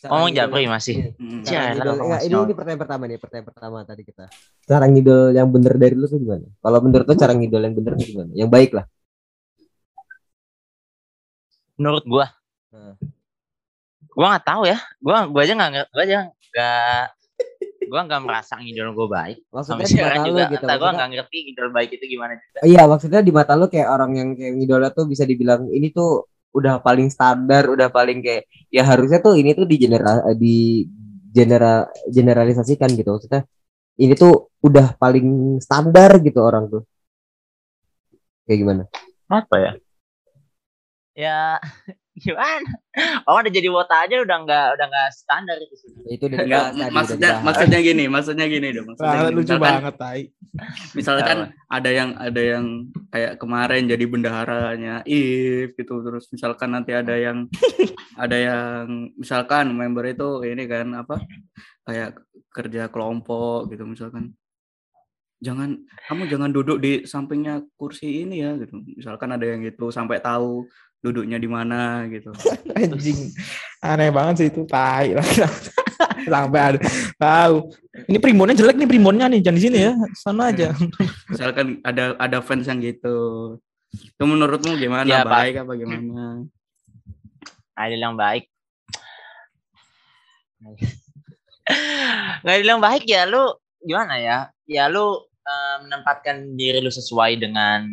Ngomong 0.01 0.31
Japri 0.33 0.65
masih. 0.65 1.13
Hmm. 1.21 1.45
Masih 1.45 2.25
ini, 2.25 2.33
ini 2.33 2.53
pertanyaan 2.57 2.81
pertama 2.81 3.03
nih, 3.05 3.17
pertanyaan 3.21 3.47
pertama 3.53 3.77
tadi 3.85 4.01
kita. 4.01 4.25
Cara 4.65 4.89
ngidol 4.89 5.29
yang 5.37 5.45
bener 5.53 5.77
dari 5.77 5.93
lu 5.93 6.09
tuh 6.09 6.17
gimana? 6.17 6.49
Kalau 6.57 6.79
menurut 6.81 7.05
lu 7.05 7.13
cara 7.13 7.33
ngidol 7.37 7.61
yang 7.61 7.75
bener 7.77 7.93
tuh 8.01 8.07
gimana? 8.09 8.31
Yang 8.33 8.49
baik 8.49 8.71
lah. 8.73 8.85
Menurut 11.81 12.05
gua. 12.05 12.29
Hmm. 12.69 12.93
Gua 14.13 14.37
nggak 14.37 14.45
tahu 14.45 14.61
ya. 14.69 14.77
Gua 15.01 15.25
gua 15.25 15.41
aja 15.41 15.53
nggak 15.57 15.89
gua 15.89 16.03
aja 16.05 16.17
nggak 16.29 17.03
gua 17.89 18.01
nggak 18.05 18.21
merasa 18.21 18.53
ngidol 18.61 18.93
gua 18.93 19.07
baik. 19.09 19.41
Maksudnya 19.49 19.81
Sampai 19.81 19.85
di 19.89 19.93
sekarang 19.97 20.23
juga 20.29 20.41
gitu. 20.45 20.53
entah 20.61 20.67
Maksudnya- 20.77 20.93
nggak 20.93 21.09
ngerti 21.17 21.37
ngidol 21.49 21.69
baik 21.73 21.89
itu 21.97 22.05
gimana 22.05 22.33
juga. 22.37 22.59
Iya, 22.61 22.81
maksudnya 22.85 23.21
di 23.25 23.31
mata 23.33 23.53
lu 23.57 23.65
kayak 23.65 23.89
orang 23.89 24.11
yang 24.13 24.29
kayak 24.37 24.53
ngidolnya 24.61 24.91
tuh 24.93 25.05
bisa 25.09 25.23
dibilang 25.25 25.65
ini 25.73 25.89
tuh 25.89 26.29
udah 26.53 26.83
paling 26.83 27.07
standar, 27.09 27.65
udah 27.65 27.89
paling 27.89 28.21
kayak 28.21 28.45
ya 28.69 28.83
harusnya 28.85 29.23
tuh 29.23 29.39
ini 29.39 29.57
tuh 29.57 29.65
di 29.65 29.75
genera 29.81 30.21
di 30.37 30.85
genera 31.33 31.89
generalisasikan 32.05 32.93
gitu. 32.93 33.09
Maksudnya 33.17 33.41
ini 33.97 34.13
tuh 34.13 34.53
udah 34.61 34.93
paling 35.01 35.57
standar 35.57 36.21
gitu 36.21 36.39
orang 36.45 36.69
tuh. 36.69 36.83
Kayak 38.45 38.57
gimana? 38.61 38.83
Apa 39.31 39.55
ya? 39.57 39.71
Ya 41.21 41.61
gimana? 42.21 42.69
Oh 43.25 43.39
udah 43.39 43.49
jadi 43.49 43.69
wota 43.69 44.05
aja 44.05 44.19
udah 44.19 44.37
nggak 44.41 44.67
udah 44.77 44.85
nggak 44.85 45.09
standar 45.13 45.57
itu. 45.57 45.73
Ya, 46.05 46.11
itu 46.17 46.23
udah 46.27 46.39
Enggak, 46.41 46.45
dibahas 46.45 46.69
tadi, 46.69 46.81
udah 46.81 46.91
maksudnya 46.93 47.29
maksudnya 47.41 47.79
gini, 47.79 48.03
maksudnya 48.05 48.45
gini 48.45 48.67
dong. 48.73 48.85
Maksudnya 48.89 49.15
gini. 49.15 49.33
lucu 49.33 49.41
Misalkan- 49.47 49.63
banget, 49.77 49.95
tai. 49.97 50.21
misalkan 50.91 51.37
ada 51.65 51.89
yang 51.89 52.09
ada 52.19 52.41
yang 52.43 52.65
kayak 53.07 53.39
kemarin 53.39 53.87
jadi 53.87 54.03
bendaharanya 54.03 54.95
if 55.07 55.71
gitu 55.79 56.03
terus 56.03 56.27
misalkan 56.27 56.75
nanti 56.75 56.91
ada 56.91 57.15
yang 57.15 57.47
ada 58.19 58.35
yang 58.35 58.83
misalkan 59.15 59.71
member 59.71 60.03
itu 60.03 60.43
ini 60.43 60.67
kan 60.67 60.91
apa 60.91 61.23
kayak 61.87 62.19
kerja 62.51 62.91
kelompok 62.91 63.71
gitu 63.71 63.87
misalkan 63.87 64.35
jangan 65.39 65.79
kamu 66.11 66.27
jangan 66.27 66.51
duduk 66.51 66.77
di 66.77 67.07
sampingnya 67.07 67.63
kursi 67.73 68.27
ini 68.27 68.43
ya 68.43 68.51
gitu 68.59 68.75
misalkan 68.83 69.31
ada 69.31 69.47
yang 69.47 69.63
gitu 69.63 69.87
sampai 69.87 70.19
tahu 70.19 70.67
duduknya 71.01 71.41
di 71.41 71.49
mana 71.49 72.05
gitu 72.07 72.29
Anjing. 72.77 73.33
Aneh 73.81 74.13
banget 74.13 74.35
sih 74.37 74.47
itu, 74.53 74.61
tai 74.69 75.17
lah. 75.17 75.25
Sampai 76.31 76.61
ada 76.61 76.79
tahu. 77.17 77.73
Ini 78.05 78.17
primbonnya 78.21 78.53
jelek 78.53 78.77
nih 78.77 78.89
primbonnya 78.89 79.25
nih, 79.29 79.41
jangan 79.41 79.57
di 79.57 79.63
sini 79.65 79.77
ya. 79.81 79.93
Sana 80.13 80.53
aja. 80.53 80.69
misalkan 81.33 81.81
ada 81.81 82.13
ada 82.21 82.37
fans 82.45 82.69
yang 82.69 82.79
gitu 82.79 83.57
itu 83.91 84.23
menurutmu 84.23 84.79
gimana 84.79 85.03
Ya, 85.03 85.27
Pak. 85.27 85.35
baik 85.35 85.55
apa 85.67 85.73
gimana 85.75 86.47
Adil 87.75 87.99
yang 87.99 88.15
baik. 88.15 88.47
Nggak 92.45 92.55
adil 92.61 92.69
yang 92.69 92.83
baik 92.83 93.03
ya 93.09 93.25
lu 93.25 93.57
gimana 93.81 94.15
ya? 94.21 94.37
Ya 94.69 94.85
lu 94.85 95.17
eh, 95.41 95.75
menempatkan 95.81 96.53
diri 96.53 96.77
lu 96.79 96.93
sesuai 96.93 97.41
dengan 97.41 97.89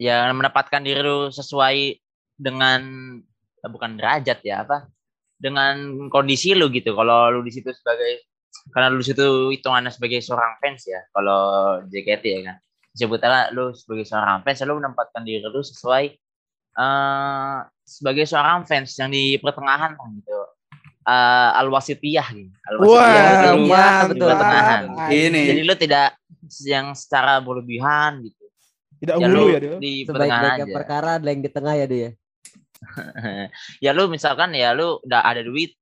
ya 0.00 0.32
menempatkan 0.32 0.80
diri 0.80 1.04
lu 1.04 1.28
sesuai 1.28 2.00
dengan 2.40 2.80
eh, 3.60 3.68
bukan 3.68 4.00
derajat 4.00 4.40
ya 4.40 4.64
apa? 4.64 4.88
Dengan 5.36 6.08
kondisi 6.08 6.56
lu 6.56 6.72
gitu. 6.72 6.96
Kalau 6.96 7.28
lu 7.28 7.44
di 7.44 7.52
situ 7.52 7.68
sebagai 7.68 8.24
karena 8.72 8.88
lu 8.88 9.04
di 9.04 9.06
situ 9.12 9.52
hitungannya 9.52 9.92
sebagai 9.92 10.24
seorang 10.24 10.56
fans 10.56 10.88
ya. 10.88 11.04
Kalau 11.12 11.40
JKT 11.84 12.24
ya 12.24 12.40
kan. 12.48 12.56
Sebutlah 12.96 13.52
lu 13.52 13.76
sebagai 13.76 14.08
seorang 14.08 14.40
fans 14.40 14.64
lu 14.64 14.80
menempatkan 14.80 15.20
diri 15.20 15.44
lu 15.44 15.60
sesuai 15.60 16.04
eh 16.70 17.58
sebagai 17.84 18.24
seorang 18.24 18.64
fans 18.64 18.96
yang 18.96 19.12
di 19.12 19.36
pertengahan 19.36 20.00
lah 20.00 20.08
gitu. 20.16 20.40
Eh 21.04 21.50
al-wasitiyah 21.60 22.28
gitu. 22.32 22.56
Al-wasitiyah 22.72 23.24
itu 23.36 23.48
iya, 23.68 23.84
mantap. 23.84 24.08
betul. 24.16 24.28
Pertengahan. 24.32 24.82
ini 25.12 25.42
Jadi 25.44 25.60
lu 25.68 25.74
tidak 25.76 26.08
yang 26.64 26.96
secara 26.96 27.40
berlebihan 27.44 28.24
gitu. 28.24 28.39
Tidak 29.00 29.16
Ya 29.16 29.26
hulu 29.26 29.40
lu 29.40 29.44
ya, 29.48 29.58
dia. 29.58 29.76
di 29.80 29.92
Sebaik-baiknya 30.04 30.66
aja. 30.68 30.74
perkara 30.76 31.08
ada 31.16 31.28
yang 31.28 31.40
di 31.40 31.50
tengah 31.50 31.74
ya 31.76 31.86
dia. 31.88 32.08
ya 33.84 33.90
lu 33.92 34.08
misalkan 34.08 34.52
ya 34.56 34.72
lu 34.76 35.00
udah 35.04 35.20
ada 35.24 35.40
duit, 35.44 35.76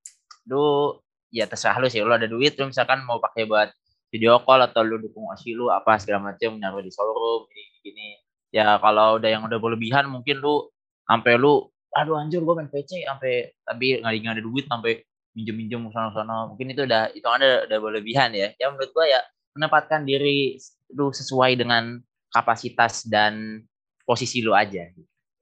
lu 0.51 0.95
ya 1.29 1.45
terserah 1.45 1.77
lu 1.79 1.87
sih 1.93 2.01
lu 2.01 2.13
ada 2.13 2.25
duit 2.25 2.57
lu 2.57 2.73
misalkan 2.73 3.05
mau 3.05 3.21
pakai 3.21 3.45
buat 3.45 3.69
video 4.09 4.41
call 4.43 4.65
atau 4.65 4.81
lu 4.81 4.97
dukung 4.97 5.29
osi 5.29 5.53
lu 5.53 5.69
apa 5.69 6.01
segala 6.01 6.33
macam 6.33 6.57
naruh 6.57 6.81
di 6.81 6.89
showroom 6.89 7.45
gini 7.53 7.77
gini 7.85 8.09
ya 8.49 8.81
kalau 8.81 9.21
udah 9.21 9.29
yang 9.29 9.45
udah 9.45 9.61
berlebihan 9.61 10.09
mungkin 10.09 10.41
lu 10.41 10.73
sampai 11.05 11.37
lu 11.37 11.69
aduh 11.93 12.17
anjir 12.17 12.41
gua 12.41 12.57
main 12.61 12.69
PC 12.73 13.05
sampai 13.05 13.53
tapi 13.65 14.01
nggak 14.01 14.13
nggak 14.25 14.35
ada 14.41 14.45
duit 14.45 14.65
sampai 14.69 14.93
minjem 15.37 15.57
minjem 15.57 15.81
sana 15.93 16.09
sana 16.17 16.49
mungkin 16.49 16.73
itu 16.73 16.89
udah 16.89 17.13
itu 17.13 17.29
ada 17.29 17.69
udah 17.69 17.79
berlebihan 17.81 18.33
ya 18.33 18.53
ya 18.57 18.73
menurut 18.73 18.91
gua 18.97 19.05
ya 19.05 19.21
menempatkan 19.53 20.09
diri 20.09 20.57
lu 20.97 21.13
sesuai 21.13 21.61
dengan 21.61 22.01
kapasitas 22.33 23.05
dan 23.09 23.65
posisi 24.05 24.43
lu 24.45 24.53
aja 24.57 24.89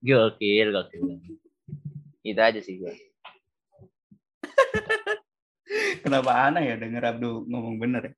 gokil 0.02 0.72
gokil 0.74 1.02
itu 2.26 2.40
aja 2.40 2.60
sih 2.62 2.78
gua 2.78 2.92
kenapa 6.02 6.30
aneh 6.50 6.62
ya 6.70 6.76
denger 6.78 7.04
Abdu 7.16 7.46
ngomong 7.46 7.78
bener 7.78 8.10
ya 8.10 8.14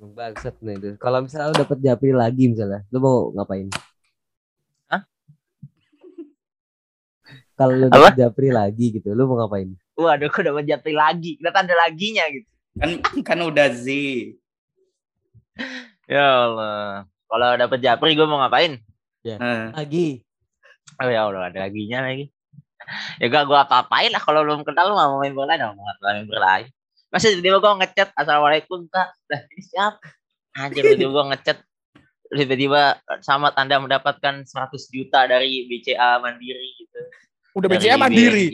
Bangsat 0.00 0.56
nih 0.64 0.80
itu. 0.80 0.96
Kalau 0.96 1.20
misalnya 1.20 1.52
lu 1.52 1.60
dapet 1.60 1.76
Japri 1.84 2.16
lagi 2.16 2.48
misalnya, 2.48 2.80
lu 2.88 3.04
mau 3.04 3.28
ngapain? 3.36 3.68
Hah? 4.88 5.04
Kalau 7.60 7.76
lu 7.76 7.92
dapet 7.92 8.16
Japri 8.16 8.48
lagi 8.48 8.96
gitu, 8.96 9.12
lu 9.12 9.28
mau 9.28 9.44
ngapain? 9.44 9.76
Waduh, 10.00 10.32
kok 10.32 10.40
dapat 10.40 10.64
jatuh 10.64 10.96
lagi. 10.96 11.36
Udah 11.44 11.52
tanda 11.52 11.76
laginya 11.76 12.24
gitu. 12.32 12.48
kan 12.80 12.96
kan 13.20 13.44
udah 13.44 13.68
Z 13.76 13.92
Ya 16.10 16.26
Allah. 16.50 17.06
Kalau 17.30 17.48
dapat 17.54 17.78
Japri 17.78 18.18
gue 18.18 18.26
mau 18.26 18.42
ngapain? 18.42 18.82
Eh, 19.22 19.38
Lagi. 19.70 20.26
Oh 20.98 21.06
ya 21.06 21.30
Allah, 21.30 21.54
ada 21.54 21.70
laginya 21.70 22.10
lagi. 22.10 22.34
Ya 23.22 23.30
gak 23.30 23.46
gue 23.46 23.54
apa-apain 23.54 24.10
lah 24.10 24.18
kalau 24.18 24.42
belum 24.42 24.66
kenal 24.66 24.90
lu 24.90 24.98
mau 24.98 25.22
main 25.22 25.30
bola 25.30 25.54
dong, 25.54 25.78
mau 25.78 25.86
main 26.02 26.26
bola. 26.26 26.66
Masih 27.14 27.38
tiba-tiba 27.38 27.62
gue 27.62 27.72
ngechat 27.86 28.10
assalamualaikum 28.18 28.90
kak. 28.90 29.14
Lah 29.30 29.40
ini 29.54 29.62
siapa? 29.62 30.02
Anjir 30.58 30.82
tiba-tiba 30.82 31.10
gue 31.14 31.24
ngechat 31.30 31.58
tiba-tiba 32.34 32.82
sama 33.22 33.54
tanda 33.54 33.78
mendapatkan 33.78 34.42
100 34.42 34.50
juta 34.90 35.30
dari 35.30 35.70
BCA 35.70 36.18
Mandiri 36.18 36.68
gitu. 36.74 37.00
Udah 37.54 37.70
Dari 37.70 37.86
BCA 37.86 37.94
mandiri. 37.94 38.46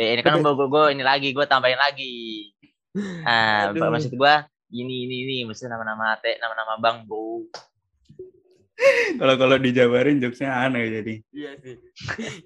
Ya, 0.00 0.16
ini 0.16 0.22
kan 0.24 0.40
gue, 0.40 0.54
gue, 0.54 0.84
ini 0.96 1.04
lagi, 1.04 1.36
gue 1.36 1.44
tambahin 1.44 1.76
lagi. 1.76 2.48
Nah, 2.96 3.72
Aduh. 3.72 3.92
maksud 3.92 4.16
gue 4.16 4.34
ini 4.72 5.08
ini 5.08 5.16
ini 5.24 5.36
mesti 5.48 5.68
nama-nama 5.68 6.16
teh 6.20 6.36
nama-nama 6.40 6.76
bang 6.80 7.08
bro. 7.08 7.44
Kalau 9.18 9.34
kalau 9.34 9.56
dijabarin 9.58 10.22
jokesnya 10.22 10.54
aneh 10.54 10.86
jadi. 10.86 11.14
Iya 11.34 11.50
sih. 11.58 11.76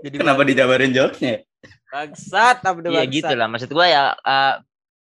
Jadi 0.01 0.17
Kenapa 0.17 0.43
dijabarin 0.49 0.93
jokesnya? 0.97 1.45
bangsat 1.93 2.65
apa 2.65 2.79
Iya 2.89 3.05
gitu 3.05 3.35
lah. 3.37 3.47
Maksud 3.53 3.71
gue 3.71 3.87
ya, 3.87 4.17
uh, 4.17 4.55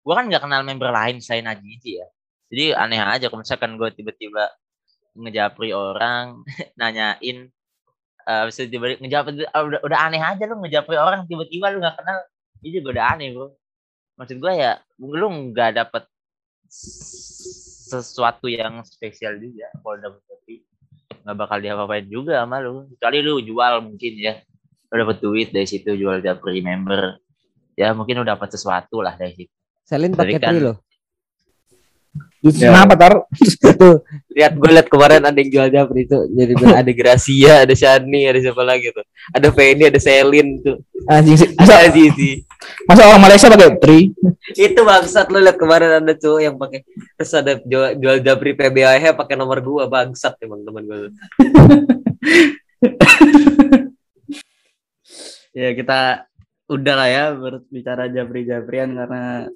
gue 0.02 0.14
kan 0.14 0.26
nggak 0.26 0.42
kenal 0.42 0.62
member 0.66 0.90
lain 0.90 1.22
selain 1.22 1.46
Ajiji 1.46 2.02
ya. 2.02 2.06
Jadi 2.50 2.64
aneh 2.74 2.98
aja 2.98 3.30
kalau 3.30 3.46
misalkan 3.46 3.78
gue 3.78 3.88
tiba-tiba 3.94 4.50
ngejapri 5.14 5.70
orang, 5.70 6.42
nanyain, 6.80 7.46
uh, 8.26 8.42
bisa 8.50 8.66
tiba 8.66 8.98
ngejapri, 8.98 9.46
uh, 9.46 9.62
udah, 9.62 9.80
udah 9.86 9.98
aneh 10.02 10.18
aja 10.18 10.50
lu 10.50 10.58
ngejapri 10.58 10.98
orang 10.98 11.30
tiba-tiba 11.30 11.70
lu 11.70 11.78
nggak 11.78 11.94
kenal, 12.02 12.18
itu 12.66 12.82
juga 12.82 12.98
udah 12.98 13.04
aneh 13.14 13.28
bro. 13.30 13.54
Maksud 14.18 14.36
gue 14.42 14.52
ya, 14.58 14.82
lu 14.98 15.26
nggak 15.54 15.78
dapet 15.78 16.09
sesuatu 16.70 18.46
yang 18.46 18.86
spesial 18.86 19.36
juga 19.42 19.66
kalau 19.82 19.98
dapet 19.98 20.22
kopi 20.30 20.56
nggak 21.26 21.36
bakal 21.36 21.58
diapa-apain 21.58 22.06
juga 22.06 22.40
sama 22.40 22.62
lu 22.62 22.86
kecuali 22.94 23.18
lu 23.20 23.42
jual 23.42 23.74
mungkin 23.82 24.12
ya 24.14 24.38
lu 24.90 24.94
dapet 25.02 25.18
duit 25.18 25.48
dari 25.50 25.66
situ 25.66 25.98
jual 25.98 26.22
japri 26.22 26.62
member 26.62 27.18
ya 27.74 27.90
mungkin 27.92 28.22
udah 28.22 28.38
dapat 28.38 28.54
sesuatu 28.54 29.02
lah 29.02 29.18
dari 29.18 29.34
situ 29.34 29.54
Selin 29.90 30.14
pakai 30.14 30.38
Berikan. 30.38 30.50
tri 30.54 30.58
loh. 30.62 30.76
Ya. 32.40 32.72
Kenapa 32.72 32.96
tar? 32.96 33.12
itu 33.80 33.90
lihat 34.32 34.52
gue 34.56 34.70
lihat 34.72 34.88
kemarin 34.88 35.20
ada 35.24 35.36
yang 35.36 35.50
jual 35.50 35.68
japri 35.68 36.06
itu 36.06 36.18
jadi 36.32 36.52
ada 36.72 36.92
Gracia 36.94 37.54
ada 37.66 37.74
Shani 37.74 38.30
ada 38.30 38.38
siapa 38.40 38.62
lagi 38.62 38.94
tuh 38.94 39.04
ada 39.34 39.48
Feni 39.50 39.90
ada 39.90 40.00
Selin 40.00 40.62
tuh 40.62 40.78
Anjing 41.10 41.36
sih. 41.36 41.48
ada 41.56 41.60
Masa, 41.60 41.74
Azizi 41.88 42.32
masa 42.84 43.08
orang 43.08 43.22
Malaysia 43.24 43.48
pakai 43.48 43.72
tri? 43.80 43.98
itu 44.54 44.80
bangsat 44.80 45.26
lu 45.32 45.40
lihat 45.42 45.58
kemarin 45.58 46.00
ada 46.00 46.12
tuh 46.14 46.38
yang 46.38 46.54
pakai 46.60 46.84
terus 47.18 47.32
ada 47.34 47.58
jual, 47.60 47.98
jual 47.98 48.16
japri 48.22 48.52
PBAH 48.54 49.16
pakai 49.16 49.34
nomor 49.34 49.58
gua 49.64 49.84
bangsat 49.88 50.36
emang 50.44 50.62
teman 50.64 50.84
gua 50.86 50.98
tuh. 51.08 51.12
Ya 55.50 55.74
kita 55.74 56.30
udah 56.70 56.94
lah 56.94 57.08
ya 57.10 57.24
berbicara 57.34 58.06
jabri-jabrian 58.06 58.94
karena 58.94 59.50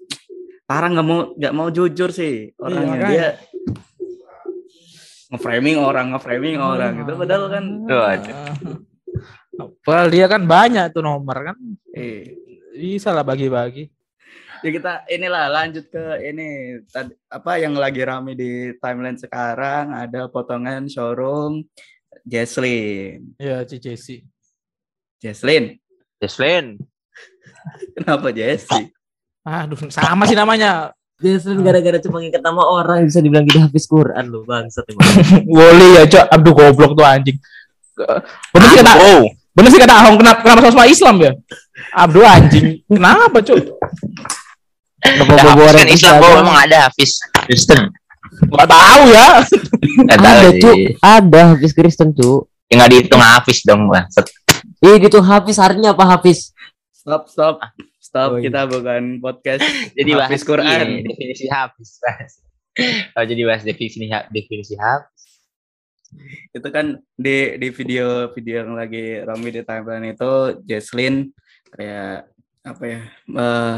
Tara 0.64 0.88
nggak 0.88 1.04
mau 1.04 1.20
nggak 1.32 1.54
mau 1.54 1.68
jujur 1.68 2.08
sih 2.08 2.56
orangnya 2.56 2.88
makanya. 2.88 3.08
dia 3.08 3.26
nge-framing 5.28 5.76
orang 5.76 6.06
nge-framing 6.10 6.56
orang 6.56 6.92
gitu 7.02 7.12
padahal 7.14 7.44
kan. 7.48 7.64
Padahal 9.80 10.08
dia 10.08 10.26
kan 10.26 10.42
banyak 10.42 10.90
tuh 10.90 11.02
nomor 11.02 11.52
kan. 11.52 11.56
eh 11.92 12.32
Bisa 12.74 13.10
lah 13.10 13.22
bagi-bagi. 13.22 13.86
ya 14.60 14.70
kita 14.72 14.92
inilah 15.06 15.52
lanjut 15.52 15.84
ke 15.86 16.02
ini 16.24 16.48
tadi 16.88 17.12
apa 17.28 17.60
yang 17.60 17.76
lagi 17.76 18.00
rame 18.00 18.32
di 18.32 18.50
timeline 18.80 19.20
sekarang 19.20 19.92
ada 19.92 20.24
potongan 20.26 20.88
showroom 20.88 21.68
Jesslyn 22.24 23.36
Ya, 23.36 23.60
CCC. 23.60 24.24
Jesslyn 25.20 25.76
Jesslyn 26.16 26.80
kenapa 28.00 28.32
Jessie 28.32 28.88
Aduh, 29.44 29.76
sama 29.92 30.24
sih 30.24 30.34
namanya. 30.34 30.90
Jason 31.14 31.62
gara-gara 31.62 32.00
cuma 32.02 32.18
ngikat 32.18 32.42
nama 32.42 32.58
orang 32.64 33.06
bisa 33.06 33.22
dibilang 33.22 33.46
dia 33.46 33.64
hafiz 33.64 33.86
Quran 33.86 34.24
lu 34.26 34.42
bangsat 34.42 34.82
emang. 34.90 35.06
Boleh 35.46 36.00
ya, 36.00 36.04
Cok. 36.10 36.26
Abduh 36.26 36.52
goblok 36.52 36.92
tuh 36.92 37.06
anjing. 37.06 37.38
Bener 38.50 38.66
sih 38.68 38.78
kata, 38.82 38.92
oh 38.98 39.22
bener 39.54 39.70
sih 39.70 39.78
kata 39.78 39.94
Ahong 39.94 40.18
kenapa 40.18 40.42
kenapa 40.42 40.68
sama 40.74 40.90
Islam 40.90 41.14
ya? 41.22 41.32
Abduh 41.94 42.26
anjing. 42.26 42.82
Kenapa, 42.90 43.38
Cok? 43.38 43.58
Ada 45.04 45.22
Hafiz 45.22 45.60
orang 45.60 45.76
kan 45.78 45.88
Islam 45.92 46.14
bro 46.16 46.30
emang 46.40 46.56
ada 46.58 46.76
Hafiz 46.88 47.10
Kristen 47.44 47.80
Gak 48.50 48.66
tahu 48.66 49.02
ya. 49.12 49.28
Nggak 50.08 50.18
tahu 50.18 50.34
Ada 50.34 50.48
sih. 50.50 50.58
cu, 50.58 50.70
ada 50.98 51.40
hafiz 51.52 51.72
Kristen 51.76 52.08
cu. 52.10 52.48
ya 52.66 52.74
nggak 52.80 52.90
dihitung 52.90 53.20
Hafiz 53.22 53.58
dong 53.62 53.86
bang 53.86 54.08
Ih 54.80 54.96
itu 54.98 55.18
hafiz 55.20 55.56
harinya 55.60 55.92
apa 55.92 56.04
hafiz? 56.08 56.50
stop 56.90 57.28
stop 57.28 57.60
stop 58.14 58.30
Oh, 58.30 58.38
iya. 58.38 58.46
kita 58.46 58.60
bukan 58.70 59.02
podcast 59.18 59.66
jadi 59.98 60.10
bahas 60.14 60.30
Hafiz 60.30 60.42
Quran. 60.46 60.86
iya, 60.86 61.02
definisi 61.02 61.44
Hafiz 61.50 61.90
bahas 61.98 62.32
oh 63.18 63.24
jadi 63.26 63.42
bahas 63.42 63.62
definisi 63.66 64.06
definisi 64.30 64.74
Hafiz 64.78 65.22
itu 66.54 66.68
kan 66.70 67.02
di 67.18 67.58
di 67.58 67.68
video 67.74 68.30
video 68.30 68.62
yang 68.62 68.78
lagi 68.78 69.18
ramai 69.26 69.50
di 69.50 69.66
timeline 69.66 70.14
itu 70.14 70.62
Jesslyn 70.62 71.34
kayak 71.74 72.30
apa 72.62 72.84
ya 72.86 73.00
eh, 73.34 73.76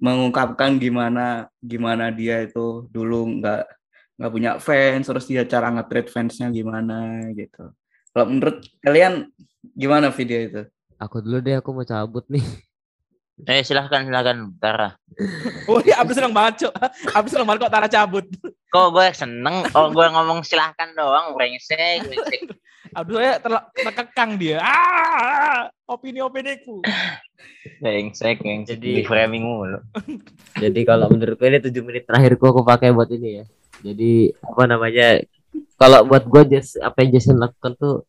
mengungkapkan 0.00 0.80
gimana 0.80 1.52
gimana 1.60 2.08
dia 2.08 2.40
itu 2.40 2.88
dulu 2.88 3.36
nggak 3.36 3.68
nggak 4.16 4.32
punya 4.32 4.56
fans 4.56 5.04
terus 5.04 5.28
dia 5.28 5.44
cara 5.44 5.68
nge-treat 5.76 6.08
fansnya 6.08 6.48
gimana 6.48 7.28
gitu 7.36 7.68
kalau 8.16 8.26
menurut 8.32 8.64
kalian 8.80 9.28
gimana 9.76 10.08
video 10.08 10.40
itu 10.40 10.62
Aku 11.00 11.24
dulu 11.24 11.40
deh 11.40 11.56
aku 11.56 11.72
mau 11.72 11.80
cabut 11.88 12.28
nih. 12.28 12.44
eh 13.42 13.62
silahkan 13.62 14.02
silahkan 14.02 14.36
Tara 14.56 14.90
Oh 15.66 15.80
iya, 15.80 16.00
Abdul 16.00 16.16
seneng 16.16 16.32
banget, 16.32 16.64
Cok. 16.64 16.74
Abdul 17.12 17.30
seneng 17.30 17.46
banget 17.46 17.60
kok 17.62 17.72
Tara 17.72 17.86
cabut. 17.86 18.26
kok 18.66 18.88
gue 18.90 19.06
seneng 19.12 19.66
oh 19.70 19.90
gue 19.90 20.06
ngomong 20.06 20.40
silahkan 20.40 20.88
doang 20.92 21.34
brengsek 21.34 22.06
Abdul 22.98 23.18
saya 23.18 23.38
terkekang 23.76 24.34
dia. 24.34 24.58
Ah, 24.58 25.68
opini-opiniku. 25.84 26.82
brengsek 27.78 28.40
brengsek 28.40 28.78
Jadi- 28.78 29.00
di 29.00 29.04
framing 29.04 29.42
mulu 29.42 29.78
Jadi 30.62 30.80
kalau 30.82 31.06
menurutku 31.06 31.44
ini 31.44 31.58
7 31.58 31.70
menit 31.80 32.04
terakhirku 32.04 32.44
aku 32.44 32.62
pakai 32.62 32.90
buat 32.90 33.08
ini 33.08 33.30
ya. 33.38 33.44
Jadi 33.80 34.12
apa 34.36 34.62
namanya? 34.66 35.22
Kalau 35.74 36.04
buat 36.04 36.24
gue 36.24 36.42
Jas, 36.50 36.76
apa 36.76 37.00
yang 37.00 37.14
Jason 37.14 37.36
lakukan 37.36 37.72
tuh 37.74 38.04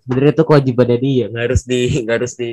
sebenarnya 0.00 0.32
itu 0.32 0.44
kewajibannya 0.44 0.98
dia, 0.98 1.24
nggak 1.26 1.44
harus 1.44 1.62
di 1.62 1.80
nggak 2.00 2.16
harus 2.16 2.34
di 2.34 2.52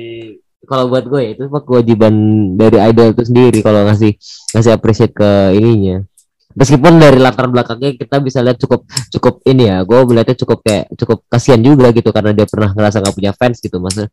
kalau 0.66 0.90
buat 0.90 1.04
gue 1.06 1.20
ya 1.20 1.30
itu 1.36 1.44
kewajiban 1.48 2.14
dari 2.58 2.78
idol 2.90 3.12
itu 3.12 3.22
sendiri 3.28 3.58
kalau 3.60 3.86
ngasih 3.88 4.16
ngasih 4.56 4.72
appreciate 4.74 5.14
ke 5.14 5.30
ininya. 5.56 6.02
Meskipun 6.54 7.02
dari 7.02 7.18
latar 7.18 7.50
belakangnya 7.50 7.98
kita 7.98 8.22
bisa 8.22 8.38
lihat 8.38 8.62
cukup 8.62 8.86
cukup 9.10 9.42
ini 9.42 9.66
ya, 9.66 9.82
gue 9.82 9.98
melihatnya 10.06 10.38
cukup 10.38 10.62
kayak 10.62 10.86
cukup 10.94 11.26
kasihan 11.26 11.58
juga 11.58 11.90
gitu 11.90 12.14
karena 12.14 12.30
dia 12.30 12.46
pernah 12.46 12.70
ngerasa 12.70 13.02
nggak 13.02 13.14
punya 13.18 13.32
fans 13.34 13.58
gitu 13.58 13.82
maksud 13.82 14.06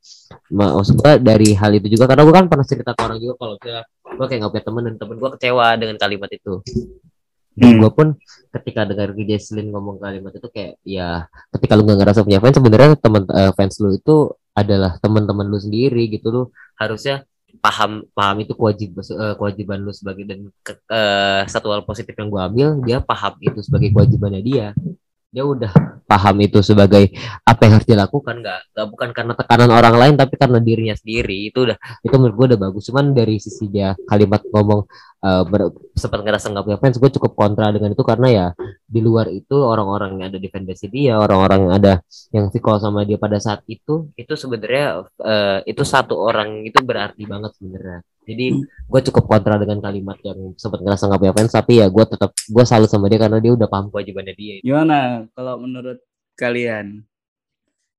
ma- 0.50 0.74
maksud 0.74 0.98
gue 0.98 1.12
dari 1.22 1.54
hal 1.54 1.70
itu 1.78 1.94
juga 1.94 2.10
karena 2.10 2.26
gue 2.26 2.34
kan 2.34 2.46
pernah 2.50 2.66
cerita 2.66 2.98
ke 2.98 3.02
orang 3.06 3.22
juga 3.22 3.34
kalau 3.38 3.54
misalnya 3.62 3.84
gue 3.86 4.26
kayak 4.26 4.40
nggak 4.42 4.52
punya 4.58 4.66
temen 4.66 4.82
dan 4.90 4.96
temen 4.98 5.16
gue 5.22 5.30
kecewa 5.38 5.68
dengan 5.78 5.96
kalimat 6.02 6.30
itu 6.34 6.54
dan 7.52 7.76
Hmm. 7.76 7.84
gue 7.84 7.92
pun 7.92 8.08
ketika 8.56 8.88
dengar 8.88 9.12
Jesslyn 9.12 9.76
ngomong 9.76 10.00
kalimat 10.00 10.32
itu 10.32 10.48
kayak 10.48 10.80
ya 10.88 11.28
ketika 11.52 11.76
lu 11.76 11.84
nggak 11.84 12.00
ngerasa 12.00 12.24
punya 12.24 12.40
fans 12.40 12.56
sebenarnya 12.56 12.96
teman 12.96 13.24
eh, 13.28 13.52
fans 13.52 13.76
lu 13.84 13.92
itu 13.92 14.16
adalah 14.58 15.00
teman-teman 15.00 15.48
lu 15.48 15.60
sendiri 15.60 16.12
gitu 16.12 16.28
lu 16.32 16.42
harusnya 16.76 17.24
paham 17.60 18.04
paham 18.16 18.38
itu 18.44 18.54
kewajib 18.56 18.90
eh, 19.00 19.36
kewajiban 19.40 19.80
lu 19.84 19.92
sebagai 19.92 20.24
dan 20.28 20.40
ke- 20.64 20.82
eh, 20.88 21.42
satu 21.48 21.68
hal 21.72 21.84
positif 21.84 22.16
yang 22.16 22.28
gue 22.32 22.42
ambil 22.42 22.68
dia 22.88 22.98
paham 23.04 23.34
itu 23.44 23.60
sebagai 23.64 23.92
kewajibannya 23.96 24.42
dia. 24.44 24.68
Dia 25.32 25.48
udah 25.48 25.72
paham 26.12 26.44
itu 26.44 26.60
sebagai 26.60 27.08
apa 27.48 27.60
yang 27.64 27.74
harus 27.80 27.88
dilakukan 27.88 28.44
nggak 28.44 28.60
nggak 28.76 28.88
bukan 28.92 29.10
karena 29.16 29.34
tekanan 29.40 29.72
orang 29.72 29.96
lain 29.96 30.16
tapi 30.20 30.36
karena 30.36 30.60
dirinya 30.60 30.92
sendiri 30.92 31.48
itu 31.48 31.64
udah 31.72 31.80
itu 32.04 32.16
menurut 32.20 32.36
gue 32.36 32.48
udah 32.56 32.60
bagus. 32.68 32.84
Cuman 32.92 33.16
dari 33.16 33.40
sisi 33.40 33.72
dia 33.72 33.96
kalimat 34.12 34.44
ngomong 34.52 34.84
eh, 35.22 35.44
ber- 35.46 35.74
sempat 35.94 36.20
ngerasa 36.26 36.50
nggak 36.50 36.66
punya 36.66 36.80
fans 36.82 36.98
gue 36.98 37.12
cukup 37.18 37.32
kontra 37.38 37.70
dengan 37.70 37.94
itu 37.94 38.02
karena 38.02 38.28
ya 38.30 38.48
di 38.86 39.00
luar 39.00 39.30
itu 39.30 39.54
orang-orang 39.54 40.18
yang 40.20 40.26
ada 40.34 40.40
di 40.42 40.50
fanbase 40.50 40.90
dia 40.90 41.16
orang-orang 41.16 41.60
yang 41.70 41.74
ada 41.78 41.94
yang 42.34 42.46
call 42.58 42.82
sama 42.82 43.06
dia 43.06 43.22
pada 43.22 43.38
saat 43.38 43.62
itu 43.70 44.10
itu 44.18 44.34
sebenarnya 44.34 45.06
eh, 45.22 45.60
itu 45.70 45.84
satu 45.86 46.18
orang 46.18 46.66
itu 46.66 46.82
berarti 46.82 47.24
banget 47.30 47.54
sebenarnya 47.56 48.00
jadi 48.22 48.46
gue 48.64 49.02
cukup 49.10 49.24
kontra 49.26 49.58
dengan 49.58 49.82
kalimat 49.82 50.18
yang 50.22 50.54
sempat 50.58 50.82
ngerasa 50.82 51.10
nggak 51.10 51.20
punya 51.22 51.34
fans 51.38 51.54
tapi 51.54 51.74
ya 51.82 51.88
gue 51.90 52.06
tetap 52.06 52.30
gue 52.34 52.64
salut 52.66 52.90
sama 52.90 53.06
dia 53.10 53.18
karena 53.22 53.38
dia 53.42 53.54
udah 53.54 53.68
paham 53.70 53.90
kewajibannya 53.94 54.34
dia 54.38 54.56
gimana 54.62 55.26
kalau 55.38 55.62
menurut 55.62 55.98
kalian 56.38 57.06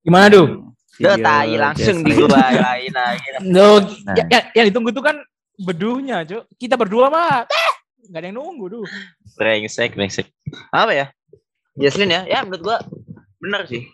Gimana, 0.02 0.26
Duh? 0.34 0.74
Tuh, 0.98 1.14
tai 1.22 1.54
langsung 1.56 2.02
di 2.02 2.10
Jesslyn. 2.10 2.26
gua 2.26 2.50
lain 2.50 2.90
lagi. 2.90 3.26
No, 3.48 3.80
Nah. 4.02 4.14
ya, 4.18 4.24
ya, 4.28 4.40
yang 4.60 4.66
ditunggu 4.68 4.90
tuh 4.90 4.98
kan 5.00 5.16
beduhnya, 5.62 6.26
Cok. 6.26 6.44
Kita 6.58 6.74
berdua 6.74 7.08
mah, 7.08 7.46
eh, 7.46 7.72
nggak 8.10 8.20
ada 8.20 8.26
yang 8.28 8.36
nunggu, 8.36 8.64
Duh. 8.68 8.88
Brengsek, 9.38 9.94
brengsek. 9.94 10.26
Apa 10.74 10.92
ya? 10.92 11.06
Jesslyn 11.78 12.12
ya, 12.12 12.22
ya 12.28 12.44
menurut 12.44 12.62
gua 12.62 12.78
bener 13.40 13.64
sih. 13.64 13.88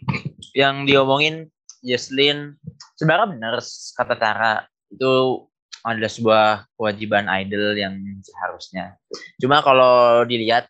Yang 0.56 0.90
diomongin 0.90 1.34
Jesslyn 1.86 2.58
sebenarnya 2.98 3.38
benar 3.38 3.54
kata 3.94 4.14
Tara 4.18 4.54
itu 4.90 5.46
adalah 5.86 6.10
sebuah 6.10 6.46
kewajiban 6.74 7.30
idol 7.38 7.78
yang 7.78 7.94
seharusnya. 8.26 8.98
Cuma 9.38 9.62
kalau 9.62 10.26
dilihat 10.26 10.66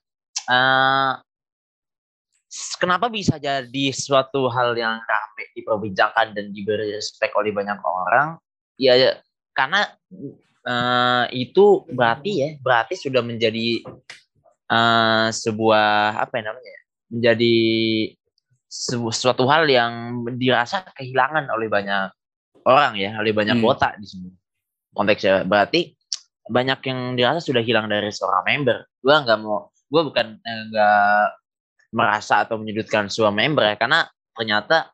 uh, 0.53 1.17
kenapa 2.77 3.09
bisa 3.09 3.41
jadi 3.41 3.87
suatu 3.97 4.53
hal 4.53 4.77
yang 4.77 5.01
ramai 5.01 5.49
diperbincangkan 5.57 6.37
dan 6.37 6.53
diberi 6.53 6.93
respect 6.93 7.33
oleh 7.33 7.57
banyak 7.57 7.81
orang? 7.81 8.37
Ya 8.77 9.17
karena 9.57 9.89
uh, 10.69 11.25
itu 11.33 11.89
berarti 11.89 12.33
ya, 12.45 12.51
berarti 12.61 12.95
sudah 13.01 13.25
menjadi 13.25 13.81
uh, 14.69 15.33
sebuah 15.33 16.21
apa 16.21 16.33
ya 16.39 16.43
namanya? 16.53 16.77
Menjadi 17.09 17.57
suatu 19.09 19.49
hal 19.49 19.65
yang 19.65 20.23
dirasa 20.37 20.85
kehilangan 20.93 21.49
oleh 21.49 21.73
banyak 21.73 22.13
orang 22.69 23.01
ya, 23.01 23.17
oleh 23.17 23.33
banyak 23.33 23.57
hmm. 23.57 23.65
kota 23.65 23.97
di 23.97 24.05
sini. 24.05 24.31
Konteksnya 24.93 25.49
berarti 25.49 25.97
banyak 26.49 26.81
yang 26.85 27.01
dirasa 27.17 27.41
sudah 27.41 27.65
hilang 27.65 27.89
dari 27.89 28.13
seorang 28.13 28.45
member. 28.45 28.79
Gue 29.01 29.17
nggak 29.17 29.39
mau, 29.41 29.73
gue 29.73 30.03
bukan 30.05 30.27
eh, 30.37 30.63
nggak 30.69 31.25
eh, 31.25 31.29
merasa 31.97 32.45
atau 32.45 32.61
menyudutkan 32.61 33.09
sebuah 33.09 33.33
member 33.33 33.65
ya, 33.65 33.77
karena 33.81 34.05
ternyata 34.37 34.93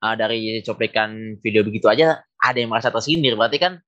uh, 0.00 0.14
dari 0.14 0.62
cuplikan 0.62 1.36
video 1.42 1.66
begitu 1.66 1.90
aja 1.90 2.22
ada 2.38 2.58
yang 2.58 2.70
merasa 2.70 2.94
tersindir. 2.94 3.34
Berarti 3.34 3.58
kan 3.58 3.82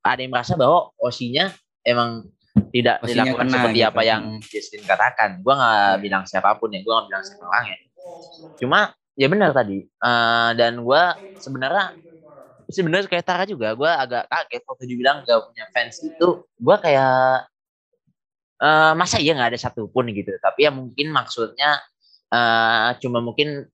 ada 0.00 0.20
yang 0.20 0.32
merasa 0.32 0.56
bahwa 0.56 0.90
osinya 1.00 1.52
emang 1.84 2.28
tidak 2.70 3.00
Osinya 3.02 3.24
dilakukan 3.24 3.46
seperti 3.50 3.80
gitu. 3.82 3.90
apa 3.90 4.00
yang 4.02 4.22
Justin 4.42 4.82
katakan. 4.82 5.30
Gue 5.40 5.54
nggak 5.54 5.86
hmm. 5.96 6.00
bilang 6.02 6.22
siapa 6.26 6.56
pun 6.58 6.70
ya, 6.74 6.82
gue 6.82 6.92
nggak 6.92 7.06
bilang 7.08 7.24
siapa 7.24 7.44
orang 7.46 7.66
ya 7.70 7.78
cuma 8.56 8.92
ya 9.16 9.26
benar 9.28 9.50
tadi 9.52 9.84
uh, 10.00 10.50
dan 10.56 10.80
gue 10.80 11.02
sebenarnya 11.40 11.96
sebenarnya 12.70 13.08
kayak 13.10 13.26
Tara 13.26 13.44
juga 13.44 13.74
gue 13.74 13.90
agak 13.90 14.30
kaget 14.30 14.62
waktu 14.64 14.84
dibilang 14.86 15.26
gak 15.26 15.50
punya 15.50 15.64
fans 15.74 15.98
itu 16.00 16.28
gue 16.46 16.76
kayak 16.78 17.50
uh, 18.62 18.92
masa 18.94 19.18
iya 19.18 19.34
nggak 19.34 19.56
ada 19.56 19.60
satupun 19.60 20.08
gitu 20.14 20.32
tapi 20.38 20.64
ya 20.68 20.70
mungkin 20.70 21.10
maksudnya 21.10 21.82
uh, 22.30 22.94
cuma 23.02 23.18
mungkin 23.18 23.66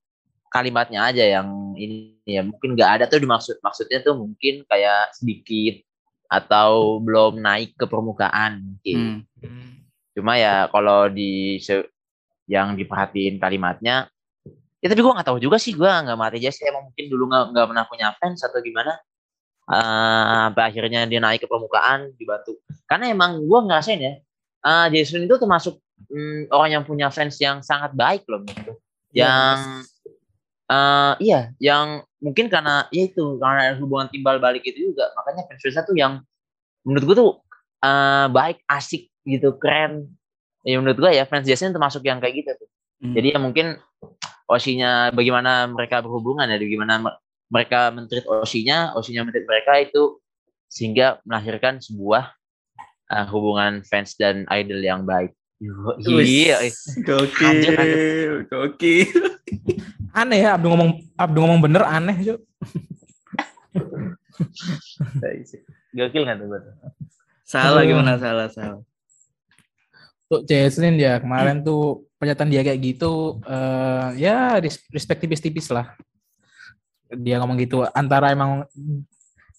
kalimatnya 0.48 1.12
aja 1.12 1.24
yang 1.26 1.76
ini 1.76 2.16
ya 2.24 2.40
mungkin 2.40 2.72
nggak 2.72 2.90
ada 3.00 3.04
tuh 3.04 3.20
dimaksud 3.20 3.60
maksudnya 3.60 4.00
tuh 4.00 4.16
mungkin 4.16 4.64
kayak 4.64 5.12
sedikit 5.12 5.84
atau 6.26 6.98
belum 7.02 7.38
naik 7.40 7.78
ke 7.78 7.86
permukaan 7.86 8.62
mungkin. 8.62 9.26
Hmm. 9.40 9.72
cuma 10.16 10.40
ya 10.40 10.64
kalau 10.72 11.12
di 11.12 11.60
yang 12.48 12.72
diperhatiin 12.72 13.36
kalimatnya 13.36 14.08
ya 14.80 14.86
tapi 14.88 15.04
gue 15.04 15.12
nggak 15.12 15.28
tahu 15.28 15.36
juga 15.36 15.60
sih 15.60 15.76
gue 15.76 15.84
nggak 15.84 16.16
mati 16.16 16.40
aja 16.40 16.50
sih. 16.54 16.64
Emang 16.66 16.88
mungkin 16.88 17.04
dulu 17.10 17.28
nggak 17.28 17.44
nggak 17.52 17.66
pernah 17.68 17.84
punya 17.84 18.08
fans 18.16 18.40
atau 18.44 18.60
gimana. 18.64 18.96
Uh, 19.66 20.46
sampai 20.46 20.62
akhirnya 20.70 21.10
dia 21.10 21.18
naik 21.18 21.42
ke 21.42 21.48
permukaan 21.50 22.14
dibantu. 22.14 22.56
Karena 22.86 23.10
emang 23.10 23.42
gue 23.42 23.60
ngerasain 23.66 23.98
ya 23.98 24.14
uh, 24.66 24.86
Jason 24.90 25.22
itu 25.22 25.36
termasuk 25.38 25.78
um, 26.10 26.42
orang 26.50 26.80
yang 26.80 26.84
punya 26.84 27.08
fans 27.14 27.38
yang 27.38 27.62
sangat 27.62 27.94
baik 27.94 28.26
loh 28.26 28.42
gitu 28.42 28.74
yang 29.14 29.86
uh, 30.70 31.14
iya 31.22 31.52
yang 31.62 32.02
mungkin 32.22 32.50
karena 32.50 32.86
ya 32.90 33.06
itu 33.06 33.38
karena 33.38 33.78
hubungan 33.78 34.10
timbal 34.10 34.38
balik 34.38 34.62
itu 34.66 34.92
juga. 34.92 35.10
Makanya 35.18 35.46
fans 35.46 35.60
fansnya 35.62 35.82
tuh 35.86 35.96
yang 35.96 36.22
menurut 36.86 37.04
gue 37.06 37.16
tuh 37.16 37.32
uh, 37.82 38.26
baik 38.30 38.62
asik 38.70 39.10
gitu 39.26 39.54
keren. 39.58 40.10
Ya 40.66 40.78
menurut 40.82 40.98
gue 40.98 41.10
ya 41.14 41.24
fans 41.26 41.46
Jason 41.46 41.70
termasuk 41.70 42.02
yang 42.02 42.18
kayak 42.18 42.42
gitu 42.42 42.52
tuh. 42.58 42.70
Hmm. 42.96 43.12
jadi 43.12 43.36
ya 43.36 43.38
mungkin 43.38 43.76
osinya 44.48 45.12
bagaimana 45.12 45.68
mereka 45.68 46.00
berhubungan 46.00 46.48
ya 46.48 46.56
bagaimana 46.56 47.20
mereka 47.52 47.92
menteri 47.92 48.24
osinya 48.24 48.96
osinya 48.96 49.28
menteri 49.28 49.44
mereka 49.44 49.76
itu 49.84 50.16
sehingga 50.72 51.20
melahirkan 51.28 51.78
sebuah 51.84 52.32
uh, 53.12 53.26
hubungan 53.28 53.84
fans 53.84 54.16
dan 54.16 54.48
idol 54.48 54.80
yang 54.80 55.04
baik. 55.04 55.36
Iya 55.60 56.56
gokil 57.04 58.44
gokil 58.48 59.08
aneh 60.16 60.40
ya 60.40 60.56
Abdu 60.56 60.72
ngomong 60.72 60.90
Abdu 61.12 61.38
ngomong 61.44 61.60
bener 61.60 61.84
aneh 61.84 62.16
cuy 62.24 62.38
gokil 65.96 66.22
nggak 66.24 66.36
tuh 66.40 66.48
salah 67.46 67.86
gimana? 67.86 68.18
Salah 68.18 68.50
salah. 68.50 68.82
Untuk 70.26 70.42
Jesslyn 70.50 70.98
ya 70.98 71.22
kemarin 71.22 71.62
tuh 71.62 72.10
pernyataan 72.18 72.50
dia 72.50 72.66
kayak 72.66 72.82
gitu 72.82 73.38
uh, 73.46 74.10
ya 74.18 74.58
respect 74.90 75.22
tipis-tipis 75.22 75.70
lah. 75.70 75.94
Dia 77.06 77.38
ngomong 77.38 77.54
gitu 77.62 77.86
antara 77.94 78.34
emang 78.34 78.66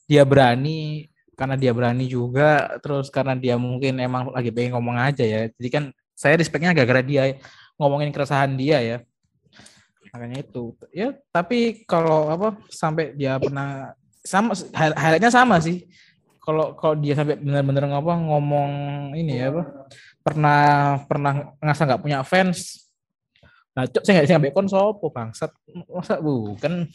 dia 0.03 0.27
berani 0.27 1.07
karena 1.39 1.55
dia 1.55 1.71
berani 1.71 2.11
juga 2.11 2.75
terus 2.83 3.07
karena 3.07 3.39
dia 3.39 3.55
mungkin 3.55 4.03
emang 4.03 4.35
lagi 4.35 4.51
pengen 4.51 4.75
ngomong 4.75 4.99
aja 4.99 5.23
ya. 5.23 5.47
Jadi 5.47 5.69
kan 5.71 5.83
saya 6.11 6.35
respectnya 6.35 6.75
gara-gara 6.75 6.99
dia 6.99 7.39
ngomongin 7.79 8.11
keresahan 8.11 8.59
dia 8.59 8.83
ya 8.83 8.97
makanya 10.11 10.43
itu. 10.43 10.75
Ya 10.91 11.15
tapi 11.31 11.83
kalau 11.87 12.31
apa 12.31 12.57
sampai 12.71 13.15
dia 13.15 13.37
pernah 13.37 13.93
sama 14.23 14.51
highlightnya 14.75 15.31
sama 15.31 15.59
sih. 15.63 15.87
Kalau 16.43 16.75
kalau 16.79 16.95
dia 16.95 17.11
sampai 17.15 17.35
benar-benar 17.35 17.91
ngapa 17.91 18.13
ngomong 18.23 18.71
ini 19.19 19.35
ya 19.35 19.51
apa 19.51 19.63
pernah 20.23 20.61
pernah 21.07 21.33
ngerasa 21.59 21.81
nggak 21.87 22.01
punya 22.03 22.19
fans. 22.23 22.87
Nah 23.75 23.83
cok 23.87 24.03
saya 24.03 24.13
nggak 24.19 24.27
bisa 24.27 24.43
bekon 24.43 24.67
sopo 24.67 25.11
bangsat. 25.11 25.51
Masa 25.91 26.19
bukan? 26.23 26.87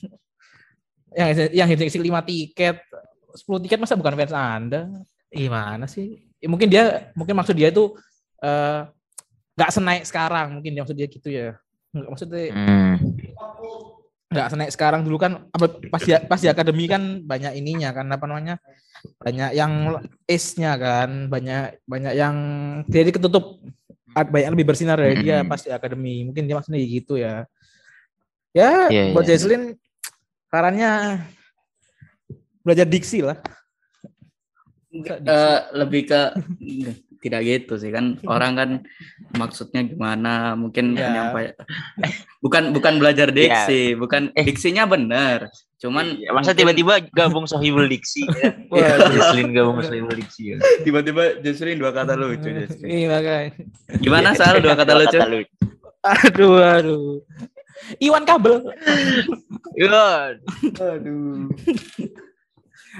Yang 1.13 1.53
yang 1.53 1.69
isi 1.69 2.01
lima 2.01 2.25
tiket 2.25 2.81
sepuluh 3.37 3.61
tiket 3.61 3.81
masa 3.81 3.97
bukan 3.97 4.17
fans 4.17 4.35
anda? 4.37 4.89
Gimana 5.33 5.89
sih? 5.89 6.29
Ya, 6.43 6.49
mungkin 6.51 6.69
dia 6.69 7.13
mungkin 7.15 7.39
maksud 7.39 7.55
dia 7.57 7.71
itu 7.71 7.95
eh, 8.43 8.81
nggak 9.55 9.71
uh, 9.71 9.75
senaik 9.79 10.05
sekarang 10.05 10.59
mungkin 10.59 10.75
dia 10.75 10.83
maksud 10.83 10.99
dia 10.99 11.09
gitu 11.09 11.29
ya 11.31 11.62
nggak 11.93 12.09
maksudnya 12.09 12.43
hmm. 12.49 12.95
nggak 14.33 14.49
senaik 14.49 14.73
sekarang 14.73 15.05
dulu 15.05 15.21
kan 15.21 15.33
pas 15.93 16.01
di, 16.01 16.17
pas 16.25 16.41
di 16.41 16.49
akademi 16.49 16.89
kan 16.89 17.21
banyak 17.21 17.53
ininya 17.53 17.93
kan 17.93 18.09
apa 18.09 18.25
namanya 18.25 18.57
banyak 19.21 19.53
yang 19.53 20.01
ace-nya 20.25 20.73
kan 20.81 21.29
banyak 21.29 21.77
banyak 21.85 22.15
yang 22.17 22.37
jadi 22.89 23.13
ketutup 23.13 23.61
banyak 24.13 24.51
lebih 24.57 24.73
bersinar 24.73 24.97
dari 24.97 25.21
dia 25.21 25.45
pas 25.45 25.61
di 25.61 25.69
akademi 25.69 26.25
mungkin 26.25 26.49
dia 26.49 26.57
maksudnya 26.57 26.81
gitu 26.81 27.21
ya 27.21 27.45
ya 28.57 28.89
yeah, 28.89 29.13
buat 29.13 29.29
yeah. 29.29 29.37
Jesslyn 29.37 29.77
sarannya 30.49 31.21
belajar 32.65 32.89
diksi 32.89 33.21
lah 33.21 33.37
uh, 34.97 35.61
lebih 35.77 36.09
ke 36.09 36.21
tidak 37.23 37.47
gitu 37.47 37.79
sih 37.79 37.95
kan 37.95 38.19
orang 38.27 38.53
kan 38.59 38.71
maksudnya 39.39 39.87
gimana 39.87 40.59
mungkin 40.59 40.99
yeah. 40.99 41.15
nyampe 41.15 41.55
bukan 42.45 42.75
bukan 42.75 42.99
belajar 42.99 43.31
diksi 43.31 43.95
yeah. 43.95 43.99
bukan 43.99 44.35
eh. 44.35 44.43
diksinya 44.43 44.85
benar 44.91 45.47
cuman 45.79 46.19
iya, 46.19 46.31
masa 46.35 46.55
tiba-tiba 46.55 46.99
gabung 47.15 47.47
sohibul 47.47 47.87
diksi 47.87 48.27
ya. 48.75 48.99
Jesslyn 49.15 49.55
gabung 49.55 49.79
sohibul 49.83 50.15
diksi 50.15 50.55
ya. 50.55 50.57
tiba-tiba 50.83 51.39
Jesslyn 51.43 51.79
dua 51.79 51.95
kata 51.95 52.19
lucu 52.19 52.51
Jesslyn 52.51 52.87
iya 52.87 53.07
makanya. 53.11 53.51
Gimana 53.99 54.35
Sal? 54.35 54.63
Dua 54.63 54.79
kata 54.79 54.95
lucu? 54.95 55.19
aduh 56.03 56.59
aduh. 56.59 57.23
Iwan 57.99 58.23
kabel. 58.23 58.63
Iwan. 59.75 60.39
Aduh 60.79 61.51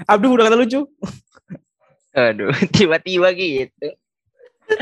Abdul 0.07 0.35
udah 0.35 0.45
kata 0.49 0.57
lucu. 0.59 0.81
Aduh, 2.13 2.53
tiba-tiba 2.75 3.33
gitu. 3.33 3.87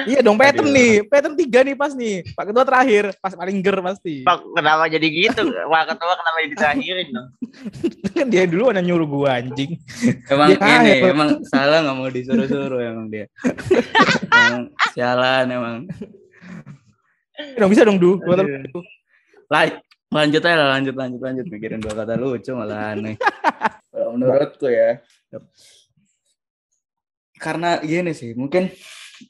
Iya 0.09 0.19
dong, 0.21 0.37
pattern 0.37 0.69
Aduh. 0.69 0.77
nih. 0.77 0.93
Pattern 1.07 1.35
tiga 1.35 1.59
nih 1.65 1.75
pas 1.75 1.91
nih. 1.93 2.23
Pak 2.33 2.43
Ketua 2.49 2.65
terakhir, 2.65 3.03
pas 3.17 3.33
paling 3.33 3.57
ger 3.59 3.77
pasti. 3.81 4.15
Pak, 4.23 4.37
kenapa 4.55 4.83
jadi 4.87 5.07
gitu? 5.07 5.43
Pak 5.51 5.83
Ketua 5.93 6.13
kenapa 6.17 6.37
jadi 6.43 6.55
terakhirin 6.57 7.07
dong? 7.13 7.27
kan 8.17 8.27
dia 8.29 8.43
dulu 8.45 8.63
ada 8.69 8.81
nyuruh 8.81 9.07
gua 9.07 9.41
anjing. 9.41 9.77
Emang 10.29 10.49
dia 10.55 10.75
ini, 10.81 10.91
ya, 11.01 11.11
emang 11.13 11.29
salah 11.47 11.79
nggak 11.83 11.95
mau 11.97 12.09
disuruh-suruh 12.09 12.81
emang 12.81 13.07
dia. 13.09 13.25
emang 14.31 14.63
sialan 14.93 15.45
emang. 15.49 15.77
Dong 17.57 17.69
bisa 17.71 17.83
dong, 17.87 17.97
Du. 17.97 18.21
Like, 19.51 19.83
lanjut 20.11 20.43
aja 20.43 20.55
lanjut 20.77 20.95
lanjut 20.95 21.21
lanjut 21.23 21.45
mikirin 21.47 21.79
dua 21.79 21.95
kata 21.95 22.19
lucu 22.19 22.51
malah 22.55 22.95
aneh. 22.95 23.15
Menurutku 23.91 24.67
ya 24.67 24.99
karena 27.41 27.81
gini 27.81 28.13
sih 28.13 28.37
mungkin 28.37 28.69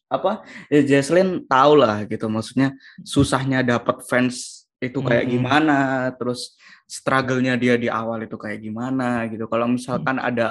apa 0.07 0.45
ya 0.69 0.81
Jesslyn 0.83 1.43
tahu 1.47 1.79
lah 1.79 2.03
gitu 2.05 2.27
maksudnya 2.27 2.75
susahnya 3.01 3.65
dapat 3.65 4.03
fans 4.05 4.67
itu 4.81 4.99
kayak 5.01 5.29
hmm. 5.29 5.33
gimana 5.37 5.77
terus 6.17 6.57
struggle-nya 6.89 7.55
dia 7.55 7.77
di 7.77 7.87
awal 7.87 8.25
itu 8.25 8.35
kayak 8.35 8.59
gimana 8.61 9.29
gitu 9.29 9.45
kalau 9.45 9.69
misalkan 9.69 10.17
hmm. 10.17 10.29
ada 10.29 10.47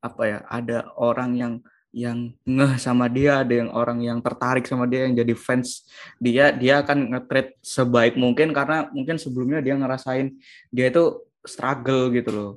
apa 0.00 0.22
ya 0.24 0.38
ada 0.48 0.78
orang 0.96 1.30
yang 1.36 1.54
yang 1.96 2.28
ngeh 2.44 2.76
sama 2.76 3.08
dia 3.08 3.40
ada 3.40 3.54
yang 3.56 3.72
orang 3.72 4.04
yang 4.04 4.18
tertarik 4.20 4.68
sama 4.68 4.84
dia 4.84 5.08
yang 5.08 5.16
jadi 5.16 5.32
fans 5.32 5.88
dia 6.20 6.52
dia 6.52 6.84
akan 6.84 7.16
nge 7.16 7.56
sebaik 7.64 8.20
mungkin 8.20 8.52
karena 8.52 8.92
mungkin 8.92 9.16
sebelumnya 9.16 9.64
dia 9.64 9.78
ngerasain 9.80 10.36
dia 10.68 10.92
itu 10.92 11.24
struggle 11.40 12.12
gitu 12.12 12.30
loh 12.32 12.52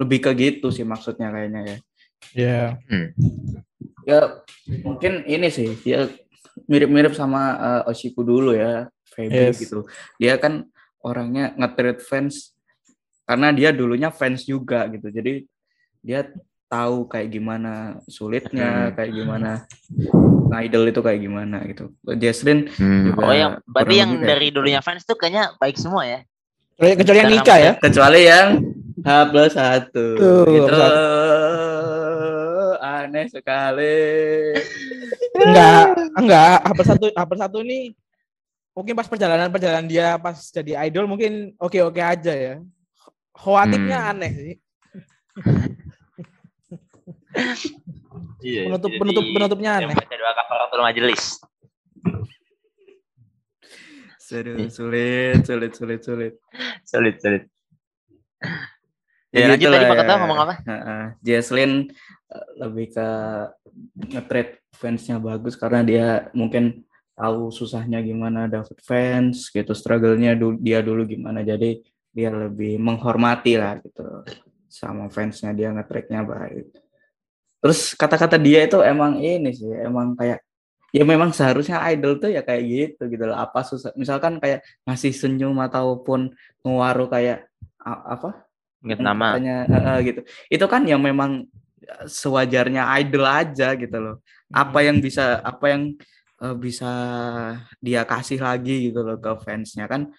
lebih 0.00 0.24
ke 0.24 0.30
gitu 0.32 0.72
sih 0.72 0.86
maksudnya 0.86 1.28
kayaknya 1.28 1.62
ya 1.66 1.78
Ya. 2.30 2.78
Hmm. 2.86 3.10
Ya 4.02 4.42
mungkin 4.80 5.22
ini 5.24 5.48
sih 5.48 5.78
dia 5.78 6.10
mirip-mirip 6.64 7.12
sama 7.12 7.42
uh, 7.54 7.90
Oshiku 7.90 8.20
dulu 8.20 8.52
ya 8.52 8.86
Feby 9.08 9.52
Yes. 9.52 9.60
gitu 9.60 9.84
dia 10.16 10.36
kan 10.36 10.64
orangnya 11.00 11.52
nge-treat 11.54 12.00
fans 12.00 12.54
karena 13.22 13.50
dia 13.50 13.70
dulunya 13.70 14.08
fans 14.08 14.42
juga 14.42 14.86
gitu 14.86 15.06
jadi 15.06 15.42
dia 15.98 16.26
tahu 16.66 17.04
kayak 17.04 17.28
gimana 17.30 17.72
sulitnya 18.06 18.88
Hmm. 18.88 18.92
kayak 18.94 19.12
gimana 19.12 19.50
idol 20.58 20.84
itu 20.84 21.00
kayak 21.00 21.20
gimana 21.20 21.56
gitu 21.64 21.92
Jesslyn 22.12 22.68
Hmm. 22.72 23.12
Oh 23.14 23.30
yang 23.30 23.60
berarti 23.64 23.94
yang 23.96 24.10
kayak 24.14 24.26
dari 24.26 24.48
dulunya 24.48 24.80
fans 24.80 25.02
tuh 25.02 25.14
kayaknya 25.14 25.52
baik 25.56 25.76
semua 25.76 26.04
ya. 26.04 26.20
Kecuali 26.74 26.96
kecuali 26.96 27.18
yang 27.18 27.28
Dalam- 27.28 27.44
Nika 27.44 27.56
ya. 27.58 27.72
kecuali 27.78 28.20
yang 28.22 28.48
H 29.00 29.08
plus 29.26 29.52
satu 29.52 30.06
Tuh, 30.14 30.44
itu 30.48 30.62
H 30.64 30.72
plus 30.72 32.01
aneh 33.02 33.26
sekali 33.26 33.96
Enggak, 35.32 35.84
enggak. 36.14 36.58
Hampir 36.62 36.84
satu, 36.84 37.06
hampir 37.12 37.38
satu 37.40 37.58
ini 37.64 37.96
mungkin 38.72 38.94
pas 38.94 39.08
perjalanan 39.08 39.48
perjalanan 39.48 39.84
dia 39.84 40.16
pas 40.16 40.36
jadi 40.38 40.86
idol 40.86 41.04
mungkin 41.04 41.56
oke 41.56 41.78
oke 41.82 41.98
aja 41.98 42.32
ya. 42.32 42.54
Khawatirnya 43.32 43.98
Hmm. 43.98 44.10
aneh 44.12 44.30
sih. 44.32 44.54
Iya. 48.42 48.68
Penutup 48.68 48.90
penutup 48.92 49.24
penutupnya 49.24 49.70
aneh. 49.80 49.94
Baca 49.96 50.14
doa 50.14 50.32
kafaratul 50.36 50.82
majelis. 50.84 51.40
Aduh, 54.32 54.64
sulit 54.72 55.44
sulit 55.44 55.72
sulit 55.76 56.00
sulit 56.00 56.32
Sulit 56.88 57.16
sulit. 57.20 57.42
Ya, 59.28 59.44
Ya, 59.44 59.44
lanjut 59.52 59.64
itulah 59.68 59.76
tadi 59.76 59.90
Pak 59.92 59.96
Kata 60.00 60.12
ya. 60.12 60.18
ngomong 60.24 60.38
apa? 60.40 60.54
Heeh. 60.64 61.04
Jesslyn 61.20 61.72
eh, 61.72 61.92
lebih 62.58 62.92
ke 62.94 63.08
nge-treat 64.12 64.48
fansnya 64.76 65.16
bagus 65.20 65.54
karena 65.54 65.80
dia 65.84 66.06
mungkin 66.32 66.82
tahu 67.12 67.52
susahnya 67.52 68.00
gimana 68.00 68.48
dapat 68.48 68.78
fans 68.82 69.52
gitu 69.52 69.72
struggle-nya 69.76 70.32
du- 70.34 70.58
dia 70.58 70.80
dulu 70.80 71.04
gimana 71.04 71.44
jadi 71.44 71.78
dia 72.12 72.28
lebih 72.32 72.80
menghormati 72.80 73.56
lah 73.60 73.78
gitu 73.84 74.24
sama 74.68 75.12
fansnya 75.12 75.52
dia 75.52 75.68
nge-treatnya 75.72 76.24
baik 76.24 76.72
terus 77.62 77.92
kata-kata 77.94 78.40
dia 78.40 78.64
itu 78.64 78.80
emang 78.80 79.20
ini 79.20 79.52
sih 79.52 79.70
emang 79.70 80.16
kayak 80.16 80.40
ya 80.92 81.04
memang 81.08 81.30
seharusnya 81.32 81.80
idol 81.92 82.20
tuh 82.20 82.32
ya 82.32 82.44
kayak 82.44 82.62
gitu 82.64 83.02
gitu 83.12 83.24
loh 83.28 83.36
apa 83.36 83.64
susah 83.64 83.92
misalkan 83.96 84.40
kayak 84.42 84.64
ngasih 84.84 85.12
senyum 85.12 85.56
ataupun 85.60 86.32
ngewaru 86.64 87.08
kayak 87.08 87.48
apa 87.84 88.48
Ingat 88.82 88.98
nama. 88.98 89.38
katanya, 89.38 89.56
eh, 89.70 89.98
gitu. 90.10 90.20
Itu 90.50 90.66
kan 90.66 90.82
yang 90.90 90.98
memang 90.98 91.46
sewajarnya 92.06 92.82
idol 93.02 93.24
aja 93.26 93.74
gitu 93.74 93.96
loh. 93.98 94.16
Apa 94.52 94.84
yang 94.84 95.00
bisa 95.00 95.40
apa 95.40 95.66
yang 95.72 95.82
eh, 96.42 96.56
bisa 96.56 96.90
dia 97.82 98.02
kasih 98.04 98.38
lagi 98.42 98.90
gitu 98.90 99.00
loh 99.02 99.16
ke 99.18 99.32
fansnya 99.42 99.86
kan 99.86 100.10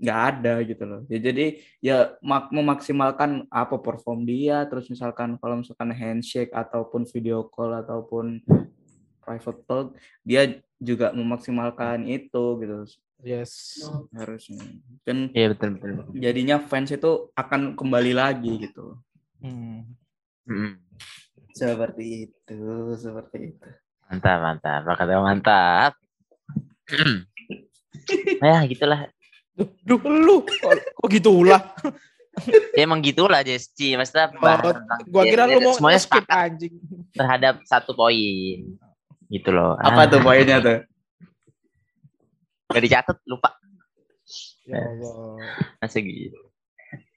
nggak 0.00 0.20
ada 0.32 0.54
gitu 0.64 0.84
loh. 0.88 1.00
Ya, 1.12 1.18
jadi 1.20 1.60
ya 1.84 1.96
mak- 2.24 2.48
memaksimalkan 2.48 3.44
apa 3.52 3.76
perform 3.76 4.24
dia 4.24 4.64
terus 4.64 4.88
misalkan 4.88 5.36
kalau 5.36 5.60
misalkan 5.60 5.92
handshake 5.92 6.52
ataupun 6.56 7.04
video 7.04 7.44
call 7.44 7.76
ataupun 7.84 8.40
private 9.20 9.60
talk 9.68 9.86
dia 10.24 10.58
juga 10.80 11.12
memaksimalkan 11.12 12.08
itu 12.08 12.44
gitu 12.64 12.76
Yes. 13.20 13.76
harusnya. 14.16 14.64
Kan 15.04 15.28
Iya 15.36 15.52
betul 15.52 15.76
betul. 15.76 15.92
jadinya 16.16 16.56
fans 16.64 16.88
itu 16.88 17.28
akan 17.36 17.76
kembali 17.76 18.16
lagi 18.16 18.64
gitu. 18.64 18.96
Hmm. 19.44 19.84
Hmm. 20.44 20.80
Seperti 21.50 22.04
itu, 22.26 22.60
seperti 22.94 23.52
itu. 23.52 23.68
Mantap 24.06 24.38
mantap. 24.40 24.80
Pak 24.84 24.94
Kata 24.96 25.20
mantap. 25.20 25.92
ya 28.42 28.64
gitulah. 28.66 29.06
Duh, 29.54 29.68
duh, 29.84 30.00
lu 30.00 30.36
kok, 30.42 30.72
kok 30.72 31.08
gitu 31.08 31.44
ulah? 31.44 31.60
Ya 32.72 32.86
emang 32.86 33.02
gitulah 33.02 33.42
Jesti. 33.42 33.94
Maksudnya 33.94 34.30
Oh, 34.30 34.40
bahas 34.40 34.62
tentang 34.72 35.00
gua 35.10 35.22
kira 35.26 35.44
lu 35.44 35.60
mau 35.60 35.74
semuanya 35.74 36.00
skip 36.00 36.24
anjing. 36.26 36.74
terhadap 37.12 37.60
satu 37.66 37.92
poin. 37.92 38.58
Gitu 39.28 39.50
loh. 39.50 39.76
Apa 39.76 40.06
Ah, 40.06 40.08
tuh 40.08 40.22
poinnya 40.22 40.58
tuh? 40.58 40.78
Gak 42.70 42.82
dicatat 42.82 43.18
lupa. 43.26 43.50
Ya 44.64 44.78
Allah. 44.78 45.42
Masih 45.82 46.00
gitu. 46.06 46.38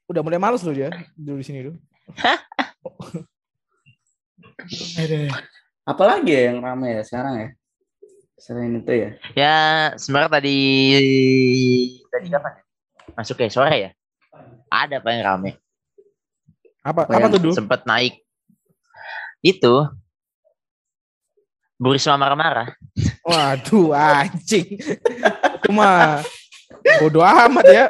Udah 0.09 0.19
mulai 0.19 0.41
males 0.41 0.61
lu 0.61 0.73
ya 0.73 0.89
dulu 1.15 1.39
di 1.39 1.45
sini 1.45 1.59
lu. 1.63 1.73
Apalagi 5.83 6.31
ya 6.31 6.41
yang 6.51 6.63
rame 6.63 6.95
ya 6.99 7.03
sekarang 7.03 7.33
ya? 7.39 7.49
Selain 8.39 8.75
itu 8.75 8.91
ya. 8.91 9.09
Ya 9.35 9.57
sebenarnya 9.99 10.31
tadi 10.39 10.57
tadi 12.11 12.27
kapan 12.31 12.51
ya? 12.59 12.63
Masuk 13.15 13.35
ke 13.39 13.49
sore 13.51 13.77
ya? 13.77 13.91
Ada 14.71 14.99
apa 14.99 15.09
yang 15.11 15.23
rame? 15.23 15.51
Apa 16.83 17.07
Apa 17.07 17.15
apa 17.19 17.27
tuh 17.31 17.39
dulu? 17.39 17.53
Sempet 17.55 17.87
naik. 17.87 18.19
Itu 19.43 19.87
Bu 21.79 21.91
Risma 21.91 22.15
marah-marah. 22.15 22.71
Waduh 23.27 23.91
anjing. 23.91 24.79
Itu 25.59 25.69
mah 25.75 26.23
bodoh 27.03 27.23
amat 27.23 27.65
ya. 27.67 27.85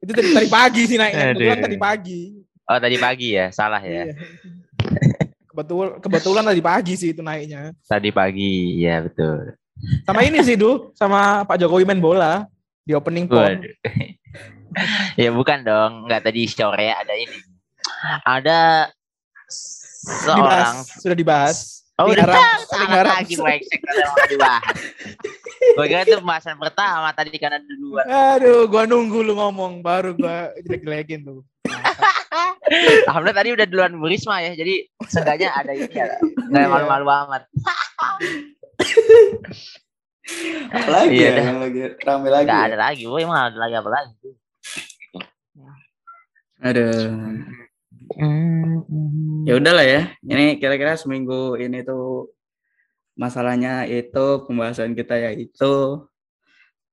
Itu 0.00 0.12
tadi, 0.12 0.28
tadi 0.36 0.48
pagi 0.52 0.82
sih 0.84 1.00
naiknya. 1.00 1.32
Kebetulan 1.32 1.56
Aduh. 1.56 1.64
tadi 1.64 1.76
pagi. 1.80 2.20
Oh 2.66 2.78
tadi 2.82 2.98
pagi 2.98 3.38
ya, 3.38 3.54
salah 3.54 3.78
ya. 3.78 4.10
Iya. 4.10 4.14
Kebetulan 5.46 6.02
kebetulan 6.02 6.44
tadi 6.44 6.62
pagi 6.62 6.94
sih 6.98 7.14
itu 7.14 7.22
naiknya. 7.22 7.70
Tadi 7.86 8.10
pagi, 8.10 8.82
ya 8.82 9.06
betul. 9.06 9.54
Sama 10.02 10.20
ini 10.26 10.42
sih 10.42 10.58
Du, 10.58 10.90
sama 10.98 11.46
Pak 11.46 11.62
Jokowi 11.62 11.86
main 11.86 12.02
bola 12.02 12.44
di 12.82 12.92
opening 12.94 13.26
pon. 13.30 13.62
Ya 15.16 15.32
bukan 15.32 15.64
dong, 15.64 16.04
nggak 16.04 16.28
tadi 16.28 16.44
sore 16.52 16.92
ada 16.92 17.14
ini. 17.16 17.38
Ada 18.28 18.92
seorang 19.48 20.84
Dibahas, 20.84 21.00
sudah 21.00 21.16
dibahas. 21.16 21.56
Oh, 21.96 22.12
udah 22.12 22.28
harap. 22.28 23.08
lagi 23.24 23.40
brengsek 23.40 23.80
kalau 23.80 24.04
mau 24.12 24.26
dibahas. 24.28 24.76
Gue 25.80 25.86
kira 25.88 26.04
itu 26.04 26.20
pembahasan 26.20 26.60
pertama 26.60 27.08
tadi 27.16 27.32
karena 27.40 27.56
duluan. 27.64 28.04
Aduh, 28.04 28.68
gua 28.68 28.84
nunggu 28.84 29.24
lu 29.24 29.32
ngomong 29.32 29.80
baru 29.80 30.12
gua 30.12 30.52
jelek-jelekin 30.60 31.24
tuh. 31.24 31.40
Alhamdulillah 33.06 33.38
tadi 33.38 33.50
udah 33.54 33.66
duluan 33.66 33.92
Bu 33.94 34.06
Risma 34.06 34.42
ya, 34.42 34.52
jadi 34.52 34.74
seenggaknya 35.06 35.54
ada 35.54 35.70
ini 35.70 35.86
ya. 35.86 36.06
Nggak 36.50 36.62
Iya. 36.62 36.70
malu-malu 36.70 37.06
amat. 37.06 37.42
Apalagi 40.68 41.14
Iya 41.14 41.30
ya 41.30 41.42
yang 41.46 41.58
lagi 41.62 41.80
rame 42.02 42.28
lagi. 42.28 42.46
Nggak 42.50 42.58
ya? 42.58 42.66
ada 42.66 42.76
lagi, 42.76 43.02
boy 43.06 43.22
emang 43.22 43.38
ada 43.46 43.58
lagi 43.58 43.74
apa 43.78 43.90
lagi? 43.90 44.28
Ada. 46.58 46.86
Ya 49.46 49.52
udahlah 49.54 49.86
ya. 49.86 50.02
Ini 50.20 50.58
kira-kira 50.58 50.98
seminggu 50.98 51.54
ini 51.56 51.86
tuh 51.86 52.34
masalahnya 53.14 53.86
itu 53.86 54.26
pembahasan 54.44 54.92
kita 54.92 55.14
ya 55.16 55.30
itu 55.32 56.04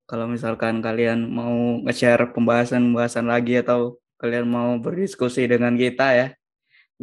kalau 0.05 0.25
misalkan 0.29 0.79
kalian 0.79 1.25
mau 1.27 1.81
nge-share 1.83 2.31
pembahasan-pembahasan 2.31 3.25
lagi 3.25 3.59
atau 3.59 3.97
kalian 4.23 4.47
mau 4.47 4.79
berdiskusi 4.79 5.43
dengan 5.43 5.75
kita 5.75 6.07
ya 6.15 6.27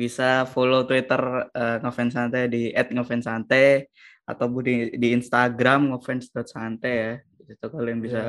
bisa 0.01 0.49
follow 0.49 0.89
Twitter 0.89 1.53
eh, 1.53 1.77
ngefans 1.85 2.17
santai 2.17 2.49
di 2.49 2.73
@ngefans_santai 2.73 3.85
atau 4.25 4.49
di 4.65 4.97
di 4.97 5.13
Instagram 5.13 5.93
ngefans.santai 5.93 6.95
ya. 6.97 7.21
Di 7.21 7.45
situ 7.53 7.67
kalian 7.69 8.01
bisa 8.01 8.23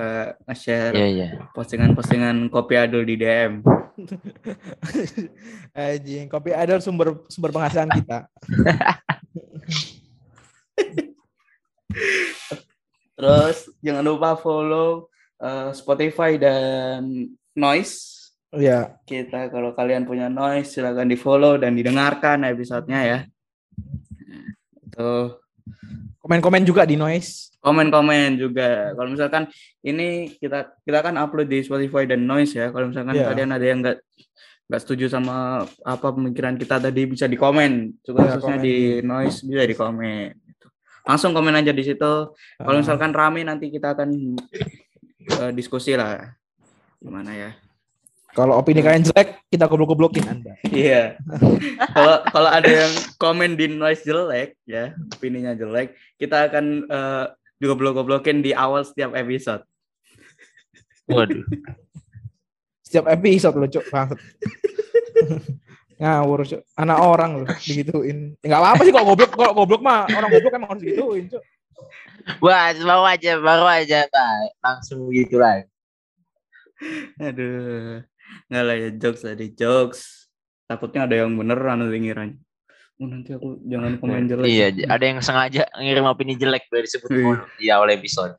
nge-share 0.50 0.92
Iya 0.98 1.08
iya. 1.08 1.28
postingan-postingan 1.56 2.52
kopi 2.52 2.76
adul 2.76 3.08
di 3.08 3.16
DM. 3.16 3.64
Anjing, 5.78 6.28
kopi 6.28 6.52
ada 6.52 6.82
sumber 6.84 7.24
sumber 7.32 7.56
penghasilan 7.56 7.88
kita. 7.96 8.28
Terus 13.16 13.70
jangan 13.80 14.04
lupa 14.04 14.36
follow 14.36 15.08
eh, 15.40 15.72
Spotify 15.72 16.36
dan 16.36 17.32
Noise. 17.56 18.11
Iya. 18.52 19.00
Kita 19.04 19.48
kalau 19.48 19.72
kalian 19.72 20.04
punya 20.04 20.28
Noise 20.28 20.76
silahkan 20.76 21.08
di 21.08 21.16
follow 21.16 21.56
dan 21.56 21.72
didengarkan 21.72 22.44
episodenya 22.44 23.02
ya. 23.04 23.20
Tuh 24.92 25.40
Komen-komen 26.22 26.62
juga 26.62 26.86
di 26.86 26.94
noise. 26.96 27.50
komen-komen 27.62 28.38
juga. 28.38 28.94
Kalau 28.94 29.10
misalkan 29.10 29.50
ini 29.82 30.38
kita 30.38 30.70
kita 30.82 31.00
kan 31.02 31.18
upload 31.18 31.46
di 31.46 31.62
Spotify 31.62 32.06
dan 32.06 32.26
Noise 32.26 32.54
ya. 32.56 32.68
Kalau 32.70 32.90
misalkan 32.90 33.18
Iya. 33.18 33.26
kalian 33.28 33.52
ada 33.52 33.66
yang 33.66 33.80
nggak 33.82 33.98
nggak 34.70 34.82
setuju 34.82 35.06
sama 35.08 35.62
apa 35.82 36.08
pemikiran 36.10 36.56
kita 36.56 36.78
tadi 36.78 37.06
bisa 37.06 37.26
di 37.26 37.38
komen. 37.38 37.98
Juga 38.02 38.22
Iya, 38.22 38.30
khususnya 38.38 38.58
komen. 38.58 38.66
di 38.66 38.76
Noise 39.02 39.38
bisa 39.44 39.64
di 39.64 39.76
komen. 39.76 40.30
Gitu. 40.38 40.68
Langsung 41.04 41.32
komen 41.32 41.54
aja 41.56 41.70
di 41.70 41.84
situ. 41.84 42.14
Kalau 42.58 42.78
Ah. 42.78 42.82
misalkan 42.82 43.12
rame 43.12 43.42
nanti 43.42 43.70
kita 43.70 43.94
akan 43.94 44.10
eh, 45.22 45.52
diskusi 45.52 45.94
lah. 45.94 46.22
Gimana 46.98 47.34
ya? 47.34 47.50
Kalau 48.32 48.56
opini 48.56 48.80
kalian 48.80 49.04
jelek, 49.04 49.44
kita 49.52 49.68
goblok-goblokin 49.68 50.24
Anda. 50.24 50.56
Iya. 50.72 51.20
Kalau 51.92 52.24
kalau 52.32 52.50
ada 52.50 52.72
yang 52.72 52.94
komen 53.20 53.60
di 53.60 53.68
noise 53.68 54.08
jelek 54.08 54.56
ya, 54.64 54.96
opininya 55.12 55.52
jelek, 55.52 56.00
kita 56.16 56.48
akan 56.48 56.88
uh, 56.88 57.26
digoblok-goblokin 57.60 58.40
di 58.40 58.56
awal 58.56 58.88
setiap 58.88 59.12
episode. 59.20 59.68
Waduh. 61.12 61.44
Setiap 62.88 63.12
episode 63.12 63.56
lo, 63.60 63.68
Cuk. 63.68 63.86
Bangsat. 63.92 64.20
Ngawur, 66.02 66.48
Cuk. 66.48 66.62
Anak 66.80 67.00
orang 67.04 67.32
loh 67.44 67.48
digituin. 67.60 68.40
Enggak 68.40 68.60
apa-apa 68.64 68.82
sih 68.88 68.94
kalau 68.96 69.06
goblok, 69.12 69.32
kalau 69.36 69.54
goblok 69.54 69.82
mah 69.84 70.08
orang 70.08 70.30
goblok 70.32 70.56
emang 70.56 70.70
harus 70.72 70.84
digituin, 70.88 71.28
Cuk. 71.28 71.44
Wah, 72.40 72.72
baru 72.74 73.04
aja, 73.04 73.32
baru 73.42 73.66
aja, 73.68 74.00
Pak. 74.08 74.32
Langsung 74.64 75.10
gitu 75.12 75.42
lah. 75.42 75.66
Aduh. 77.22 78.02
Enggak 78.52 78.64
lah 78.68 78.76
ya 78.76 78.90
jokes 79.00 79.22
tadi 79.24 79.48
jokes. 79.56 80.28
Takutnya 80.68 81.08
ada 81.08 81.16
yang 81.24 81.32
beneran 81.40 81.80
nanti 81.80 81.98
ngiranya. 82.04 82.36
Oh, 83.00 83.08
nanti 83.08 83.32
aku 83.32 83.64
jangan 83.64 83.96
komen 83.98 84.28
jelek. 84.28 84.46
Iya, 84.46 84.68
ada 84.92 85.04
yang 85.08 85.24
sengaja 85.24 85.64
ngirim 85.80 86.04
opini 86.04 86.36
jelek 86.36 86.68
biar 86.68 86.84
disebut 86.84 87.10
Iya. 87.10 87.34
di 87.58 87.68
awal 87.72 87.96
episode. 87.96 88.36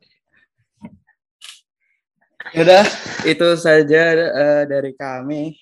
Udah, 2.53 2.85
itu 3.25 3.47
saja 3.57 4.01
eh, 4.13 4.63
dari 4.69 4.93
kami. 4.93 5.57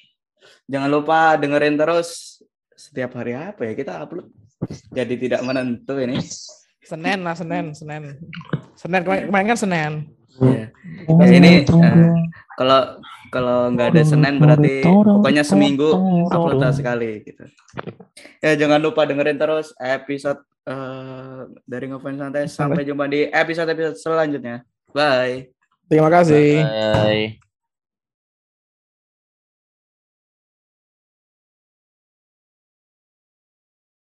Jangan 0.68 0.90
lupa 0.92 1.40
dengerin 1.40 1.80
terus 1.80 2.44
setiap 2.76 3.16
hari 3.16 3.40
apa 3.40 3.72
ya 3.72 3.74
kita 3.74 4.04
upload. 4.04 4.28
Jadi 4.92 5.16
tidak 5.16 5.42
menentu 5.48 5.96
ini. 5.96 6.20
Senin 6.84 7.24
lah, 7.24 7.34
Senin, 7.40 7.72
Senin. 7.72 8.20
Senin 8.76 9.02
kemarin, 9.08 9.24
kemarin 9.32 9.48
kan 9.56 9.60
Senin. 9.64 9.92
Ya. 10.44 10.66
Ya, 11.08 11.28
ini 11.32 11.64
eh, 11.64 12.22
kalau 12.60 13.00
kalau 13.32 13.72
nggak 13.72 13.96
ada 13.96 14.04
Senin 14.04 14.38
berarti 14.38 14.84
pokoknya 14.84 15.44
seminggu 15.48 15.90
upload 16.28 16.76
sekali 16.76 17.24
gitu. 17.24 17.48
Ya 18.44 18.60
jangan 18.60 18.84
lupa 18.84 19.08
dengerin 19.08 19.40
terus 19.40 19.72
episode 19.80 20.44
eh, 20.68 21.48
dari 21.64 21.86
ngefans 21.88 22.20
santai. 22.20 22.46
Sampai 22.52 22.84
jumpa 22.84 23.08
di 23.08 23.32
episode 23.32 23.72
episode 23.72 23.98
selanjutnya. 23.98 24.68
Bye. 24.92 25.50
Terima 25.88 26.12
kasih. 26.12 26.60
Bye. 26.62 27.41